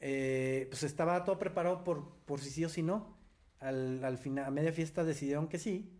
[0.00, 3.18] eh, pues estaba todo preparado por, por si sí o si no.
[3.58, 5.99] Al, al final, a media fiesta decidieron que sí.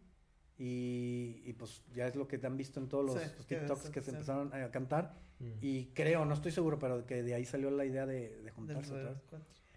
[0.62, 3.57] Y, y, pues ya es lo que han visto en todos los, Sí, los que
[3.57, 4.16] TikToks que se sí.
[4.16, 5.15] empezaron a cantar.
[5.62, 8.93] Y creo, no estoy seguro, pero que de ahí salió la idea de, de juntarse
[8.93, 9.23] otra vez.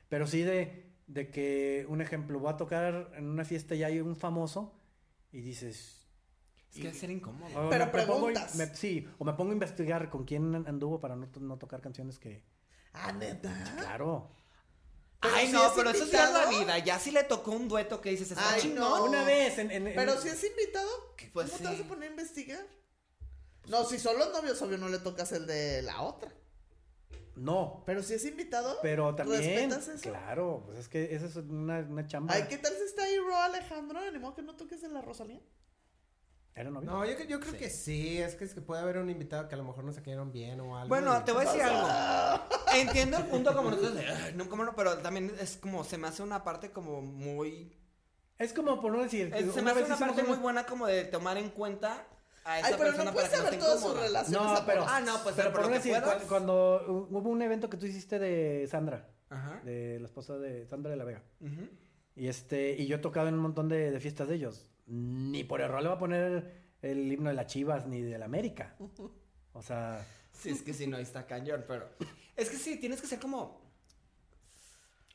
[0.09, 4.01] Pero sí de, de que, un ejemplo, voy a tocar en una fiesta y hay
[4.01, 4.77] un famoso
[5.31, 6.05] y dices...
[6.69, 7.69] Es que debe ser incómodo.
[7.69, 8.55] Pero me pongo- preguntas.
[8.57, 12.19] me- sí, o me pongo a investigar con quién anduvo para no, no tocar canciones
[12.19, 12.43] que...
[12.91, 13.53] Ah, neta.
[13.77, 14.29] Claro.
[15.23, 16.59] Pero Ay, si no, es pero eso sí es la invitado.
[16.59, 16.77] vida.
[16.79, 18.79] Ya si le tocó un dueto que dices, está Ay, chingón.
[18.81, 19.05] no.
[19.05, 19.71] Una vez en...
[19.71, 22.65] en- en- Pero si es invitado, ¿qué- Pues ¿cómo te vas a poner a investigar?
[23.67, 26.31] No, si son los novios, obvio no le tocas el de la otra.
[27.35, 29.41] No, Pero si es invitado, pero también...
[29.71, 30.01] ¿respetas eso?
[30.11, 32.33] Claro, pues es que esa es una, una chamba.
[32.35, 33.99] Ay, ¿qué tal si está ahí Ro Alejandro?
[34.11, 35.39] Ni modo que no toques en la Rosalía.
[36.55, 36.89] ¿Era novio?
[36.91, 37.57] No, yo, yo creo Sí.
[37.57, 38.17] que sí.
[38.21, 40.31] Es que, es que puede haber un invitado que a lo mejor no se cayeron
[40.31, 40.89] bien o algo.
[40.89, 41.87] Bueno, y- te voy a decir algo.
[42.75, 45.97] Entiendo el punto como nosotros de, "Ay, no, cómo no, pero también es como, se
[45.97, 47.75] me hace una parte como muy...
[48.37, 49.31] Es como por no decir...
[49.35, 52.05] es- se me hace una parte una- muy buena como de tomar en cuenta
[52.45, 54.59] a esa Ay, pero persona no puedes saber todas sus relaciones.
[54.59, 54.85] No, pero...
[54.87, 56.23] Ah, no, pues, pero pero por lo decir, puedas.
[56.23, 59.59] cuando hu- hubo un evento que tú hiciste de Sandra, Ajá.
[59.63, 61.23] de la esposa de Sandra de la Vega.
[61.41, 61.67] Ujú.
[62.15, 64.67] Y este, y yo he tocado en un montón de, de fiestas de ellos.
[64.85, 68.25] Ni por error le va a poner el himno de las Chivas ni de la
[68.25, 68.75] América.
[69.53, 71.87] O sea, Sí, es que sí, no, ahí está cañón, pero...
[72.35, 73.61] Es que sí, tienes que ser como...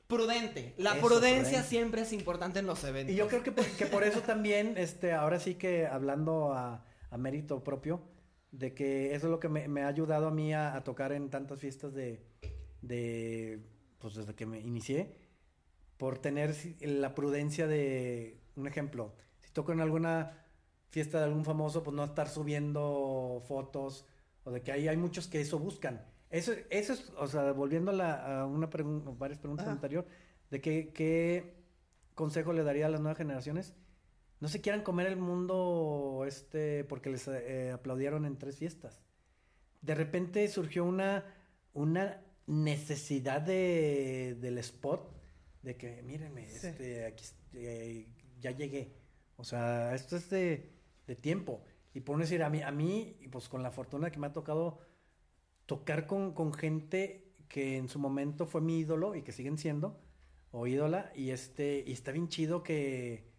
[0.07, 0.75] Prudente.
[0.79, 1.69] La Eso, prudencia prudente.
[1.69, 3.13] siempre es importante en los eventos.
[3.13, 6.87] y yo creo que por, que por eso también, este, ahora sí que hablando a,
[7.11, 8.01] a mérito propio,
[8.51, 11.13] de que eso es lo que me, me ha ayudado a mí a, a tocar
[11.13, 12.23] en tantas fiestas de,
[12.81, 13.61] de,
[13.99, 15.15] pues desde que me inicié,
[15.99, 19.13] por tener si- la prudencia de, un ejemplo,
[19.49, 20.33] si toco en alguna
[20.91, 24.05] fiesta de algún famoso, pues no estar subiendo fotos,
[24.45, 26.05] o de que ahí hay muchos que eso buscan.
[26.31, 29.73] Eso, eso es, o sea, volviendo a, la- a una pregunta, varias preguntas Ajá.
[29.73, 30.07] anterior,
[30.51, 31.55] de que, qué
[32.15, 33.75] consejo le daría a las nuevas generaciones.
[34.41, 39.01] No se quieran comer el mundo este porque les eh, aplaudieron en tres fiestas.
[39.81, 41.25] De repente surgió una,
[41.73, 45.11] una necesidad de, del spot
[45.63, 46.67] de que, mírenme, Sí.
[46.69, 48.09] este, aquí eh,
[48.41, 48.98] ya llegué.
[49.39, 50.71] O sea, esto es de,
[51.09, 51.65] de tiempo.
[51.95, 54.29] Y por no decir, a mí, a mí, y pues con la fortuna que me
[54.29, 54.81] ha tocado
[55.67, 60.01] tocar con, con gente que en su momento fue mi ídolo y que siguen siendo,
[60.53, 63.33] o ídola, y este, y está bien chido que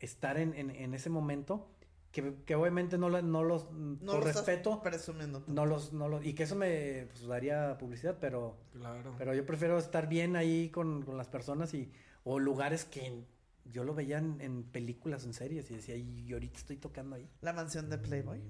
[0.00, 1.68] estar en, en, en ese momento,
[2.12, 5.42] que, que obviamente no, lo- no los, No por lo estás respeto, presumiendo.
[5.46, 9.14] no los, no los, y que eso me pues, daría publicidad, pero, Claro.
[9.18, 11.92] pero yo prefiero estar bien ahí con, con las personas y,
[12.24, 13.24] o lugares que
[13.70, 17.28] yo lo veía en, en películas, en series, y decía, y ahorita estoy tocando ahí.
[17.40, 18.42] La mansión de Playboy.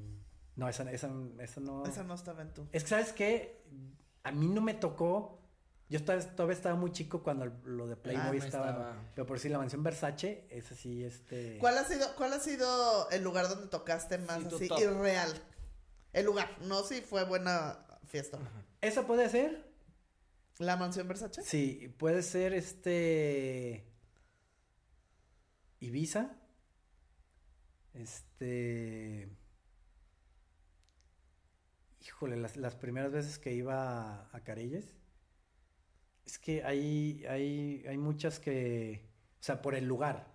[0.56, 1.86] No, esa, esa, esa no.
[1.86, 2.68] Esa no estaba en tú.
[2.72, 3.62] Es que, ¿sabes qué?
[4.24, 5.38] A mí no me tocó.
[5.88, 9.10] Yo estaba, todavía estaba muy chico cuando lo de Playboy Ah, no estaba, estaba.
[9.14, 11.58] Pero por si la mansión Versace, esa sí, este.
[11.58, 14.80] ¿Cuál ha sido, cuál ha sido el lugar donde tocaste más Sí, tu así top.
[14.80, 15.32] irreal?
[16.12, 18.38] El lugar, no si fue buena fiesta.
[18.38, 18.48] no.
[18.80, 19.68] ¿Esa puede ser?
[20.58, 21.42] ¿La mansión Versace?
[21.42, 23.89] Sí, puede ser este.
[25.80, 26.36] Ibiza.
[27.94, 29.28] Este.
[32.06, 34.42] Híjole, las, las primeras veces que iba a, a.
[36.26, 39.08] Es que hay, hay, hay muchas que.
[39.40, 40.30] O sea, por el lugar.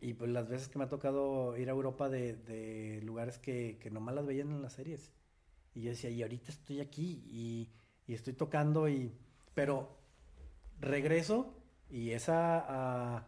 [0.00, 3.78] Y pues las veces que me ha tocado ir a Europa de, de lugares que,
[3.78, 5.12] que nomás las veían en las series.
[5.74, 7.70] Y yo decía, y ahorita estoy aquí y,
[8.06, 9.12] y estoy tocando y...
[9.54, 9.96] Pero
[10.80, 11.54] regreso
[11.88, 13.26] y es a,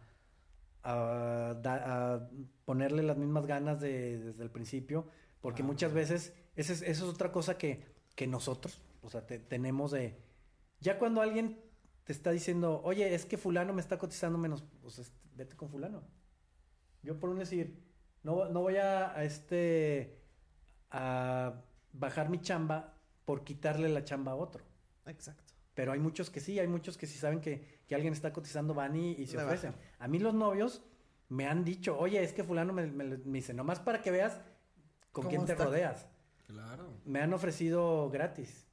[0.85, 2.29] a, a da- a
[2.65, 5.07] ponerle las mismas ganas de, desde el principio.
[5.41, 7.83] Porque Ah, muchas veces, esa es, otra cosa que,
[8.15, 10.17] que nosotros, o sea, te- tenemos de...
[10.79, 11.59] Ya cuando alguien
[12.03, 16.03] te está diciendo, oye, es que fulano me está cotizando menos, pues vete con fulano.
[17.03, 17.83] Yo por un decir,
[18.23, 20.19] no, no voy a, a este
[20.91, 21.61] a
[21.93, 22.93] bajar mi chamba
[23.25, 24.63] por quitarle la chamba a otro.
[25.05, 25.53] Exacto.
[25.73, 28.73] Pero hay muchos que sí, hay muchos que sí saben que, que alguien está cotizando
[28.73, 29.73] van y, y se ofrecen.
[30.05, 30.83] A mí los novios
[31.29, 34.33] me han dicho, oye, es que fulano me, me- me dice, nomás para que veas
[35.11, 35.65] con ¿Cómo quién te está?
[35.65, 36.05] rodeas.
[36.45, 36.93] Claro.
[37.05, 38.67] Me han ofrecido gratis.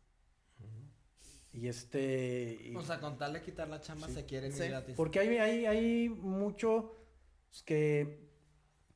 [1.54, 2.58] Y este...
[2.70, 4.64] y- O sea, con tal de quitar la chamba se quieren Sí.
[4.64, 4.94] ir gratis.
[4.94, 6.84] porque hay, hay, hay muchos
[7.64, 8.28] que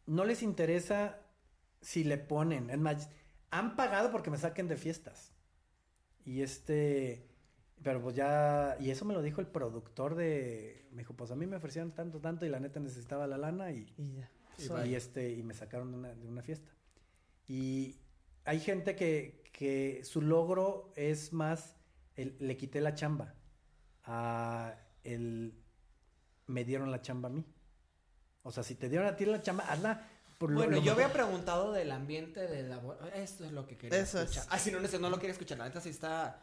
[0.05, 1.19] no les interesa
[1.81, 2.69] si le ponen.
[2.69, 3.09] Es más,
[3.51, 5.33] han pagado porque me saquen de fiestas.
[6.27, 7.26] Y este,
[7.87, 11.37] pero pues ya, y eso me lo dijo el productor de, me dijo, pues a
[11.37, 14.85] mí me ofrecieron tanto, tanto y la neta necesitaba la lana y, Y ya.
[14.85, 16.69] Y este, y me sacaron de una, de una fiesta.
[17.47, 17.95] Y
[18.45, 21.77] hay gente que, que su logro es más,
[22.17, 23.35] el- le quité la chamba
[24.03, 25.55] a el,
[26.49, 27.45] me dieron la chamba a mí.
[28.43, 30.09] O sea, si te dieron a ti la chamba, hazla
[30.39, 31.05] por lo Bueno, lo yo mejor.
[31.05, 32.99] había preguntado del ambiente de labor.
[33.15, 34.31] Esto es lo que quería Eso es.
[34.31, 34.47] escuchar.
[34.51, 35.59] Ah, si no, no, no lo quería escuchar.
[35.59, 36.43] La neta sí está.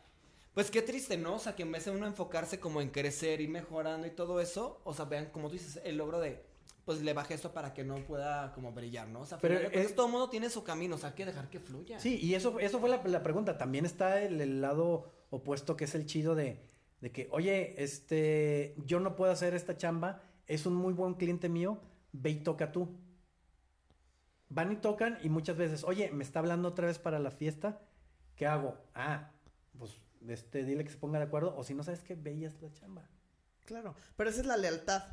[0.54, 1.36] Pues qué triste, ¿no?
[1.36, 4.40] O sea, que en vez de uno enfocarse como en crecer y mejorando y todo
[4.40, 6.46] eso, o sea, vean, como tú dices, el logro de,
[6.86, 9.22] pues le bajé esto para que no pueda como brillar, ¿no?
[9.22, 11.50] O sea, Pero pero es- todo mundo tiene su camino, o sea, hay que dejar
[11.50, 12.00] que fluya.
[12.00, 13.58] Sí, y eso, eso fue la, la pregunta.
[13.58, 16.60] También está el, el lado opuesto que es el chido de,
[17.02, 21.50] de que, oye, este, yo no puedo hacer esta chamba, es un muy buen cliente
[21.50, 21.82] mío,
[22.12, 23.00] ve y toca tú.
[24.50, 27.82] Van y tocan y muchas veces, oye, me está hablando otra vez para la fiesta,
[28.36, 28.78] ¿qué hago?
[28.94, 29.32] Ah,
[29.80, 29.98] pues
[30.30, 32.62] este, dile que se ponga de acuerdo, o si no sabes que ve y haz
[32.62, 33.08] la chamba.
[33.66, 33.96] Claro.
[34.18, 35.04] Pero esa es la lealtad.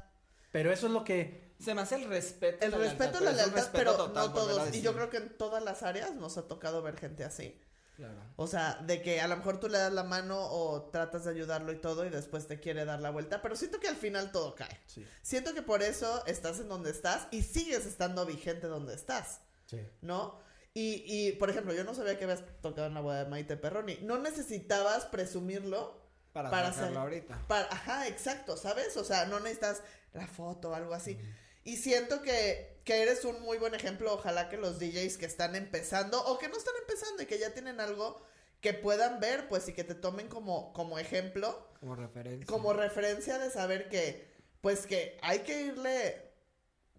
[0.53, 2.65] Pero eso es lo que, Se me hace el respeto.
[2.65, 4.75] El la respeto lealtad, es la lealtad, pero total, no a todos.
[4.75, 7.61] Y yo creo que en todas las áreas nos ha tocado ver gente así.
[7.97, 8.19] Claro.
[8.37, 11.31] O sea, de que a lo mejor tú le das la mano o tratas de
[11.33, 14.33] ayudarlo y todo y después te quiere dar la vuelta, pero siento que al final
[14.33, 14.81] todo cae.
[14.87, 15.07] sí.
[15.21, 19.87] Siento que por eso estás en donde estás y sigues estando vigente donde estás, Sí.
[20.01, 20.41] ¿no?
[20.75, 23.57] Y, y, por ejemplo, yo no sabía que habías tocado en la boda de Maite
[23.57, 23.99] Perroni.
[24.03, 26.01] No necesitabas presumirlo
[26.33, 27.45] Para, Para sacarlo ahorita.
[27.49, 27.67] para...
[27.73, 28.97] Ajá, exacto, ¿sabes?
[28.97, 29.83] O sea, no necesitas
[30.13, 31.19] la foto o algo así.
[31.65, 34.15] Y siento que, que eres un muy buen ejemplo.
[34.15, 37.51] Ojalá que los DJs que están empezando o que no están empezando y que ya
[37.53, 38.23] tienen algo
[38.61, 42.47] que puedan ver, pues, y que te tomen como, como ejemplo, Como referencia.
[42.47, 44.31] como referencia de saber que,
[44.61, 46.31] pues, que hay que irle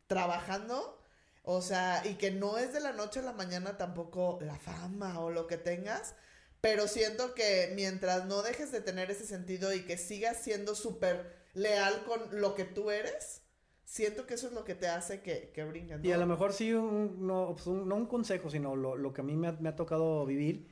[0.07, 1.00] trabajando.
[1.43, 5.19] O sea, y que no es de la noche a la mañana tampoco la fama
[5.19, 6.15] o lo que tengas.
[6.61, 11.35] Pero siento que mientras no dejes de tener ese sentido y que sigas siendo súper
[11.53, 13.41] leal con lo que tú eres,
[13.83, 16.05] siento que eso es lo que te hace que, que brinquen.
[16.05, 19.11] Y a lo mejor sí, un- no, pues un, no un consejo, sino lo, lo
[19.11, 20.69] que a mí me ha, me ha tocado vivir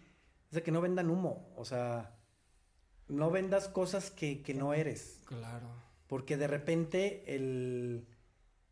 [0.49, 1.51] es de que no vendan humo.
[1.57, 2.15] O sea,
[3.07, 5.21] no vendas cosas que, que no eres.
[5.25, 5.67] Claro.
[6.05, 8.07] Porque de repente el,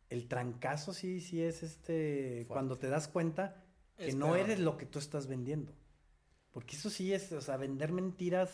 [0.09, 3.63] el trancazo sí, sí es este, cuando te das cuenta
[3.97, 4.39] que Es no peor.
[4.39, 5.73] eres lo que tú estás vendiendo.
[6.51, 8.49] Porque eso sí es, o sea, vender mentiras.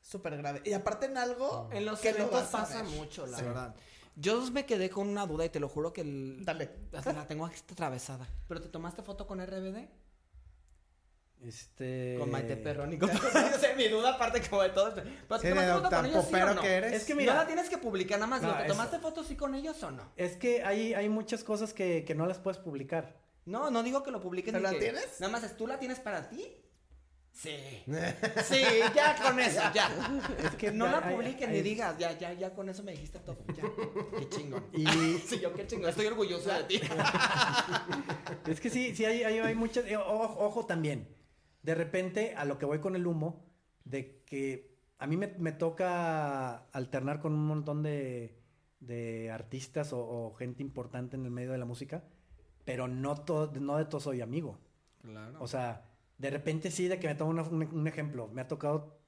[0.00, 0.62] Súper grave.
[0.64, 3.44] Y aparte en algo En los que a pasa mucho, la Sí.
[3.44, 3.74] verdad.
[4.16, 6.44] Yo me quedé con una duda y te lo juro que el...
[6.44, 6.70] Dale.
[6.90, 8.26] La tengo aquí atravesada.
[8.48, 9.88] ¿Pero te tomaste foto con RBD?
[11.44, 12.16] Este.
[12.18, 12.98] Con Maite Perroni.
[12.98, 13.10] Con...
[13.10, 15.02] o sea, mi duda aparte como de todo esto.
[15.28, 16.60] ¿Pero Sí, tomaste foto con ellos sí o no?
[16.62, 16.92] que eres.
[16.94, 18.42] Es que mira- No la tienes que publicar, nada más.
[18.42, 20.02] No, ¿Te es- tomaste fotos sí con ellos o no?
[20.16, 23.16] Es que hay, hay muchas cosas que, que no las puedes publicar.
[23.44, 24.52] No, no digo que lo publiquen.
[24.54, 25.20] ¿Pero ni la que- tienes?
[25.20, 26.44] Nada más es, ¿tú la tienes para ti?
[27.32, 27.56] Sí.
[28.44, 28.62] Sí,
[28.96, 29.88] ya con eso, ya.
[30.42, 33.38] Es que No la publiquen ni digas, ya, ya, ya con eso me dijiste todo.
[33.56, 33.62] Ya.
[34.18, 34.66] Qué chingón.
[34.72, 34.84] Y
[35.28, 35.88] Sí, yo qué chingón.
[35.90, 36.80] Estoy orgulloso de ti.
[38.48, 39.84] es que sí, sí hay, hay, hay muchas.
[39.86, 41.06] eh, Ojo, ojo también.
[41.68, 43.44] De repente, a lo que voy con el humo,
[43.84, 48.38] de que a mí me, me toca alternar con un montón de,
[48.80, 52.04] de artistas o, o gente importante en el medio de la música,
[52.64, 54.58] pero no, to- no de todos soy amigo.
[55.02, 55.36] Claro.
[55.42, 55.84] O sea,
[56.16, 58.28] de repente sí, de que me tomo una- un, un ejemplo.
[58.28, 58.98] Me ha tocado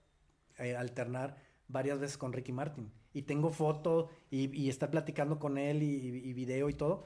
[0.59, 2.93] eh, alternar varias veces con Ricky Martin.
[3.15, 5.95] Y tengo foto y, y está platicando con él y,
[6.29, 7.05] y video y todo.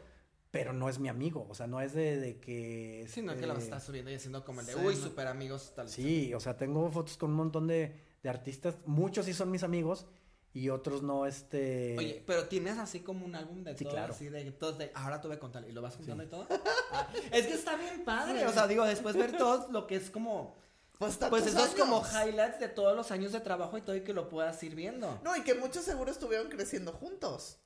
[0.54, 1.48] Pero no es mi amigo.
[1.50, 3.06] O sea, no es de, de que...
[3.10, 5.02] Sino que este, la estás subiendo y haciendo como el de, Sí, uy, no.
[5.02, 5.88] super amigos, tal.
[5.88, 8.76] Sí, o sea, tengo fotos con un montón de, de artistas.
[8.86, 10.06] Muchos sí son mis amigos
[10.52, 11.96] y otros no, este...
[11.98, 14.14] Oye, pero tienes así como un álbum de Sí, todo, claro.
[14.14, 16.46] así de todos de, ahora tuve con tal, y lo vas juntando y todo.
[16.92, 20.08] Ah, es que está bien padre, o sea, digo, después ver todo lo que es
[20.08, 20.54] como,
[21.00, 24.12] Pues, pues esos como highlights de todos los años de trabajo y todo y que
[24.12, 25.18] lo puedas ir viendo.
[25.24, 27.58] No, y que muchos seguro estuvieron creciendo juntos.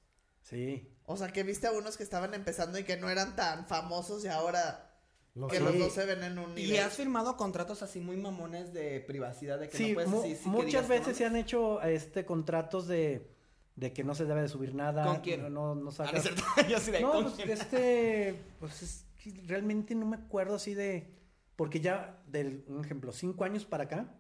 [0.48, 0.88] Sí.
[1.04, 4.24] O sea, que viste a unos que estaban empezando y que no eran tan famosos
[4.24, 4.94] y ahora
[5.34, 6.70] Lo que los dos se ven en un nivel.
[6.72, 10.36] Y has firmado contratos así muy mamones de privacidad, de que Sí, no puedes así,
[10.42, 13.30] sí muchas digas veces se han hecho este contratos de,
[13.76, 15.04] de que no se debe de subir nada.
[15.04, 15.42] ¿Con quién?
[15.42, 16.24] No, no, no Ah, sacas-
[16.68, 17.50] yo así de, No, ¿con pues quién?
[17.50, 21.14] este, pues es que realmente no me acuerdo así de,
[21.56, 24.14] porque ya del, un ejemplo, cinco años para acá,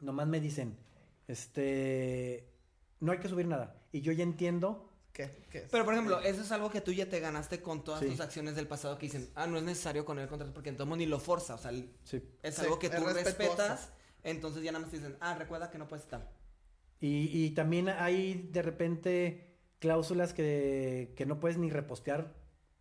[0.00, 0.76] nomás me dicen,
[1.26, 2.48] este,
[3.00, 3.76] no hay que subir nada.
[3.92, 4.87] Y yo ya entiendo,
[5.18, 5.28] ¿Qué?
[5.50, 5.64] ¿Qué es?
[5.68, 8.06] Pero por ejemplo, eso es algo que tú ya te ganaste con todas Sí.
[8.06, 10.96] tus acciones del pasado que dicen, ah, no es necesario con el contrato porque entonces
[10.96, 11.72] ni lo forza, o sea,
[12.04, 12.22] sí.
[12.40, 13.90] es algo que tú respetas,
[14.22, 16.30] entonces ya nada más te dicen, ah, recuerda que no puedes estar.
[17.00, 22.32] Y, y también hay de repente cláusulas que, que no puedes ni repostear,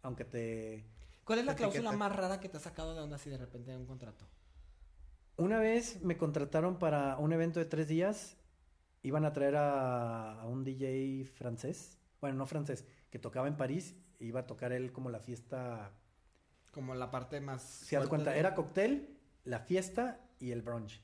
[0.03, 0.85] aunque te...
[1.23, 1.71] ¿Cuál es la Etiqueta.
[1.71, 4.27] cláusula más rara que te ha sacado de onda así de repente de un contrato?
[5.37, 8.37] Una vez me contrataron para un evento de tres días.
[9.01, 11.96] Iban a traer a, a un DJ francés.
[12.21, 13.95] Bueno, no francés, que tocaba en París.
[14.19, 15.91] Iba a tocar él como la fiesta.
[16.71, 17.61] Como la parte más.
[17.63, 21.01] Si das cuenta, de- era cóctel, la fiesta y el brunch.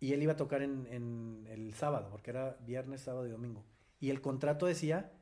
[0.00, 3.64] Y él iba a tocar en, en el sábado, porque era viernes, sábado y domingo.
[4.00, 5.12] Y el contrato decía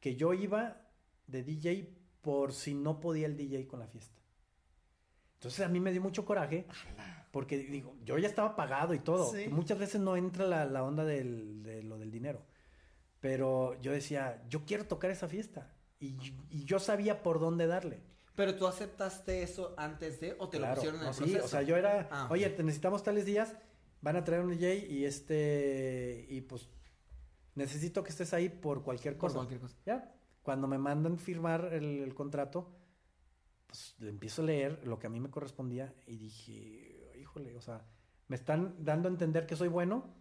[0.00, 0.80] que yo iba
[1.26, 4.20] de DJ por si no podía el DJ con la fiesta.
[5.34, 6.66] Entonces a mí me dio mucho coraje,
[7.30, 9.30] porque digo, yo ya estaba pagado y todo.
[9.32, 9.48] Sí.
[9.48, 12.42] Muchas veces no entra la, la onda del- de lo del dinero.
[13.26, 15.74] Pero yo decía, yo quiero tocar esa fiesta.
[15.98, 16.16] Y,
[16.48, 18.00] y yo sabía por dónde darle.
[18.36, 21.20] Pero tú aceptaste eso antes de o te Claro, lo pusieron en no, el sí,
[21.22, 21.44] proceso.
[21.44, 23.56] o sea, yo era, Ah, oye, te necesitamos tales días,
[24.00, 26.68] van a traer un DJ y este, y pues
[27.56, 29.36] necesito que estés ahí por cualquier Por cosa.
[29.38, 29.76] cualquier cosa.
[29.84, 32.78] Ya, cuando me mandan firmar el, el contrato,
[33.66, 37.60] pues le empiezo a leer lo que a mí me correspondía y dije, híjole, o
[37.60, 37.86] sea,
[38.28, 40.14] me están dando a entender que soy bueno,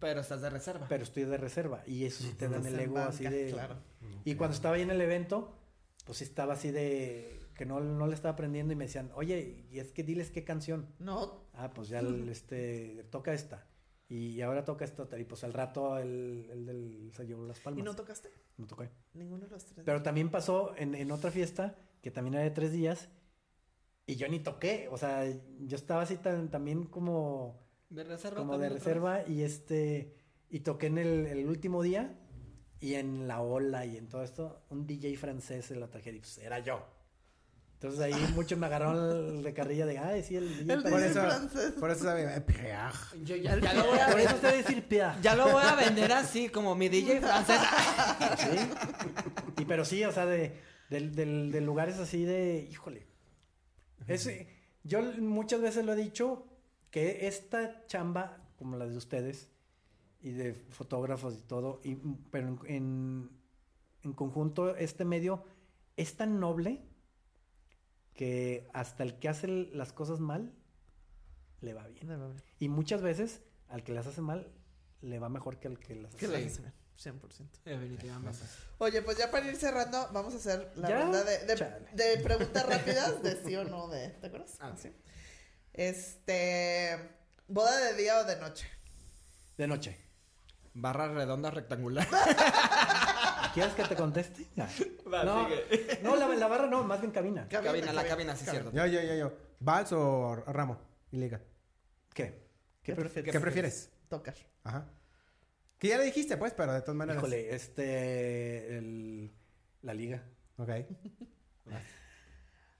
[0.00, 0.86] Pero estás de reserva.
[0.88, 3.50] pero estoy de reserva y eso sí te dan el ego banca, así de...
[3.52, 3.76] Claro.
[4.24, 5.56] Y cuando estaba ahí en el evento,
[6.04, 9.64] pues sí estaba así de que no, no le estaba aprendiendo y me decían, oye,
[9.70, 10.88] y es que diles qué canción.
[10.98, 13.66] No, Ah, pues ya el, este, toca esta.
[14.08, 15.18] Y ahora toca esta otra.
[15.20, 17.78] Y pues al rato el, el del se llevó las palmas.
[17.80, 18.28] ¿y no tocaste?
[18.58, 18.90] No toqué.
[19.14, 19.84] Ninguno de los tres.
[19.86, 23.08] Pero también pasó en, en otra fiesta, que también era de tres días,
[24.06, 24.88] y yo ni toqué.
[24.90, 25.24] O sea,
[25.60, 27.63] yo estaba así tan, también como,
[27.94, 28.36] de reserva.
[28.38, 30.14] como de reserva, y este,
[30.50, 32.18] y toqué en el, el último día,
[32.80, 36.20] y en la ola y en todo esto, un DJ francés en la tragedia, y
[36.20, 36.84] pues era yo.
[37.74, 41.06] Entonces ahí muchos me agarraron de carrilla de, ay, sí, el DJ El Por DJ
[41.06, 41.72] eso, francés.
[41.78, 42.40] por eso sabe.
[42.42, 42.92] Pierre.
[43.24, 45.18] Yo ya, ya lo voy a Por eso te voy a decir pia.
[45.22, 47.60] Ya lo voy a vender así, como mi DJ francés.
[48.38, 49.62] Sí.
[49.62, 50.58] Y pero sí, o sea, de,
[50.90, 53.06] del, del, de lugares así de, híjole.
[54.06, 54.28] Es,
[54.82, 56.46] yo muchas veces lo he dicho,
[56.94, 59.50] que esta chamba, como la de ustedes,
[60.20, 61.96] y de fotógrafos y todo, y,
[62.30, 63.30] pero en,
[64.04, 65.44] en, conjunto este medio
[65.96, 66.84] es tan noble
[68.14, 70.52] que hasta el que hace las cosas mal,
[71.62, 72.08] le va bien.
[72.60, 74.52] Y muchas veces al que las hace mal,
[75.02, 77.48] le va mejor que al que las hace bien, 100%.
[77.64, 78.38] Definitivamente.
[78.78, 81.02] Oye, pues ya para ir cerrando, vamos a hacer la ¿Ya?
[81.02, 84.10] ronda de, de- de preguntas rápidas de sí o no de.
[84.10, 84.56] ¿Te acuerdas?
[84.60, 84.92] Ah, Sí.
[85.74, 86.98] Este.
[87.48, 88.66] ¿Boda de día o de noche?
[89.58, 89.98] De noche.
[90.72, 92.06] Barra redonda rectangular.
[93.54, 94.46] ¿Quieres que te conteste?
[94.56, 94.66] No,
[95.12, 96.00] Va, no, sigue.
[96.02, 97.46] no, la, la barra no, más bien cabina.
[97.48, 98.72] Cabina, la cabina, sí, cierto.
[98.72, 99.32] Yo, yo, yo, yo.
[99.60, 100.80] ¿Vals o Ramo?
[101.12, 101.40] Y liga.
[102.12, 102.42] ¿Qué?
[102.82, 103.32] ¿Qué pre- prefieres?
[103.32, 103.90] ¿Qué prefieres?
[104.08, 104.34] Tocar.
[104.64, 104.86] Ajá.
[105.78, 107.20] Que ya le dijiste, pues, pero de todas maneras.
[107.22, 108.78] Híjole, este.
[108.78, 109.32] el-
[109.82, 110.24] la liga.
[110.56, 110.70] Ok.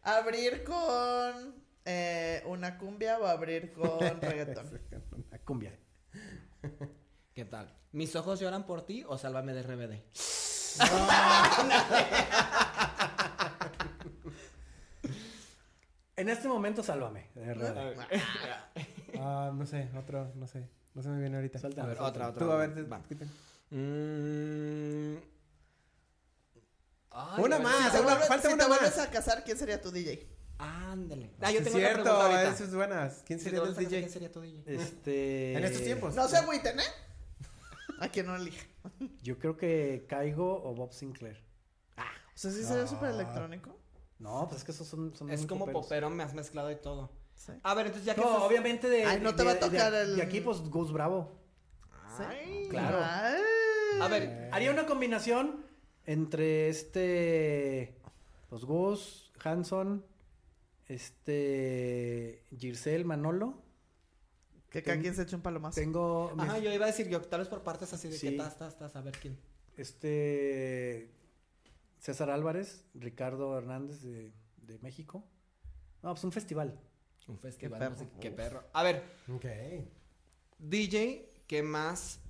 [0.03, 4.81] ¿Abrir con eh, una cumbia o abrir con reggaetón?
[5.31, 5.77] La cumbia.
[7.35, 7.73] ¿Qué tal?
[7.93, 10.03] ¿Mis ojos lloran por ti o sálvame de RBD?
[16.17, 17.27] En este momento, sálvame.
[17.35, 17.95] de verdad.
[19.19, 20.69] Ah, no sé, otro, no sé.
[20.95, 21.59] No se me viene ahorita.
[21.59, 22.45] Suéltame, A ver, otra, otra.
[22.47, 23.03] Tú, a ver, te- Va.
[23.03, 23.29] quiten.
[23.71, 25.17] Mm.
[27.11, 28.79] Ay, Una a más, Si te, una- falta si una te más.
[28.81, 30.29] vuelves a casar, ¿quién sería tu DJ?
[30.59, 31.31] Ándale.
[31.41, 32.51] Ah, Sí, yo tengo es otra cierto, pregunta ahorita.
[32.55, 33.23] eso es buenas.
[33.27, 33.89] ¿Quién sería el DJ?
[34.01, 34.63] ¿Quién sería tu DJ?
[34.75, 35.53] Este.
[35.55, 36.15] En estos tiempos.
[36.15, 36.83] No se agüiten, ¿eh?
[38.01, 38.67] A quien no elija.
[39.23, 41.43] Yo creo que Caigo o Bob Sinclair.
[41.97, 42.03] O
[42.37, 42.87] sea, sí sería Ah.
[42.87, 43.77] súper electrónico.
[44.19, 45.15] No, pues es que esos son.
[45.15, 45.83] son Es muy como poperos.
[45.87, 47.11] popero, me has mezclado y todo.
[47.35, 47.53] Sí.
[47.63, 49.05] A ver, entonces ya que No, estás- obviamente de.
[49.05, 51.33] Ay, no te de- va a tocar de, el- de aquí, pues Gus Bravo.
[52.19, 52.69] Ay.
[52.71, 52.99] Claro.
[53.03, 53.43] Ay.
[54.01, 55.65] A ver, Haría una combinación
[56.07, 57.97] entre este.
[58.49, 60.05] Pues Gus, Hanson,
[60.89, 62.45] este.
[62.57, 63.63] Gircel, Manolo.
[64.71, 65.81] Que cada quien se eche un palomazo.
[65.81, 66.33] Tengo.
[66.35, 68.31] mis- Ajá, yo iba a decir yo, tal vez por partes así de Sí.
[68.31, 69.39] que tas, tas, tas, a ver quién.
[69.77, 71.11] Este.
[71.99, 75.25] César Álvarez, Ricardo Hernández de, de México.
[76.03, 76.79] No, pues un festival.
[77.29, 77.93] Un festival, perro.
[77.93, 78.63] no sé qué perro.
[78.75, 79.03] A ver,
[79.35, 79.47] Ok.
[80.59, 82.21] DJ que más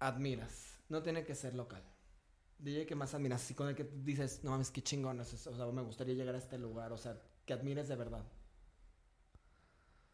[0.00, 0.78] admiras.
[0.88, 1.84] No tiene que ser local.
[2.58, 5.50] DJ que más admiras, así con el que dices, no mames, qué chingón es eso,
[5.52, 6.92] O sea, me gustaría llegar a este lugar.
[6.92, 8.24] O sea, que admires de verdad.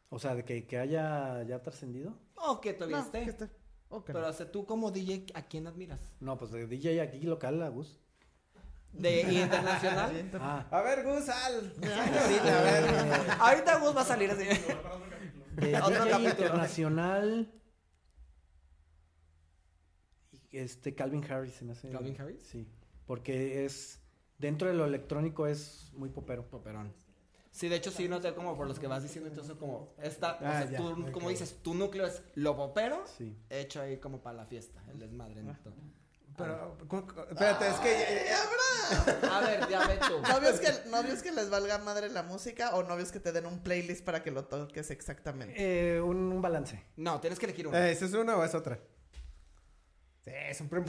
[0.09, 2.19] O sea, de que, que haya ya trascendido.
[2.37, 3.25] O que todavía No, esté.
[3.25, 3.51] que esté.
[3.91, 4.07] Ok.
[4.07, 6.01] Pero, o sea, tú como DJ, ¿a quién admiras?
[6.19, 8.01] No, pues de DJ aquí local, a Gus.
[8.93, 10.31] De internacional.
[10.41, 11.75] Ah, A ver, Gus, al.
[13.39, 14.45] Ahorita Gus va a salir así.
[14.45, 16.31] de Otro DJ capítulo.
[16.31, 17.53] internacional.
[20.53, 21.91] Este Calvin Harris se me hace.
[21.91, 22.43] ¿Calvin Harris?
[22.45, 22.67] Sí.
[23.07, 24.01] Porque es.
[24.39, 26.49] Dentro de lo electrónico es muy popero.
[26.49, 26.95] Poperón.
[27.57, 30.39] Sí, de hecho sí noté como por los que vas diciendo entonces como esta, o
[30.45, 33.35] Ah, sea, ya, tú, como dices, tu núcleo es lo popero, Sí.
[33.49, 35.43] hecho ahí como para la fiesta, el desmadre.
[35.43, 35.57] ¿no?
[36.37, 37.89] Pero, cu- espérate, es que...
[37.89, 39.33] Ay, Abraham.
[39.33, 40.21] A ver, ya ve tú.
[40.31, 43.61] ¿Novios que, ¿Novios que les valga madre la música o novios que te den un
[43.63, 45.55] playlist para que lo toques exactamente?
[45.57, 46.85] Eh, un, un balance.
[46.97, 47.79] No, tienes que elegir uno.
[47.79, 48.79] Eh, ¿Esa es una o es otra?
[50.53, 50.83] Sí, pre-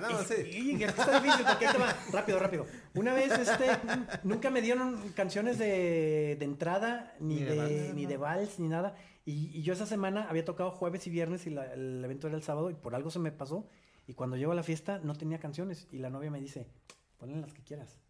[0.00, 0.08] no,
[0.44, 1.96] y está difícil, porque te va.
[2.12, 2.66] Rápido, rápido.
[2.94, 3.66] Una vez, este,
[4.24, 7.94] nunca me dieron canciones de, de entrada, ni, Ni de de, vals.
[7.94, 8.94] ni de vals, ni nada.
[9.24, 12.36] Y, y yo esa semana había tocado jueves y viernes y la- el evento era
[12.36, 13.68] el sábado y por algo se me pasó.
[14.08, 16.66] Y cuando llego a la fiesta no tenía canciones y la novia me dice,
[17.18, 18.00] ponle las que quieras.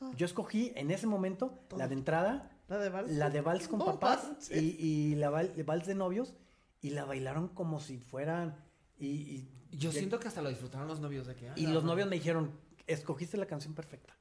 [0.00, 0.10] Ah.
[0.16, 1.78] Yo escogí en ese momento Todo.
[1.78, 3.10] la de entrada, ¿La de vals?
[3.12, 6.34] la de vals con No papás y, y la val- vals de novios
[6.80, 8.56] y la bailaron como si fueran...
[8.98, 11.52] Y, y- Yo y- siento que hasta lo disfrutaron los novios de que.
[11.56, 11.90] y ah, los no.
[11.90, 14.16] novios me dijeron, escogiste la canción perfecta.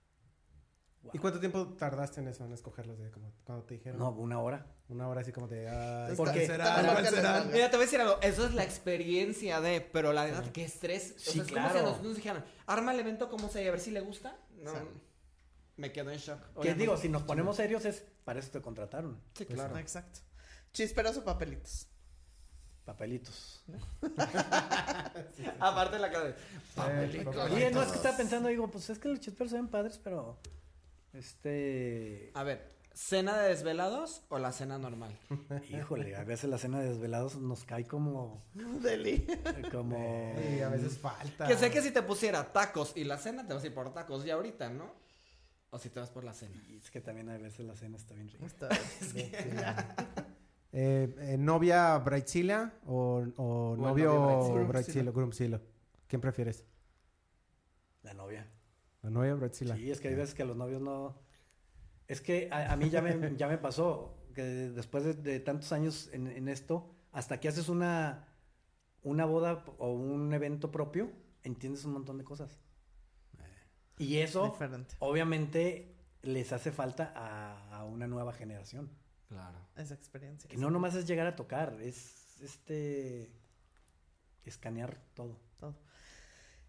[1.14, 2.98] ¿Y cuánto tiempo tardaste en eso, en escogerlos?
[2.98, 4.00] De, como, cuando te dijeron?
[4.00, 4.66] No, una hora.
[4.90, 5.68] Una hora así como de...
[5.70, 6.82] ah, Está- ¿Cuál Porque- será?
[6.94, 7.44] ¿Cuál será?
[7.46, 10.64] Mira, te voy a decir algo, eso es la experiencia de, pero la verdad, qué
[10.66, 11.14] estrés.
[11.16, 11.82] O sea, Sí, es como si claro.
[11.82, 14.36] nosotros nos dijeran, arma el evento como sea y a ver si le gusta.
[14.58, 14.78] No, Sí.
[15.78, 16.40] me quedo en shock.
[16.62, 19.22] Que digo, si nos ponemos serios es, para eso te contrataron.
[19.36, 19.78] Sí, Pues, claro.
[19.78, 20.22] Exacto.
[20.74, 21.88] Chisperos o papelitos.
[22.86, 23.64] Papelitos.
[25.60, 26.30] Aparte la cara de...
[26.32, 26.36] Eh,
[26.76, 27.36] Papelitos.
[27.36, 27.52] papelitos.
[27.52, 30.00] Oye, no es que estaba pensando, digo, pues es que los chisperos se ven padres,
[30.04, 30.38] pero.
[31.14, 32.32] Este.
[32.36, 35.18] A ver, ¿cena de desvelados o la cena normal?
[35.70, 38.44] Híjole, a veces la cena de desvelados nos cae como.
[38.54, 39.26] Deli.
[39.72, 40.36] como.
[40.38, 41.48] Sí, a veces falta.
[41.48, 43.94] Que sé que si te pusiera tacos y la cena, te vas a ir por
[43.94, 44.94] tacos ya ahorita, ¿no?
[45.72, 46.62] O si te vas por la cena.
[46.70, 48.46] Y es que también a veces la cena está bien rica.
[48.46, 48.70] Está
[49.14, 49.32] bien.
[50.78, 53.24] eh, ¿Novia Brightzilla o,
[53.78, 55.62] novio Brightzilla, Groomzilla?
[56.08, 56.66] ¿Quién prefieres?
[58.04, 58.46] La novia.
[59.02, 59.76] ¿La novia Brightzilla?
[59.76, 61.18] Sí, es que hay veces que a los novios no.
[62.08, 65.72] Es que a, a mí ya me, ya me pasó que después de, de tantos
[65.72, 68.28] años en, en esto, hasta que haces una,
[69.02, 71.10] una boda o un evento propio,
[71.44, 72.60] entiendes un montón de cosas.
[73.98, 74.96] Y eso, Diferente.
[75.00, 78.90] obviamente, les hace falta a, a una nueva generación.
[79.30, 79.58] Claro.
[79.76, 80.50] Esa experiencia.
[80.50, 83.32] Que no nomás es llegar a tocar, es este.
[84.46, 85.38] escanear todo.
[85.60, 85.76] Todo.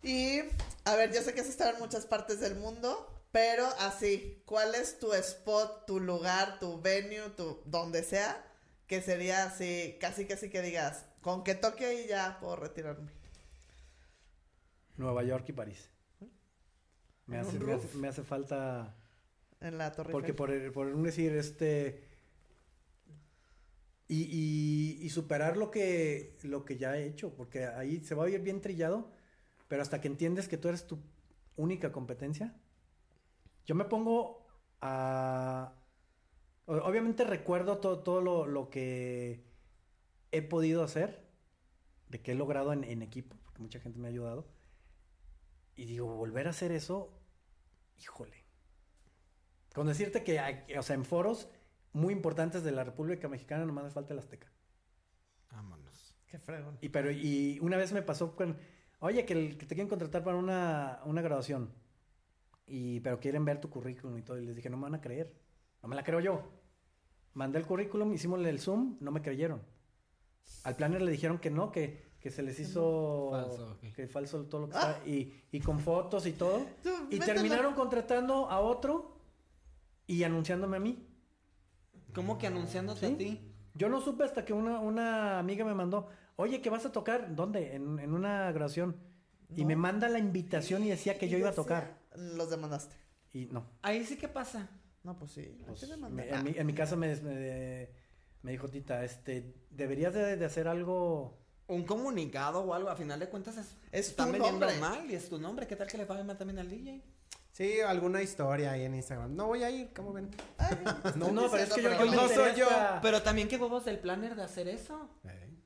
[0.02, 0.40] Y,
[0.84, 4.74] a ver, yo sé que has estado en muchas partes del mundo, pero así, ¿cuál
[4.74, 8.42] es tu spot, tu lugar, tu venue, tu donde sea?
[8.86, 13.10] Que sería así, casi casi que digas, con que toque y ya puedo retirarme.
[14.96, 15.90] Nueva York y París.
[17.26, 18.94] Me ¿En hace, me hace, me hace falta.
[19.60, 20.36] En la Torre Porque Eiffel.
[20.36, 22.05] por, el- por un decir, este.
[24.08, 28.22] Y, y- y superar lo que, lo que ya he hecho, porque ahí se va
[28.24, 29.10] a oír bien trillado,
[29.68, 31.00] pero hasta que entiendes que tú eres tu
[31.56, 32.54] única competencia,
[33.66, 34.46] yo me pongo
[34.80, 35.72] a...
[36.66, 39.44] Obviamente recuerdo todo, todo lo, lo que
[40.32, 41.24] he podido hacer,
[42.08, 44.48] de que he logrado en, en equipo, porque mucha gente me ha ayudado,
[45.76, 47.12] y digo, volver a hacer eso,
[47.98, 48.44] híjole.
[49.74, 50.40] Con decirte que,
[50.78, 51.48] o sea, en foros
[51.96, 54.50] muy importantes de la República Mexicana nomás me falta el Azteca.
[55.50, 56.14] Vámonos.
[56.26, 56.76] Qué fregón.
[56.80, 58.56] Y pero y una vez me pasó con,
[59.00, 61.70] oye, que, el- que te quieren contratar para una, una graduación.
[62.66, 64.38] Y pero quieren ver tu currículum y todo.
[64.40, 65.32] Y les dije, no me van a creer.
[65.82, 66.42] No me la creo yo.
[67.34, 69.62] Mandé el currículum, hicimos el Zoom, no me creyeron.
[70.64, 74.62] Al planner le dijeron que no, que, que se les hizo Falso, que falso todo
[74.62, 75.00] lo que está.
[75.06, 76.66] Y, y con fotos y todo.
[76.82, 77.24] Tú, Y mételo.
[77.34, 79.16] terminaron contratando a otro
[80.06, 81.05] y anunciándome a mí.
[82.16, 83.14] ¿Cómo que anunciándote ¿Sí?
[83.14, 83.52] a ti?
[83.74, 87.36] Yo no supe hasta que una, una amiga me mandó, oye, que vas a tocar,
[87.36, 87.76] ¿dónde?
[87.76, 88.96] En, en una grabación.
[89.54, 89.68] Y No.
[89.68, 91.98] me manda la invitación y decía que Y yo iba a decía, tocar.
[92.16, 92.96] Los demandaste.
[93.32, 93.66] Y no.
[93.82, 94.68] Ahí sí que pasa.
[95.04, 95.56] No, pues sí.
[95.66, 97.90] Pues, me- en, mi, en mi casa me, me,
[98.42, 101.38] me dijo Tita, este, deberías de, de hacer algo...
[101.68, 104.80] Un comunicado o algo, a final de cuentas es, Es están tu vendiendo nombre.
[104.80, 105.66] mal y es tu nombre.
[105.66, 107.02] ¿Qué tal que le va a mal también al DJ?
[107.56, 109.34] Sí, alguna historia ahí en Instagram.
[109.34, 110.28] No voy a ir, ¿cómo ven?
[111.16, 112.68] No, no, pero es que yo, yo no soy yo.
[113.00, 115.08] Pero también qué bobos del planner de hacer eso.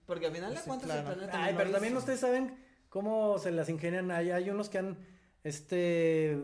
[0.07, 1.99] Porque al final de cuentas el planner Ay, también pero lo también hizo.
[1.99, 2.57] ustedes saben
[2.91, 4.13] cómo se las ingenian.
[4.13, 4.99] Hay, hay unos que han,
[5.43, 6.41] este,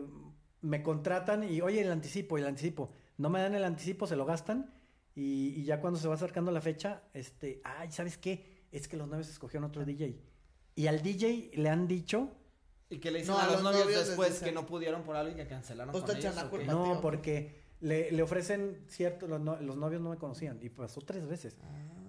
[0.59, 2.91] me contratan y, oye, el anticipo, el anticipo.
[3.15, 4.73] No me dan el anticipo, se lo gastan.
[5.15, 8.65] Y, y ya cuando se va acercando la fecha, este, ay, ¿sabes qué?
[8.73, 10.21] Es que los novios escogieron otro DJ.
[10.75, 12.36] Y al DJ le han dicho,
[12.89, 15.15] Y que le dicen No, a, los los novios, después dicen- que no pudieron por
[15.15, 16.35] algo y que cancelaron Pues con ellos,
[16.67, 20.57] no, porque le, le ofrecen cierto, los, no- los novios no me conocían.
[20.61, 21.57] Y pasó tres veces.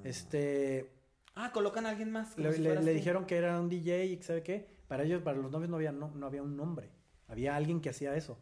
[0.05, 0.93] Este,
[1.35, 2.37] Ah, colocan a alguien más.
[2.39, 2.97] Le, si le- fueras le tú.
[2.97, 4.79] dijeron que era un DJ y que sabe qué.
[4.89, 6.91] Para ellos, para los novios no había, no, no había un nombre.
[7.27, 8.39] Había alguien que hacía eso.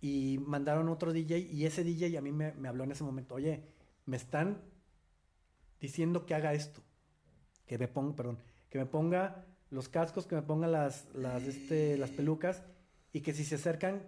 [0.00, 3.34] y mandaron otro DJ y ese DJ a mí me, me habló en ese momento,
[3.34, 3.64] oye,
[4.06, 4.62] me están
[5.80, 6.82] diciendo que haga esto,
[7.66, 8.38] que me ponga, perdón,
[8.70, 12.62] que me ponga los cascos, que me ponga las, las, este, las pelucas
[13.12, 14.02] y que si se acercan,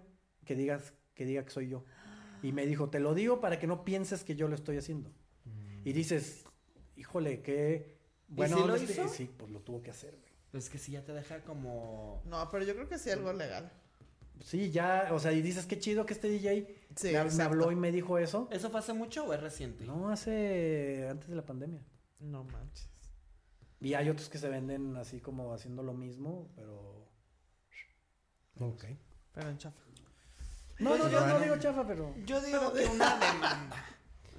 [0.45, 1.85] que digas, que diga que soy yo.
[2.43, 5.11] Y me dijo, te lo digo para que no pienses que yo lo estoy haciendo.
[5.83, 6.45] Y dices,
[6.95, 7.97] híjole, qué
[8.27, 8.65] bueno.
[8.65, 9.07] lo este- hizo?
[9.07, 10.31] Sí, pues lo tuvo que hacer, güey.
[10.51, 12.21] Pues que sí ya te deja como...
[12.25, 13.71] No, pero yo creo que sí algo legal.
[14.43, 17.71] Sí, ya, o sea, y dices, qué chido que este DJ Sí, me, me habló
[17.71, 18.49] y me dijo eso.
[18.51, 19.85] ¿Eso fue hace mucho o es reciente?
[19.85, 21.81] No, hace antes de la pandemia.
[22.19, 22.90] No manches.
[23.81, 27.09] Y hay otros que se venden así como haciendo lo mismo, pero...
[28.59, 28.85] Ok.
[29.33, 29.79] Pero en chafa.
[30.79, 32.13] No, Pues no, yo no- digo chafa, pero...
[32.25, 33.85] Yo digo que una demanda.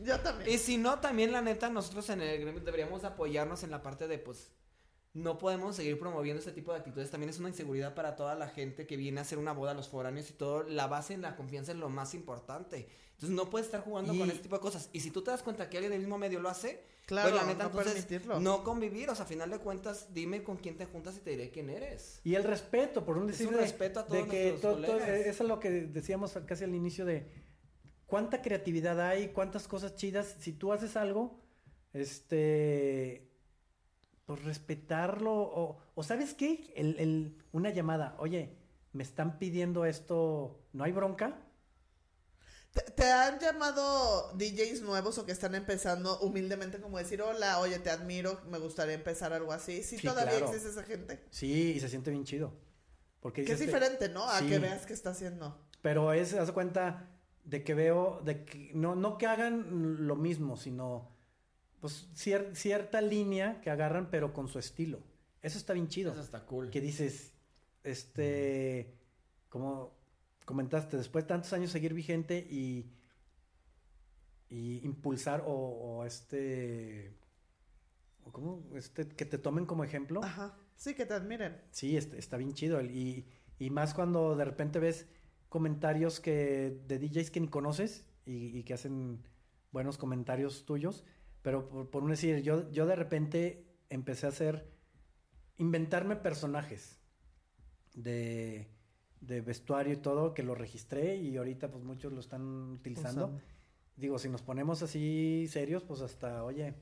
[0.04, 0.50] Yo también.
[0.50, 4.06] Y si no, también la neta, nosotros en el gremio deberíamos apoyarnos en la parte
[4.08, 4.50] de, pues,
[5.12, 7.10] no podemos seguir promoviendo este tipo de actitudes.
[7.10, 9.74] También es una inseguridad para toda la gente que viene a hacer una boda a
[9.74, 10.62] los foráneos y todo.
[10.64, 12.88] La base en la confianza es lo más importante.
[13.22, 14.90] Entonces no puedes estar jugando Y- con este tipo de cosas.
[14.92, 17.40] Y si tú te das cuenta que alguien del mismo medio lo hace, Claro, pues
[17.40, 18.40] la neta, no entonces, permitirlo.
[18.40, 19.08] no convivir.
[19.10, 21.70] O sea, a final de cuentas, dime con quién te juntas y te diré quién
[21.70, 22.20] eres.
[22.24, 24.86] Y el respeto, por un decir un respeto a todos de que nuestros to- to-
[24.88, 25.08] colegas.
[25.08, 27.30] eh, eso es lo que decíamos casi al inicio de
[28.06, 30.34] cuánta creatividad hay, cuántas cosas chidas.
[30.40, 31.38] Si tú haces algo,
[31.92, 33.30] este,
[34.26, 38.56] pues respetarlo o, o sabes qué, el, el- una llamada, oye,
[38.92, 41.38] me están pidiendo esto, ¿no hay bronca?
[42.72, 47.78] ¿Te, te han llamado DJs nuevos o que están empezando humildemente como decir, hola, oye,
[47.78, 49.82] te admiro, me gustaría empezar algo así?
[49.82, 50.46] Sí, Sí, todavía claro.
[50.46, 51.22] existe esa gente.
[51.30, 52.52] Sí, y se siente bien chido.
[53.20, 54.24] Porque Que es diferente, ¿no?
[54.28, 54.48] A sí.
[54.48, 55.64] que veas que está haciendo.
[55.82, 57.10] Pero es, haz cuenta
[57.44, 61.10] de que veo, de que no, no que hagan lo mismo, sino
[61.80, 65.00] pues cier- cierta línea que agarran, pero con su estilo.
[65.42, 66.12] Eso está bien chido.
[66.12, 66.70] Eso está cool.
[66.70, 67.32] Que dices,
[67.84, 68.94] este,
[69.48, 69.92] como
[70.52, 72.92] comentaste, después de tantos años seguir vigente y,
[74.48, 77.14] y impulsar o, o este,
[78.24, 80.22] o cómo, este, que te tomen como ejemplo.
[80.22, 80.56] Ajá.
[80.76, 81.60] Sí, que te admiren.
[81.70, 82.80] Sí, est- está bien chido.
[82.82, 83.26] Y,
[83.58, 85.06] y más cuando de repente ves
[85.48, 89.22] comentarios que de DJs que ni conoces y, y que hacen
[89.70, 91.04] buenos comentarios tuyos.
[91.42, 94.68] Pero por, por un decir, yo, yo de repente empecé a hacer,
[95.58, 96.98] inventarme personajes
[97.94, 98.68] de,
[99.22, 103.26] de vestuario y todo, que lo registré y ahorita pues muchos lo están utilizando.
[103.26, 103.42] Usando.
[103.96, 106.74] Digo, si nos ponemos así serios, pues hasta, oye,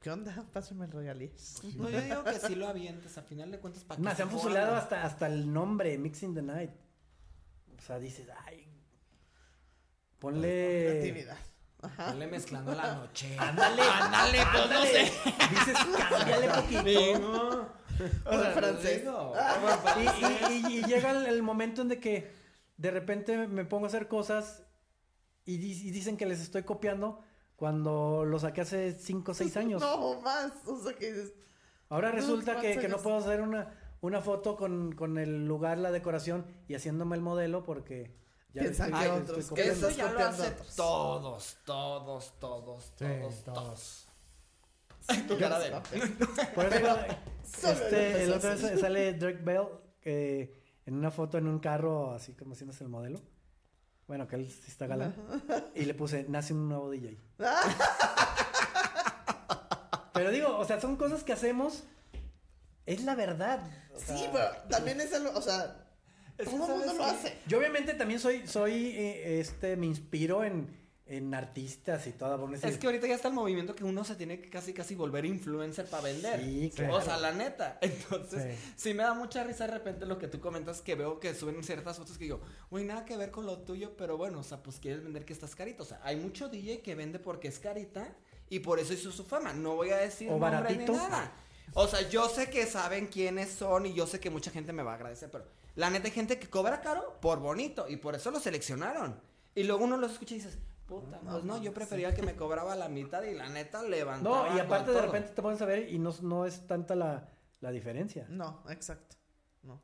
[0.00, 0.44] ¿Qué onda?
[0.52, 1.60] Pásame el regalías.
[1.76, 3.18] No, yo digo que sí lo avientes.
[3.18, 6.42] A final de cuentas, para Más, se han fusilado hasta, hasta el nombre, Mixing the
[6.42, 6.70] Night.
[7.76, 8.66] O sea, dices, ay.
[10.18, 11.00] Ponle.
[11.00, 11.38] Creatividad.
[11.80, 12.06] Ajá.
[12.08, 13.36] Ponle mezclando la noche.
[13.38, 15.12] Ándale, ándale, pues no sé.
[15.50, 17.67] Dices, cámbiale poquito.
[18.24, 19.02] O francés.
[19.02, 20.50] Y, francés.
[20.50, 22.30] y- y- y llega el, el momento en de que
[22.76, 24.62] de repente me pongo a hacer cosas
[25.44, 27.20] y, di- y dicen que les estoy copiando
[27.56, 29.80] cuando lo saqué hace 5 o 6 años.
[29.80, 30.52] No, más.
[30.66, 31.32] O sea que
[31.88, 35.78] Ahora resulta que, ¿cuántos que no puedo hacer una, una foto con, con el lugar,
[35.78, 38.14] la decoración y haciéndome el modelo porque
[38.52, 39.72] ya Piensan estoy- que otros, copiando.
[39.72, 40.76] Eso ya lo copiando hace a otros.
[40.76, 44.07] todos, todos, todos, Sí, todos, todos.
[45.28, 45.70] Tu cara de...
[46.54, 47.18] Por eso, eh,
[47.72, 49.66] este, el otro vez sale Drake Bell
[50.00, 50.54] que
[50.86, 53.20] en una foto en un carro, así como haciéndose el modelo.
[54.06, 55.14] Bueno, que él sí está galán.
[55.74, 57.18] Y le puse, nace un nuevo DJ.
[60.14, 61.84] Pero digo, o sea, son cosas que hacemos.
[62.86, 63.60] Es la verdad.
[63.94, 65.86] o Sí, pero también es algo, o sea,
[66.38, 67.38] Es todo el mundo ¿sabes lo hace.
[67.46, 70.74] Yo obviamente también soy, soy, eh, este, me inspiro en,
[71.08, 72.38] en artistas y todo.
[72.38, 74.72] por decir- Es que ahorita ya está el movimiento que uno se tiene que casi
[74.72, 76.40] casi volver influencer para vender.
[76.40, 76.96] Sí, claro.
[76.96, 77.78] O sea, la neta.
[77.82, 78.72] Entonces, Sí.
[78.76, 78.94] sí.
[78.94, 81.96] me da mucha risa de repente lo que tú comentas que veo que suben ciertas
[81.98, 82.40] fotos que digo,
[82.70, 85.32] güey, nada que ver con lo tuyo, pero bueno, o sea, pues quieres vender que
[85.32, 85.82] estás carito.
[85.82, 88.14] O sea, hay mucho DJ que vende porque es carita
[88.50, 89.52] y por eso hizo su fama.
[89.52, 90.92] No voy a decir O nombre baratito.
[90.92, 91.32] ni nada.
[91.74, 94.82] O sea, yo sé que saben quiénes son y yo sé que mucha gente me
[94.82, 95.44] va a agradecer, pero
[95.76, 99.20] la neta hay gente que cobra caro por bonito y por eso lo seleccionaron.
[99.54, 100.56] Y luego uno los escucha y dices,
[100.88, 104.56] puta, pues no, yo prefería que me cobraba la mitad y la neta levantaba No,
[104.56, 105.06] y aparte de todo.
[105.06, 107.28] repente te pones a ver y no, no es tanta la,
[107.60, 108.26] la diferencia.
[108.28, 109.16] No, exacto.
[109.62, 109.80] No.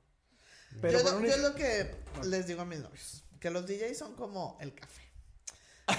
[0.81, 1.95] Pero yo, lo, un- yo lo que
[2.25, 5.03] les digo a mis novios, que los DJs son como el café.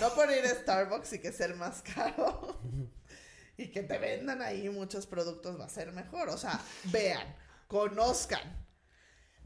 [0.01, 2.59] No por ir a Starbucks y que sea el más caro
[3.57, 6.29] y que te vendan ahí muchos productos va a ser mejor.
[6.29, 7.35] O sea, vean,
[7.67, 8.64] conozcan,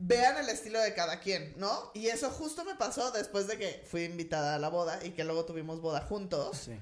[0.10, 1.92] vean el estilo de cada quien, ¿no?
[1.94, 5.24] Y eso justo me pasó después de que fui invitada a la boda y que
[5.24, 6.58] luego tuvimos boda juntos.
[6.66, 6.80] Sí.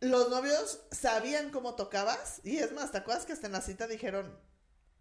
[0.00, 3.86] Los novios sabían cómo tocabas y es más, ¿te acuerdas que hasta en la cita
[3.86, 4.38] dijeron,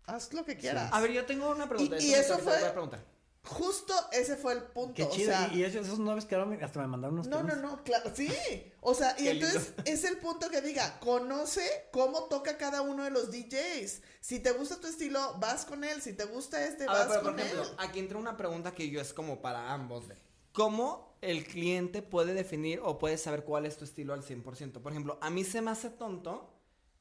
[0.06, 0.90] haz lo que quieras?
[0.92, 1.98] A ver, yo tengo una pregunta.
[2.00, 3.06] Y- y eso fue- voy a preguntar.
[3.46, 4.94] Justo ese fue el punto.
[4.96, 7.50] Qué o sea, y, y esos, esos novios quedaron, hasta me mandaron unos No, no,
[7.50, 7.62] temas.
[7.62, 8.32] no, claro, sí.
[8.80, 11.62] O sea, y entonces es el punto que diga, conoce
[11.92, 14.02] cómo toca cada uno de los DJs.
[14.22, 16.02] Si te gusta tu estilo, vas con él.
[16.02, 17.70] Si te gusta este, A ver, vas por con ejemplo, él.
[17.80, 20.16] aquí entra una pregunta que yo es como para ambos de
[20.54, 24.82] ¿Cómo el cliente puede definir o puede saber cuál es tu estilo al 100%?
[24.82, 26.54] Por ejemplo, a mí se me hace tonto,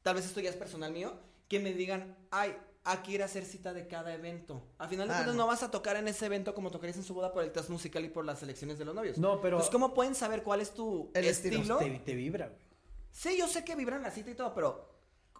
[0.02, 1.14] tal vez esto ya es personal mío,
[1.48, 4.62] que me digan, ay, aquí ir a hacer cita de cada evento.
[4.78, 5.42] Al final de Ah, cuentas no.
[5.42, 7.68] no vas a tocar en ese evento como tocarías en su boda por el test
[7.70, 9.18] musical y por las elecciones de los novios.
[9.18, 11.56] No, pero- Pues, ¿cómo pueden saber cuál es tu El estilo.
[11.60, 11.78] estilo?
[11.78, 12.60] Te, te vibra, güey.
[13.12, 14.90] Sí, yo sé que vibran la cita y todo, pero.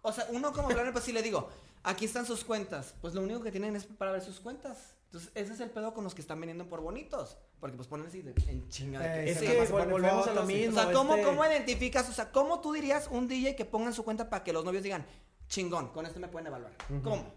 [0.03, 1.49] O sea, uno como planner, pues sí le digo,
[1.85, 2.95] aquí están sus cuentas.
[3.01, 4.97] Pues lo único que tienen es para ver sus cuentas.
[5.07, 7.37] Entonces, ese es el pedo con los que están vendiendo por bonitos.
[7.61, 8.99] Porque pues ponen así de, en chinga.
[9.01, 10.79] de Eh, que Es que vol- volvemos a lo mismo.
[10.81, 12.09] O sea, ¿cómo, este- ¿cómo identificas?
[12.09, 14.83] O sea, ¿cómo tú dirías un DJ que pongan su cuenta para que los novios
[14.83, 15.07] digan,
[15.53, 16.73] chingón, con esto me pueden evaluar?
[17.05, 17.31] ¿Cómo?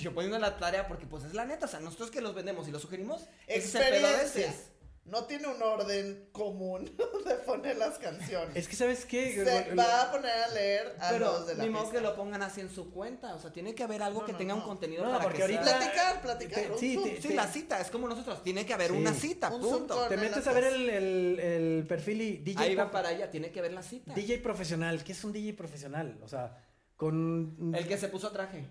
[0.00, 2.68] Yo poniendo la tarea porque pues es la neta, o sea, nosotros que los vendemos
[2.68, 4.70] y los sugerimos, ese es el pedo veces.
[5.10, 6.84] No tiene un orden común
[7.26, 8.54] de poner las canciones.
[8.56, 9.34] Es que, ¿sabes qué?
[9.34, 12.14] Se va a poner a leer a Pero los de la ni modo que lo
[12.14, 14.54] pongan así en su cuenta, o sea, tiene que haber algo No, que no, tenga
[14.54, 16.62] un contenido No, para porque que ahorita- sea- Platicar, platicar.
[16.72, 18.96] Te- sí, te- Sí, la cita, es como nosotros, tiene que haber Sí.
[18.96, 20.06] una cita, Un punto.
[20.08, 23.50] Te metes a ver el, el- el perfil y DJ, Ahí va para allá, tiene
[23.50, 24.12] que haber la cita.
[24.14, 25.02] DJ profesional.
[25.04, 26.18] ¿Qué es un DJ profesional?
[26.22, 26.62] O sea,
[26.96, 27.72] con...
[27.74, 28.66] El que se puso traje.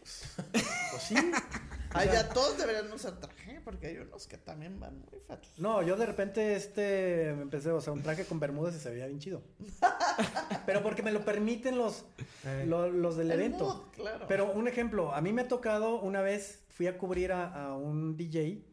[0.00, 1.14] Pues sí.
[1.94, 5.50] Ya todos deberían usar traje, porque hay unos que también van muy fatos.
[5.58, 8.90] No, yo de repente este me empecé, o sea, un traje con bermudas y se
[8.90, 9.42] veía bien chido.
[10.66, 12.04] Pero porque me lo permiten los,
[12.44, 12.64] Eh.
[12.66, 13.64] lo- los del El evento.
[13.64, 14.26] mood, claro.
[14.28, 17.76] Pero un ejemplo, a mí me ha tocado una vez, fui a cubrir a, a
[17.76, 18.64] un DJ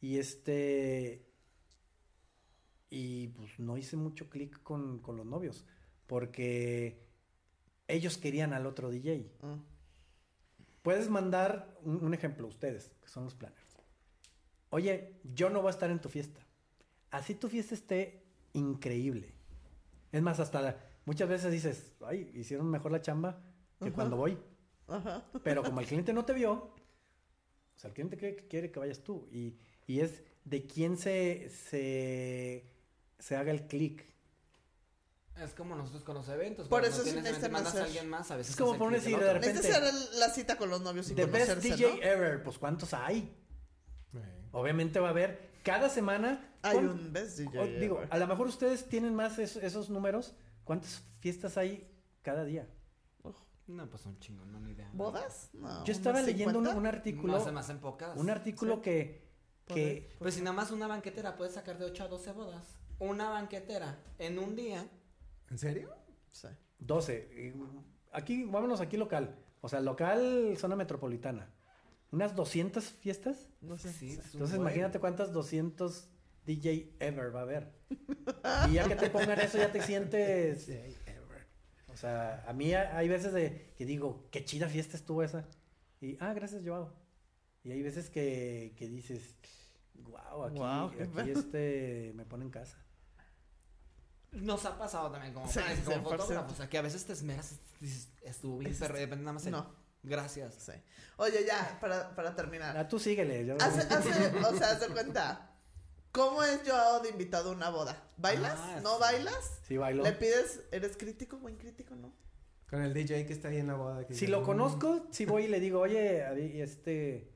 [0.00, 1.24] y este...
[2.90, 5.64] Y pues no hice mucho clic con, con los novios,
[6.06, 7.02] porque
[7.88, 9.32] ellos querían al otro DJ.
[9.42, 9.56] Ah.
[10.82, 13.63] Puedes mandar un, un ejemplo, ustedes, que son los planners.
[14.74, 16.40] Oye, yo no voy a estar en tu fiesta.
[17.12, 18.24] Así tu fiesta esté
[18.54, 19.32] increíble.
[20.10, 23.40] Es más, hasta muchas veces dices, ay, hicieron mejor la chamba
[23.78, 23.94] que Ajá.
[23.94, 24.36] cuando voy.
[24.88, 25.24] Ajá.
[25.44, 26.74] Pero como el cliente no te vio, o
[27.76, 29.28] sea, el cliente cree que quiere que vayas tú.
[29.30, 29.54] Y,
[29.86, 32.68] y es de quién se, se,
[33.20, 34.04] se haga el clic.
[35.36, 36.66] Es como nosotros con los eventos.
[36.66, 39.32] Por eso tienes necesitan mandas a alguien más, a veces Es como si del de
[39.34, 42.02] repente- Necesitas hacer la cita con los novios sin The best DJ ¿no?
[42.02, 43.43] ever, pues ¿cuántos hay?
[44.54, 46.52] Obviamente va a haber cada semana.
[46.62, 47.58] Hay ¿cuán- un best DJ.
[47.60, 50.34] o- digo, a lo mejor ustedes tienen más es- esos números.
[50.64, 51.86] ¿Cuántas fiestas hay
[52.22, 52.66] cada día?
[53.66, 54.90] No, pues un chingo, no, ni idea.
[54.92, 55.48] ¿Bodas?
[55.54, 55.82] No.
[55.86, 56.78] Yo estaba ¿unos leyendo un, 50?
[56.80, 58.14] un artículo, No se me hacen pocas.
[58.18, 58.80] un artículo Sí.
[58.82, 59.28] que,
[59.66, 62.76] que Pues si nada más una banquetera puede sacar de 8 a 12 bodas.
[62.98, 64.86] Una banquetera en un día.
[65.50, 65.94] ¿En serio?
[66.30, 66.48] Sí.
[66.78, 67.26] 12.
[67.32, 67.54] eh,
[68.12, 69.34] Aquí, vámonos aquí local.
[69.62, 71.48] O sea, local, zona metropolitana.
[72.14, 73.48] Unas 200 fiestas.
[73.60, 73.92] No sé.
[73.92, 74.60] Sí, Entonces, buen.
[74.62, 76.08] imagínate cuántas 200
[76.46, 77.72] DJ ever va a haber.
[78.70, 80.68] Y ya que te pongan eso, ya te sientes.
[81.92, 85.46] O sea, a mí ha- hay veces de que digo, qué chida fiesta estuvo esa.
[86.00, 86.92] Y, ah, gracias, Joao.
[87.62, 89.36] Y hay veces que, que dices,
[90.02, 91.38] wow, aquí, Guau, qué aquí pedo".
[91.38, 92.76] este me pone en casa.
[94.32, 96.02] Nos ha pasado también como, Sí, planes, como 100%.
[96.02, 96.52] fotógrafos.
[96.52, 99.22] O sea, que a veces te esmeras y dices, estuvo bien, Dices, pero de repente
[99.24, 99.83] nada más el, no.
[100.04, 100.54] Gracias.
[100.54, 100.72] Sí.
[101.16, 102.76] Oye, ya, para, para terminar.
[102.76, 103.44] Ah, tú síguele.
[103.46, 104.10] yo- Hace, hace,
[104.44, 105.50] o sea, haz de cuenta.
[106.12, 108.00] ¿Cómo es Joao de invitado a una boda?
[108.16, 108.56] ¿Bailas?
[108.56, 109.00] Ah, ¿No sí.
[109.00, 109.50] bailas?
[109.66, 110.04] Sí, bailo.
[110.04, 112.12] ¿Le pides, eres crítico, buen crítico, no?
[112.70, 114.06] Con el DJ que está ahí en la boda.
[114.06, 117.32] que Si lo conozco, si voy y le digo, oye, Adi, este,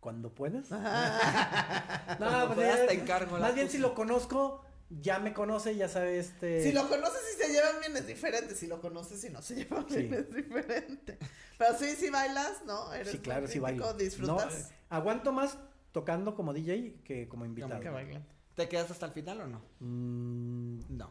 [0.00, 0.66] cuando puedas.
[0.70, 0.76] No,
[2.18, 5.74] Cuando pues, puedas ya- te encargo la Más bien si lo conozco, ya me conoce,
[5.76, 6.62] ya sabe este.
[6.62, 8.54] Si lo conoces y se llevan bien es diferente.
[8.54, 10.02] Si lo conoces y no se llevan Sí.
[10.02, 11.18] bien es diferente.
[11.58, 12.92] Pero sí, sí bailas, ¿no?
[12.92, 13.92] Eres Sí, claro, sí bailo.
[13.94, 14.52] Disfrutas.
[14.54, 15.58] No, eh, aguanto más
[15.92, 17.80] tocando como DJ que como invitado.
[17.80, 18.24] Que bailen.
[18.54, 19.62] ¿Te quedas hasta el final o no?
[19.80, 21.10] Mm, No.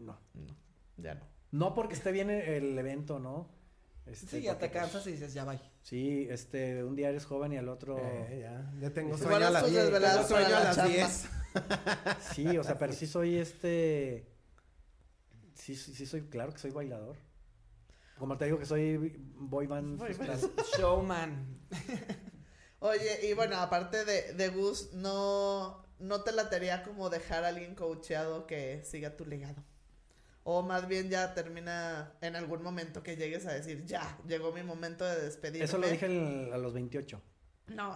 [0.00, 0.18] no.
[0.34, 0.56] No,
[0.98, 1.26] ya no.
[1.50, 3.48] No porque esté bien el evento, ¿no?
[4.12, 5.60] Este, Sí, ya te pues, cansas y dices, ya bye.
[5.82, 7.98] Sí, este, un día eres joven y al otro.
[7.98, 9.82] Eh, ya, ya tengo Igual sueño a las las tus 10.
[9.84, 10.92] desveladas Tengo sueño para a la las chamba.
[10.92, 11.28] 10.
[12.34, 14.26] Sí, o sea, pero sí soy este.
[15.54, 17.16] Sí, sí, sí soy, claro que soy bailador.
[18.18, 18.96] Como te digo que soy
[19.34, 19.98] boy band.
[19.98, 20.38] Boy band.
[20.38, 20.50] frustrado.
[20.78, 21.60] Showman.
[22.80, 27.74] Oye, y bueno, aparte de, de Gus, no, no te latería como dejar a alguien
[27.74, 29.62] coacheado que siga tu legado.
[30.44, 34.62] O más bien ya termina en algún momento que llegues a decir, ya, llegó mi
[34.62, 35.64] momento de despedirme.
[35.64, 36.06] Eso lo dije
[36.52, 37.20] a los 28.
[37.68, 37.94] No.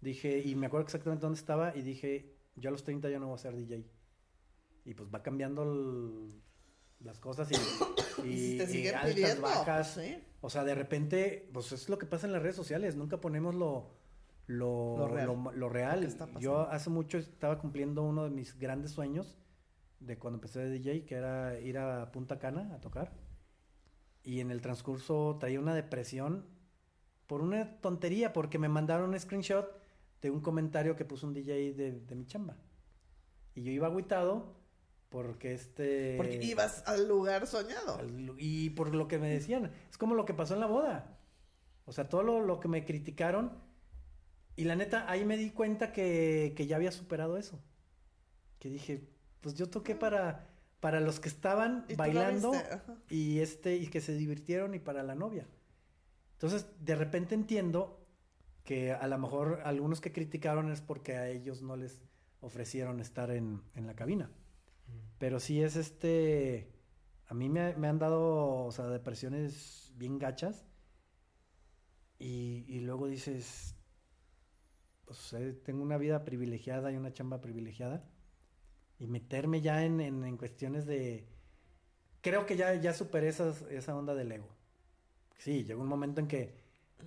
[0.00, 3.26] Dije, y me acuerdo exactamente dónde estaba y dije, yo a los 30 ya no
[3.28, 3.86] voy a ser DJ.
[4.84, 6.42] Y pues va cambiando el-
[7.00, 7.54] las cosas y,
[8.26, 9.94] Y, te y siguen altas, pidiendo, bajas.
[9.94, 10.22] sí.
[10.42, 13.54] O sea, de repente, pues es lo que pasa en las redes sociales, nunca ponemos
[13.54, 13.90] lo,
[14.46, 15.26] lo, Lo real.
[15.26, 15.52] lo-
[16.26, 16.40] lo.
[16.40, 19.38] Yo hace mucho estaba cumpliendo uno de mis grandes sueños
[20.00, 23.12] de cuando empecé de DJ, que era ir a Punta Cana a tocar.
[24.22, 26.44] Y en el transcurso traía una depresión
[27.26, 29.66] por una tontería, porque me mandaron un screenshot
[30.20, 32.56] de un comentario que puso un DJ de, de mi chamba.
[33.54, 34.56] Y yo iba agüitado
[35.08, 36.14] porque este...
[36.16, 37.98] Porque ibas al lugar soñado.
[37.98, 41.18] al- Y por lo que me decían, es como lo que pasó en la boda.
[41.84, 43.52] O sea, todo lo, lo que me criticaron.
[44.56, 47.58] Y la neta, ahí me di cuenta que, que ya había superado eso.
[48.58, 49.08] Que dije,
[49.40, 50.48] pues yo toqué para,
[50.80, 52.52] para los que estaban Y bailando
[53.08, 55.46] y este, y que se divirtieron y para la novia.
[56.34, 58.06] Entonces, de repente entiendo
[58.64, 62.00] que a lo mejor algunos que criticaron es porque a ellos no les
[62.40, 64.30] ofrecieron estar en, en la cabina.
[65.18, 66.72] Pero sí es este.
[67.26, 70.66] A mí me, me han dado, o sea, depresiones bien gachas.
[72.18, 73.76] Y, y luego dices.
[75.04, 78.08] Pues eh, tengo una vida privilegiada y una chamba privilegiada.
[79.00, 81.26] Y meterme ya en, en, en cuestiones de.
[82.20, 84.48] Creo que ya, ya superé esas- esa onda del ego.
[85.38, 86.54] Sí, llegó un momento en que,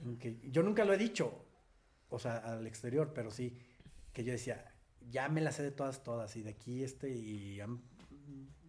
[0.04, 0.40] en que.
[0.52, 1.46] Yo nunca lo he dicho.
[2.10, 3.58] O sea, al exterior, pero sí.
[4.12, 4.74] Que yo decía,
[5.10, 6.36] ya me las sé de todas, todas.
[6.36, 7.10] Y de aquí este.
[7.10, 7.58] Y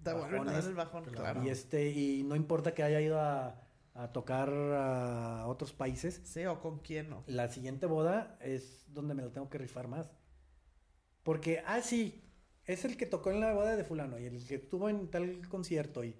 [0.03, 0.67] Te vuelven a dar bajones.
[0.67, 1.43] el bajón, claro.
[1.43, 3.63] Y este, y no importa que haya ido a,
[3.95, 7.25] a tocar a otros países, Sí, o con quién no.
[7.27, 10.11] la siguiente boda es donde me la tengo que rifar más.
[11.23, 12.23] Porque, ah, sí,
[12.67, 15.47] es el que tocó en la boda de fulano y el que estuvo en tal
[15.49, 16.15] concierto y...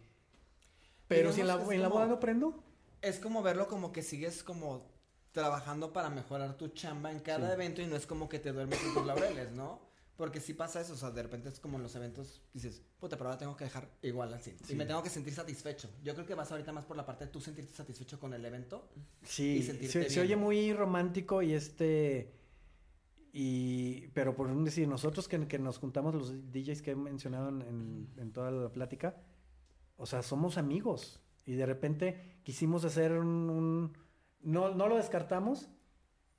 [1.09, 2.63] Pero si en la, en la boda no prendo,
[3.03, 4.87] Es como verlo como que sigues como
[5.33, 7.53] trabajando para mejorar tu chamba en cada Sí.
[7.55, 9.83] evento y no es como que te duermes en tus laureles, ¿no?
[10.17, 13.17] Porque sí pasa eso, o sea, de repente es como en los eventos, dices, puta,
[13.17, 14.59] pero ahora tengo que dejar igual al 100.
[14.65, 14.73] Sí.
[14.73, 15.91] Y me tengo que sentir satisfecho.
[16.05, 18.45] Yo creo que vas ahorita más por la parte de tú sentirte satisfecho con el
[18.45, 18.89] evento.
[19.25, 20.27] sí, y sentirte se, se bien.
[20.27, 22.33] oye muy romántico y este...
[23.37, 27.49] Y, pero por un decir, nosotros que, que nos juntamos los DJs que he mencionado
[27.49, 29.17] en, en- en toda la plática,
[29.97, 31.21] o sea, somos amigos.
[31.45, 33.51] Y de repente quisimos hacer un...
[33.51, 33.93] un-
[34.43, 35.69] no, no lo descartamos,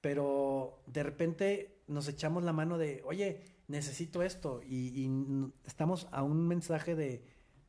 [0.02, 4.62] pero de repente nos echamos la mano de, oye, necesito esto.
[4.64, 7.26] Y, y estamos a un mensaje de,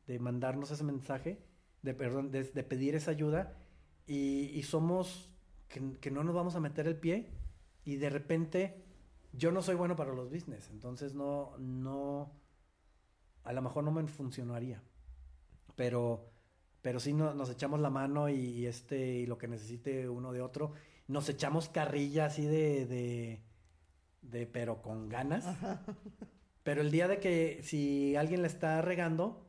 [0.07, 1.39] de mandarnos ese mensaje,
[1.81, 3.57] de, perdón, de, de pedir esa ayuda.
[4.05, 5.31] Y, y somos
[5.67, 7.27] que, que no nos vamos a meter el pie.
[7.83, 8.83] Y de repente,
[9.37, 10.69] yo no soy bueno para los business.
[10.71, 12.31] Entonces no, no,
[13.43, 14.81] a lo mejor no me funcionaría.
[15.75, 16.31] Pero,
[16.81, 20.33] pero sí no- nos echamos la mano y, y este, y lo que necesite uno
[20.33, 20.73] de otro.
[21.07, 23.41] Nos echamos carrilla así de, de,
[24.21, 25.45] de pero con ganas.
[26.63, 29.47] Pero el día de que si alguien le está regando,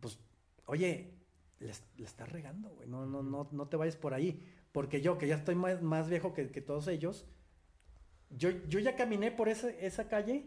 [0.00, 0.18] pues,
[0.66, 1.14] oye,
[1.60, 2.88] le está regando, güey.
[2.88, 4.42] No, no, no, no te vayas por ahí.
[4.72, 7.26] Porque yo, que ya estoy más, más viejo que, que todos ellos,
[8.36, 10.44] yo, yo ya caminé por ese- esa calle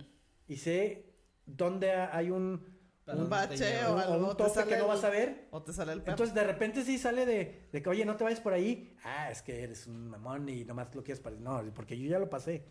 [0.48, 1.14] y sé
[1.46, 2.74] dónde ha- hay un,
[3.08, 5.48] Un bache o algo, un tope que no el- vas a ver.
[5.52, 6.14] O te sale el perro.
[6.14, 8.96] Entonces de repente sí sale de, de que, oye, no te vayas por ahí.
[9.04, 11.36] Ah, es que eres un mamón y nomás lo quieres para...
[11.36, 12.66] No, porque yo ya lo pasé.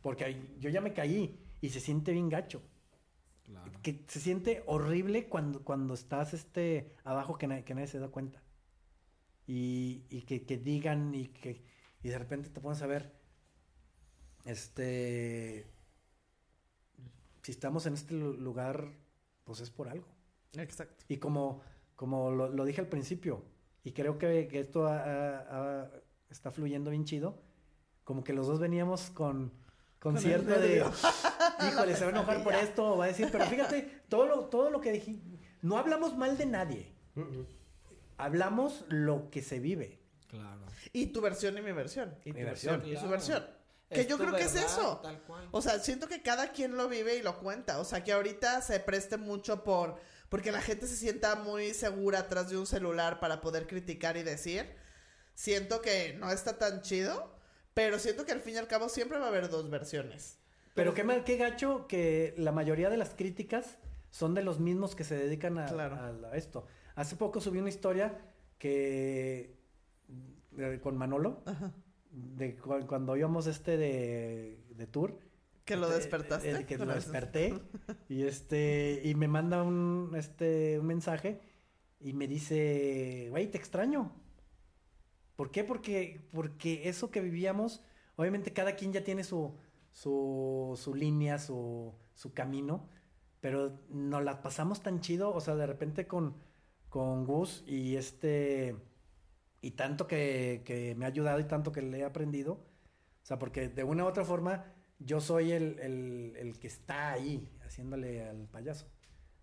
[0.00, 2.60] Porque yo ya me caí y se siente bien gacho.
[3.44, 3.70] Claro.
[3.82, 8.08] Que se siente horrible cuando, cuando estás este, abajo que, na- que nadie se da
[8.08, 8.42] cuenta.
[9.46, 11.62] Y, y que, que digan y que
[12.02, 13.12] y de repente te pones a ver,
[14.44, 15.66] este,
[17.42, 18.88] si estamos en este lu- lugar,
[19.44, 20.06] pues es por algo.
[20.54, 21.04] Exacto.
[21.08, 21.60] Y como,
[21.96, 23.44] como lo, lo dije al principio,
[23.84, 25.90] y creo que, que esto ha- ha- ha-
[26.30, 27.40] está fluyendo bien chido,
[28.04, 29.52] como que los dos veníamos con,
[29.98, 30.84] con, cierto de,
[31.68, 34.44] híjole, se va a enojar por esto, o va a decir, pero fíjate, todo lo,
[34.46, 35.18] todo lo que dije,
[35.62, 36.92] no hablamos mal de nadie,
[38.18, 40.00] hablamos lo que se vive.
[40.28, 40.62] Claro.
[40.92, 42.14] Y tu versión y mi versión.
[42.24, 42.76] Y Mi tu versión.
[42.80, 42.92] versión.
[42.92, 43.10] Y su Claro.
[43.10, 43.44] versión.
[43.92, 44.98] Que yo creo que es eso.
[45.02, 45.48] Tal cual.
[45.50, 47.78] O sea, siento que cada quien lo vive y lo cuenta.
[47.78, 49.96] O sea, que ahorita se preste mucho por...
[50.28, 54.22] Porque la gente se sienta muy segura atrás de un celular para poder criticar y
[54.22, 54.74] decir.
[55.34, 57.36] Siento que no está tan chido.
[57.74, 60.38] Pero siento que al fin y al cabo siempre va a haber dos versiones.
[60.74, 63.78] Pero qué mal, qué gacho que la mayoría de las críticas
[64.10, 65.96] son de los mismos que se dedican a, Claro.
[65.96, 66.66] a la- esto.
[66.94, 68.18] Hace poco subí una historia
[68.58, 69.58] que
[70.50, 71.42] de- con Manolo
[72.12, 75.18] de cu- cuando íbamos este de, de tour.
[75.64, 76.50] Que lo Este, despertaste.
[76.50, 77.54] eh, que lo desperté
[78.08, 81.40] y este y me manda un este un mensaje
[82.00, 84.12] y me dice, "Güey, te extraño."
[85.36, 85.64] ¿Por qué?
[85.64, 87.82] Porque porque eso que vivíamos,
[88.16, 89.54] obviamente cada quien ya tiene su
[89.92, 92.88] su, su línea, su, su camino,
[93.40, 96.34] pero nos la pasamos tan chido, o sea, de repente con,
[96.88, 98.74] con Gus y este,
[99.62, 102.52] y tanto que, que me ha ayudado y tanto que le he aprendido,
[103.22, 104.64] O sea, porque de una u otra forma
[104.98, 108.86] yo soy el, el, el que está ahí haciéndole al payaso.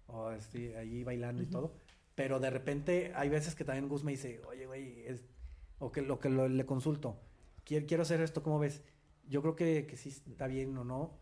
[0.07, 1.75] O estoy ahí bailando y todo.
[2.15, 5.23] Pero de repente hay veces que también Gus me dice, oye, güey, es-
[5.79, 7.21] o que lo que lo- le consulto,
[7.63, 8.83] quiero, quiero hacer esto, ¿cómo ves?
[9.27, 11.17] Yo creo que, que sí está bien o no.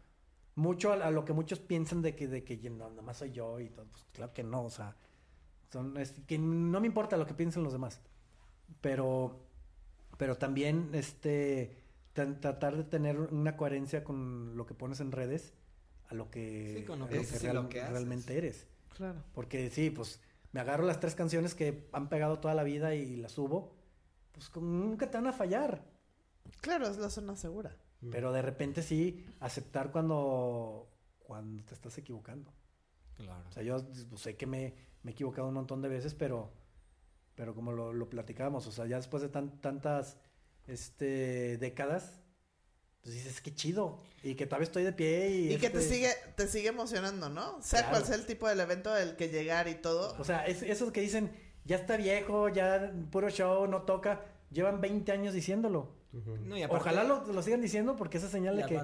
[0.56, 3.60] Mucho a, a lo que muchos piensan de que, de que no, nomás soy yo
[3.60, 3.86] y todo.
[3.91, 4.95] Pues claro que no, o sea,
[5.72, 8.02] son, es, que no me importa lo que piensen los demás.
[8.81, 9.45] Pero,
[10.18, 11.77] pero también, este,
[12.14, 15.53] tratar de tener una coherencia con lo que pones en redes
[16.10, 17.91] a lo que, Sí, con lo a que dices y lo que haces.
[17.91, 18.68] realmente eres.
[18.95, 19.23] Claro.
[19.34, 20.22] Porque sí, pues
[20.52, 23.76] me agarro las tres canciones que han pegado toda la vida y las subo,
[24.31, 25.84] pues como nunca te van a fallar.
[26.61, 27.76] Claro, es la zona segura.
[28.11, 30.88] Pero de repente sí, aceptar cuando,
[31.19, 32.53] cuando te estás equivocando.
[33.18, 33.44] Claro.
[33.49, 33.77] O sea, yo
[34.10, 34.73] pues, sé que me,
[35.03, 36.52] me he equivocado un montón de veces, pero,
[37.38, 40.18] pero como lo, lo platicábamos, o sea, ya después de tan- tantas
[40.68, 42.19] este, décadas,
[43.01, 43.99] pues dices, qué chido.
[44.23, 45.53] Y que todavía estoy de pie y...
[45.53, 47.61] Y que te este, sigue, te sigue emocionando, ¿no?
[47.61, 47.91] Sea Claro.
[47.95, 50.15] cual sea el tipo del evento, el que llegar y todo.
[50.19, 51.31] O sea, es, esos que dicen,
[51.64, 55.95] ya está viejo, ya puro show, no toca, llevan 20 años diciéndolo.
[56.11, 56.38] Ujú.
[56.45, 58.76] No, y aparte- Ojalá lo, lo sigan diciendo porque esa señal de que...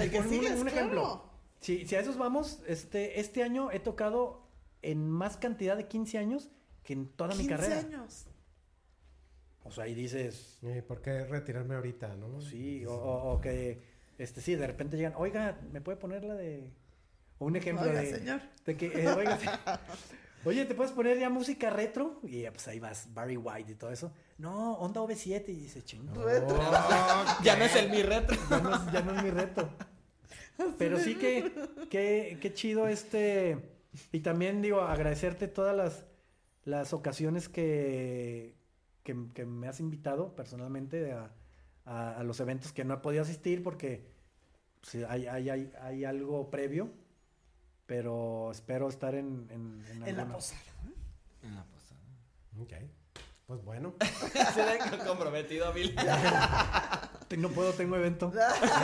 [0.00, 1.02] De que un- un- sigues, un ejemplo.
[1.02, 1.36] claro.
[1.60, 4.46] Si, si a esos vamos, este, este año he tocado
[4.82, 6.50] en más cantidad de 15 años
[6.86, 7.78] que en toda mi 15 carrera.
[7.80, 8.24] años.
[9.64, 12.40] O sea, ahí dices, ¿Y por qué retirarme ahorita, no?
[12.40, 13.82] sí, o, o- o que,
[14.16, 16.72] este, sí, de repente llegan, oiga, ¿me puede poner la de...?
[17.38, 18.40] O un ejemplo Oiga, de, señor.
[18.64, 19.38] de que, eh, oiga,
[20.44, 22.18] oye, ¿te puedes poner ya música retro?
[22.22, 24.10] Y ya, pues ahí vas, Barry White y todo eso.
[24.38, 26.08] No, onda OV7 y dice, ching.
[26.14, 26.56] Retro.
[27.42, 28.36] Ya no es el mi retro.
[28.50, 29.68] ya no es, ya no es mi reto.
[30.78, 31.52] Pero sí que,
[31.90, 33.58] que, que chido este.
[34.12, 36.06] Y también digo, agradecerte todas las,
[36.66, 38.54] las ocasiones que,
[39.02, 41.30] que, que me has invitado personalmente a,
[41.86, 44.06] a- a los eventos que no he podido asistir porque
[44.82, 46.90] sí, hay, hay, hay, hay algo previo.
[47.86, 50.34] Pero espero estar en, en, en En la alguna.
[50.34, 50.60] posada.
[51.42, 52.00] En la posada.
[52.60, 52.72] Ok.
[53.46, 53.94] Pues bueno.
[54.54, 55.94] Se ve comprometido, Bill.
[57.28, 58.32] Te- No puedo, tengo evento.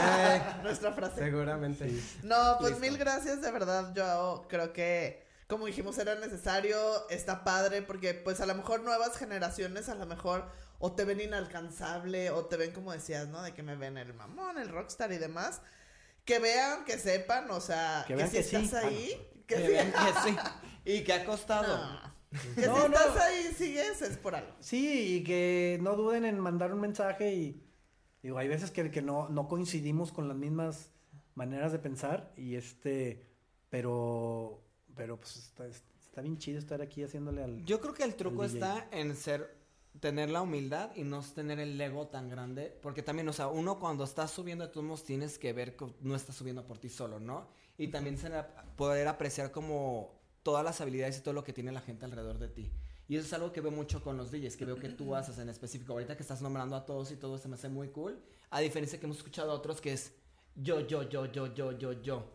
[0.63, 1.19] Nuestra frase.
[1.19, 1.91] Seguramente.
[2.23, 2.85] No, pues Listo.
[2.87, 3.93] mil gracias, de verdad.
[3.93, 5.22] Yo creo que,
[5.53, 10.05] como dijimos, era necesario, está padre, porque pues a lo mejor nuevas generaciones, a lo
[10.07, 10.49] mejor
[10.79, 13.41] o te ven inalcanzable, o te ven como decías, ¿no?
[13.43, 15.61] De que me ven el mamón, el rockstar y demás.
[16.25, 18.55] Que vean, que sepan, o sea, Que que, vean si que sí.
[18.55, 19.09] estás Ah, ahí,
[19.47, 19.67] Que que sí.
[19.67, 20.35] vean que sí.
[20.85, 21.77] Y que ha costado.
[21.77, 22.13] No.
[22.55, 24.53] Que No, si estás ahí, sigues, es por algo.
[24.59, 27.63] Sí, y que no duden en mandar un mensaje y
[28.23, 30.89] digo, hay veces que, que no, no coincidimos con las mismas
[31.35, 33.25] maneras de pensar y este,
[33.69, 34.62] pero,
[34.95, 37.65] pero pues está, está bien chido estar aquí haciéndole al...
[37.65, 39.63] Yo creo que el truco está en ser
[39.99, 43.79] tener la humildad y no tener el ego tan grande, porque también, o sea, uno
[43.79, 47.19] cuando está subiendo de todos tienes que ver que no estás subiendo por ti solo,
[47.19, 47.47] ¿no?
[47.77, 48.17] Y también
[48.75, 52.49] poder apreciar como todas las habilidades y todo lo que tiene la gente alrededor de
[52.49, 52.71] ti.
[53.07, 55.37] Y eso es algo que veo mucho con los DJs, que veo que tú haces
[55.37, 55.93] en específico.
[55.93, 58.19] Ahorita que estás nombrando a todos y todo se me hace muy cool.
[58.49, 60.13] A diferencia que hemos escuchado a otros que es
[60.55, 62.32] yo, yo, yo, yo, yo, yo, yo.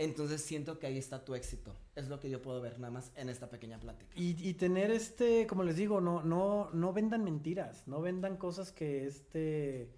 [0.00, 1.76] Entonces siento que ahí está tu éxito.
[1.96, 4.12] Es lo que yo puedo ver nada más en esta pequeña plática.
[4.14, 8.70] Y, y tener este, como les digo, no, no, no vendan mentiras, no vendan cosas
[8.70, 9.90] que este,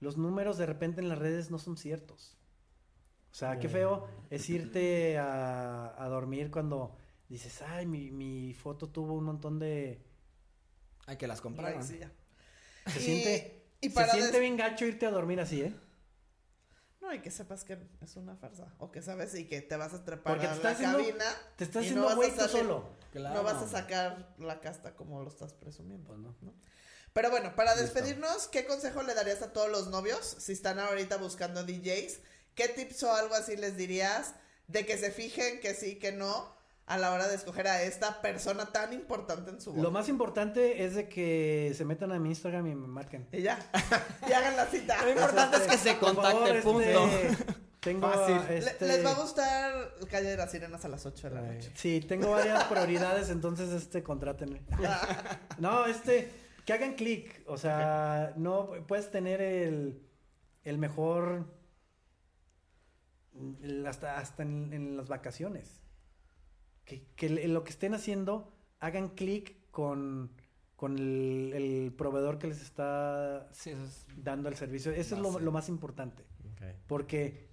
[0.00, 2.36] los números de repente en las redes no son ciertos.
[3.30, 6.96] O sea, qué feo es irte a, a dormir cuando
[7.28, 10.00] dices, ay, mi, mi foto tuvo un montón de...
[11.06, 11.82] Hay que las compraron.
[11.84, 12.10] Sí, ya.
[12.90, 15.74] Se Y- siente, y se siente des- bien gacho irte a dormir así, ¿eh?
[17.04, 18.66] No, y que sepas que es una farsa.
[18.78, 21.24] O que sabes y que te vas a trepar Porque a la haciendo- cabina.
[21.56, 22.88] Te estás haciendo no güey tú solo.
[23.12, 23.34] Claro.
[23.34, 26.08] No vas a sacar la casta como lo estás presumiendo.
[26.08, 26.54] Pues no.
[27.12, 31.18] Pero bueno, para despedirnos, ¿qué consejo le darías a todos los novios si están ahorita
[31.18, 32.20] buscando DJs?
[32.54, 34.34] ¿Qué tips o algo así les dirías
[34.66, 36.53] de que se fijen que sí, que no
[36.86, 39.82] a la hora de escoger a esta persona tan importante en su boda?
[39.82, 43.26] Lo más importante es de que se metan a mi Instagram y me marquen.
[43.32, 43.58] Y ya,
[44.28, 45.02] y hagan la cita.
[45.02, 47.54] Lo importante es que se contacte, favor, este, punto.
[47.80, 48.36] Tengo, Fácil.
[48.48, 51.42] Le- este, Les va a gustar Calle de las Sirenas a las 8 de la
[51.42, 51.70] noche.
[51.74, 54.62] Sí, tengo varias prioridades, entonces este, contrátenme.
[55.58, 56.30] No, este,
[56.64, 57.42] que hagan clic.
[57.46, 60.02] O sea, no puedes tener el,
[60.64, 61.44] el mejor
[63.86, 65.83] hasta, hasta en, en las vacaciones.
[66.84, 70.30] Que, lo que estén haciendo, hagan clic con,
[70.76, 74.06] con el, el proveedor que les está Sí, eso es.
[74.16, 74.92] dando el servicio.
[74.92, 76.24] Eso es lo, más importante.
[76.86, 77.48] Porque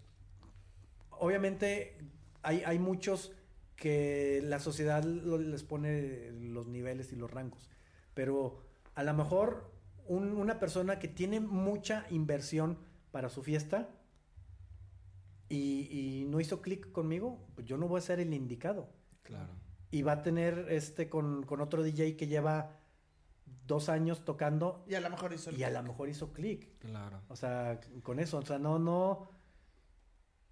[1.12, 1.98] obviamente
[2.44, 3.32] hay, hay muchos
[3.76, 7.70] que la sociedad lo- les pone los niveles y los rangos.
[8.14, 8.64] Pero
[8.96, 9.72] a lo mejor
[10.08, 12.78] un- una persona que tiene mucha inversión
[13.12, 13.90] para su fiesta
[15.50, 18.90] y, y no hizo clic conmigo, pues yo no voy a ser el indicado.
[19.24, 19.54] Claro.
[19.92, 22.78] Y va a tener este con, con otro DJ que lleva
[23.68, 25.78] dos años tocando Y a lo mejor hizo el y a click.
[25.82, 26.78] lo mejor hizo clic.
[26.80, 27.22] Claro.
[27.28, 29.28] O sea, con eso, o sea, no, no,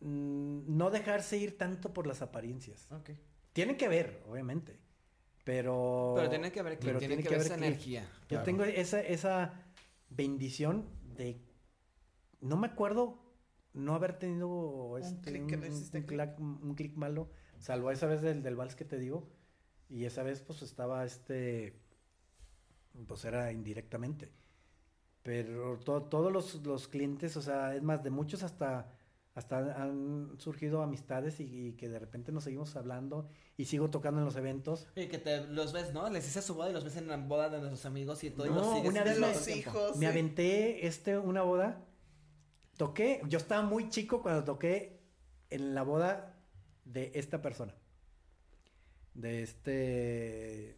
[0.02, 2.92] mm, no dejarse ir tanto por las apariencias.
[2.92, 3.12] Ok.
[3.54, 4.80] Tienen que ver, obviamente,
[5.44, 6.14] pero...
[6.16, 8.04] Pero tiene que haber clic, pero tiene, que, haber esa energía.
[8.04, 8.44] Yo Claro.
[8.44, 9.54] tengo esa, esa
[10.10, 10.86] bendición
[11.16, 11.42] de,
[12.42, 13.20] no me acuerdo
[13.74, 16.40] no haber tenido este, clic.
[16.40, 17.30] un clic malo,
[17.60, 19.30] salvo esa vez del, del vals que te digo,
[19.90, 21.80] y esa vez pues estaba este,
[23.08, 24.32] pues era indirectamente.
[25.24, 28.92] Pero to- todos los, los clientes, o sea, es más, de muchos hasta,
[29.36, 34.20] hasta han surgido amistades y, y que de repente nos seguimos hablando y sigo tocando
[34.22, 34.88] en los eventos.
[34.96, 36.10] Y que te los ves, ¿no?
[36.10, 38.48] Les hice su boda y los ves en la boda de nuestros amigos y todo
[38.48, 39.98] y No, los sigues una De vez los hijos.
[39.98, 40.12] Me sí.
[40.12, 41.86] aventé este, una boda.
[42.78, 45.02] Toqué, yo estaba muy chico cuando toqué
[45.50, 46.39] en la boda
[46.90, 47.74] de esta persona.
[49.14, 50.78] De este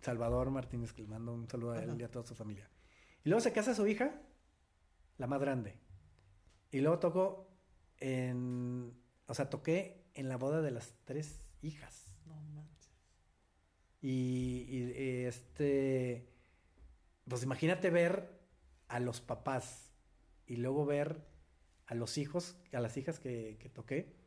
[0.00, 1.98] Salvador Martínez, que le mando un saludo a él Ajá.
[2.00, 2.68] y a toda su familia.
[3.24, 4.20] Y luego se casa su hija,
[5.18, 5.76] la más grande.
[6.70, 7.50] Y luego tocó
[7.98, 8.94] en,
[9.26, 12.14] o sea, toqué en la boda de las tres hijas.
[12.26, 12.92] No manches.
[14.00, 16.32] Y, y, y, este,
[17.28, 18.40] pues imagínate ver
[18.88, 19.92] a los papás
[20.46, 21.26] y luego ver
[21.86, 24.19] a los hijos, a las hijas que, que toqué.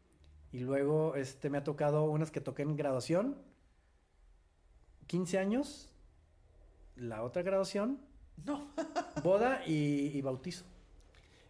[0.53, 3.37] Y luego este, me ha tocado unas que toqué en graduación,
[5.07, 5.89] 15 años,
[6.95, 7.99] la otra graduación,
[8.45, 8.67] No.
[9.23, 10.63] boda y, y bautizo.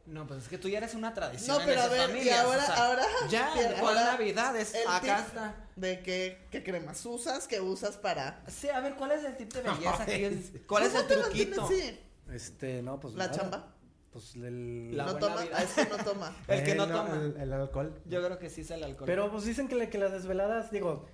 [0.05, 1.55] No, pues es que tú ya eres una tradición.
[1.55, 3.03] No, en pero a ver, y familias, ahora, o sea, ahora.
[3.29, 4.55] Ya, Pierre, ¿cuál ahora, Navidad?
[4.57, 5.55] Es, el acá está.
[5.77, 8.43] De qué, qué cremas usas, qué usas para.
[8.47, 10.05] Sí, a ver, ¿cuál es el tip de belleza?
[10.05, 10.59] que Ay, es- sí.
[10.67, 11.65] ¿Cuál es el ¿Cómo te mantienes truquito?
[11.65, 11.99] así?
[12.33, 13.37] Este, no, pues La nada.
[13.37, 13.72] chamba.
[14.13, 14.95] Pues el...
[14.95, 15.41] La no buena toma.
[15.41, 15.57] vida.
[15.63, 16.35] Es que no toma.
[16.47, 17.15] El que Eh, no toma.
[17.15, 17.99] El, el alcohol.
[18.05, 19.07] Yo creo que sí es el alcohol.
[19.07, 21.07] Pero pues dicen que, le- que las desveladas, digo,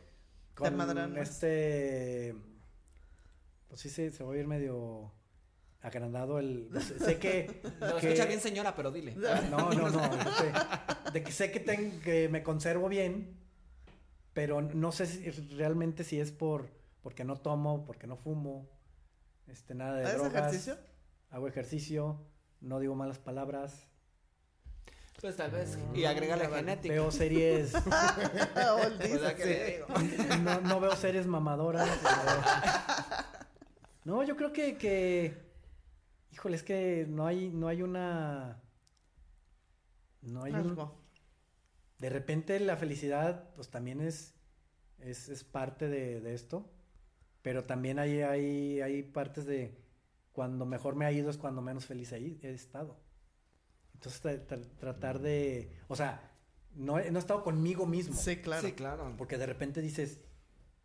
[0.53, 2.35] con este,
[3.69, 5.13] pues sí se, se va a ir medio
[5.81, 9.15] agrandado el, pues, sé que, Lo que- escucha bien, señora, pero dile.
[9.49, 13.39] no, no, no, este, de que sé que, ten- que me conservo bien,
[14.33, 16.69] pero no sé si realmente si es por,
[17.01, 18.67] porque no tomo, porque no fumo,
[19.47, 20.77] este, nada de ¿Haces drogas, ejercicio?
[21.29, 22.19] hago ejercicio,
[22.61, 23.85] no digo malas palabras,
[25.21, 25.77] Pues tal vez.
[25.93, 26.93] Y agrégale genética.
[26.93, 27.79] veo series, O
[28.83, 28.97] el
[29.87, 31.89] Pues, no, no veo series mamadoras.
[32.01, 32.41] pero-
[34.05, 35.37] No, yo creo que, que,
[36.31, 38.59] híjole, es que no hay, no hay una,
[40.21, 40.75] no hay un,
[41.99, 44.33] de repente la felicidad, pues también es,
[44.99, 46.71] es, es parte de, de esto,
[47.41, 49.77] pero también hay, hay, hay partes de
[50.39, 52.97] cuando mejor me ha ido es cuando menos feliz he, he estado.
[53.93, 56.31] Entonces tra- tra- tratar de, o sea,
[56.75, 58.15] no he, no he estado conmigo mismo.
[58.15, 58.65] Sí, claro.
[58.65, 59.13] Sí, claro.
[59.17, 60.21] Porque de repente dices,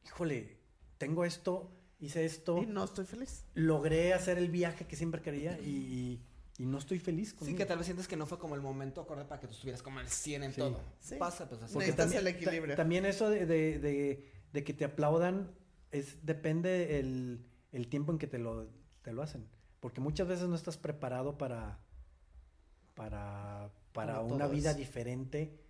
[0.05, 0.57] híjole,
[0.99, 1.71] tengo esto,
[2.01, 3.45] hice esto, Y no estoy feliz.
[3.55, 6.21] logré hacer el viaje que siempre quería y,
[6.59, 7.59] y no estoy feliz Sí, conmigo.
[7.59, 9.85] que tal vez sientes que no fue como el momento acorde para que tú estuvieras
[9.85, 10.61] como al 100 en Sí.
[10.61, 10.81] todo.
[10.99, 11.15] Sí.
[11.17, 11.75] Pasa, pues así.
[11.75, 12.75] Porque Necesitas el ta- equilibrio.
[12.75, 15.53] también eso de, de- de- de que te aplaudan
[15.93, 18.69] es depende el, el tiempo en que te lo,
[19.05, 19.47] te lo hacen.
[19.79, 21.79] Porque muchas veces no estás preparado para,
[22.95, 24.57] para, para Como una todos.
[24.57, 25.61] vida diferente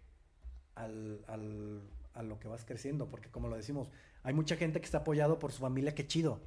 [0.75, 1.83] al, al-
[2.15, 3.11] a lo que vas creciendo.
[3.11, 3.91] Porque como lo decimos,
[4.23, 6.41] hay mucha gente que está apoyado por su familia, qué chido.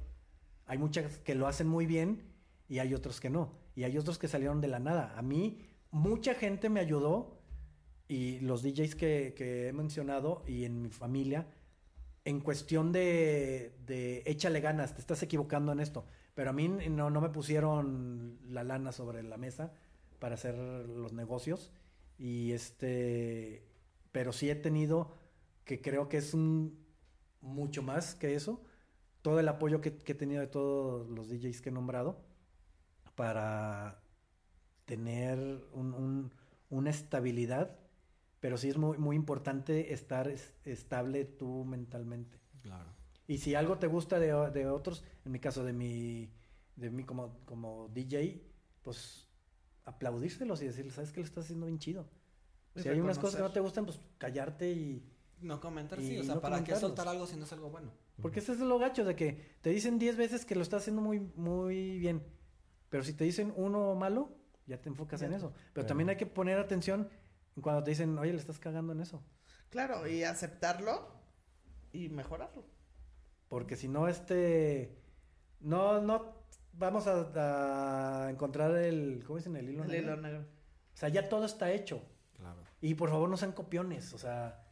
[0.66, 2.22] Hay muchas que lo hacen muy bien
[2.68, 3.52] y hay otros que no.
[3.76, 5.14] Y hay otros que salieron de la nada.
[5.16, 5.60] A mí,
[5.90, 7.38] mucha gente me ayudó
[8.08, 11.46] y los DJs que, que he mencionado y en mi familia,
[12.24, 16.06] en cuestión de, de échale ganas, te estás equivocando en esto.
[16.38, 19.72] Pero a mí no, no me pusieron la lana sobre la mesa
[20.20, 21.72] para hacer los negocios.
[22.16, 23.66] Y este,
[24.12, 25.10] pero sí he tenido,
[25.64, 26.78] que creo que es un,
[27.40, 28.62] mucho más que eso,
[29.22, 32.20] todo el apoyo que, he tenido de todos los DJs que he nombrado
[33.16, 34.02] para
[34.86, 35.38] tener
[35.72, 36.32] un- un-
[36.70, 37.78] una estabilidad,
[38.40, 42.38] pero sí es muy, muy importante estar es- estable tú mentalmente.
[42.62, 42.97] Claro.
[43.28, 46.32] Y si algo te gusta de, de otros, en mi caso de mi,
[46.76, 48.42] de mí como, como DJ,
[48.82, 49.28] pues
[49.84, 51.20] aplaudírselos y decirles, ¿sabes qué?
[51.20, 52.08] Lo estás haciendo bien chido.
[52.74, 55.06] Y Si hay unas cosas que no te gustan, pues callarte y...
[55.40, 56.18] No comentar, Y sí.
[56.18, 57.92] O sea, no ¿para qué soltar algo si no es algo bueno?
[58.20, 61.02] Porque ese es lo gacho de que te dicen 10 veces que lo estás haciendo
[61.02, 62.24] muy, muy bien.
[62.88, 64.30] Pero si te dicen uno malo,
[64.66, 65.50] ya te enfocas en eso.
[65.52, 65.86] Pero Claro.
[65.88, 67.08] también hay que poner atención
[67.56, 69.22] en cuando te dicen, oye, le estás cagando en eso.
[69.68, 71.08] Claro, y aceptarlo
[71.92, 72.64] y mejorarlo.
[73.48, 74.96] Porque si no, este.
[75.60, 76.36] No, no.
[76.74, 79.22] Vamos a, a encontrar el.
[79.26, 79.56] ¿Cómo dicen?
[79.56, 80.12] El hilo El negro.
[80.12, 80.40] hilo negro.
[80.40, 82.02] O sea, ya todo está hecho.
[82.36, 82.60] Claro.
[82.80, 84.64] Y por favor no sean copiones, o sea,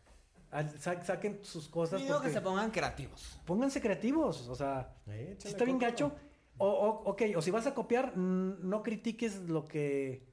[0.78, 2.00] sa- saquen sus cosas.
[2.00, 3.40] Digo que se pongan creativos.
[3.44, 6.12] Pónganse creativos, o sea, Eh, si está bien gacho.
[6.58, 10.26] O, o- ok, o si vas a copiar, no critiques lo que,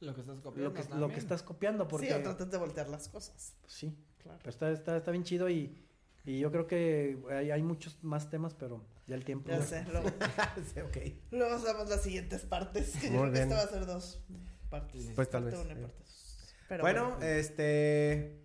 [0.00, 0.68] Lo que estás copiando.
[0.68, 2.08] lo que, lo que estás copiando, porque...
[2.08, 3.56] Sí, o de voltear las cosas.
[3.60, 4.38] pues sí, Claro.
[4.38, 5.76] pero está, está, está bien chido y,
[6.24, 9.50] y yo creo que hay, hay muchos más temas, pero ya el tiempo...
[9.50, 9.84] Ya sé.
[9.90, 10.08] Luego,
[10.74, 10.96] Sí, ok.
[11.32, 12.96] luego damos las siguientes partes.
[12.96, 13.42] Que yo Muy creo que bien.
[13.44, 14.22] esta va a ser dos
[14.70, 15.10] partes.
[15.14, 16.54] Pues tal Parte vez, uno y parte dos.
[16.68, 18.38] Pero bueno, este.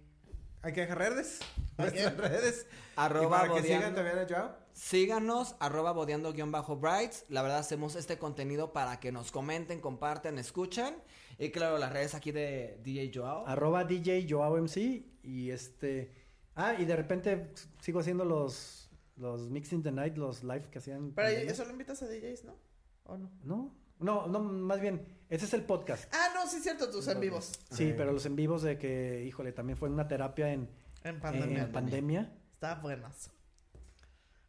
[0.64, 1.40] Hay que dejar redes.
[1.78, 2.02] ¿Hay que?
[2.04, 2.68] Nuestras redes.
[2.70, 3.68] y Arroba para que bodeando.
[3.78, 4.58] sigan también a Joao.
[4.74, 7.26] Síganos, arroba bodeando-brights.
[7.30, 10.96] La verdad, hacemos este contenido para que nos comenten, compartan, escuchen.
[11.40, 13.48] Y claro, las redes aquí de DJ Joao.
[13.48, 16.12] Arroba DJ Joao MC y este...
[16.58, 21.12] Ah, y de repente sigo haciendo los, los Mixing the Night, los live que hacían.
[21.14, 21.52] Pero pandemia.
[21.52, 22.56] eso lo invitas a DJs, ¿no?
[23.04, 23.32] ¿O no?
[23.44, 26.12] No, no, no, más bien, ese es el podcast.
[26.14, 27.52] Ah, no, sí es cierto, tus en vivos.
[27.72, 30.68] Sí, pero los en vivos de que, híjole, también fue una terapia en,
[31.04, 31.72] En en pandemia.
[31.72, 32.34] pandemia.
[32.54, 33.32] Está buenazo.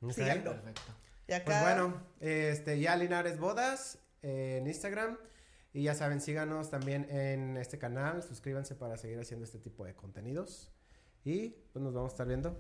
[0.01, 0.13] Ok.
[0.13, 0.53] Síganlo.
[0.53, 0.93] Perfecto.
[1.29, 1.45] Y acá.
[1.45, 5.19] Pues bueno, este, ya Linares Bodas eh, en Instagram.
[5.75, 8.23] Y ya saben, síganos también en este canal.
[8.23, 10.73] Suscríbanse para seguir haciendo este tipo de contenidos.
[11.25, 12.59] Y pues nos vamos a estar viendo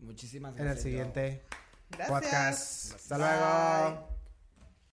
[0.00, 0.86] Muchísimas en gracias.
[0.86, 1.04] el Joao.
[1.14, 1.42] siguiente
[1.90, 2.08] Gracias.
[2.08, 2.94] podcast.
[2.94, 3.26] Hasta Bye.
[3.26, 4.17] luego.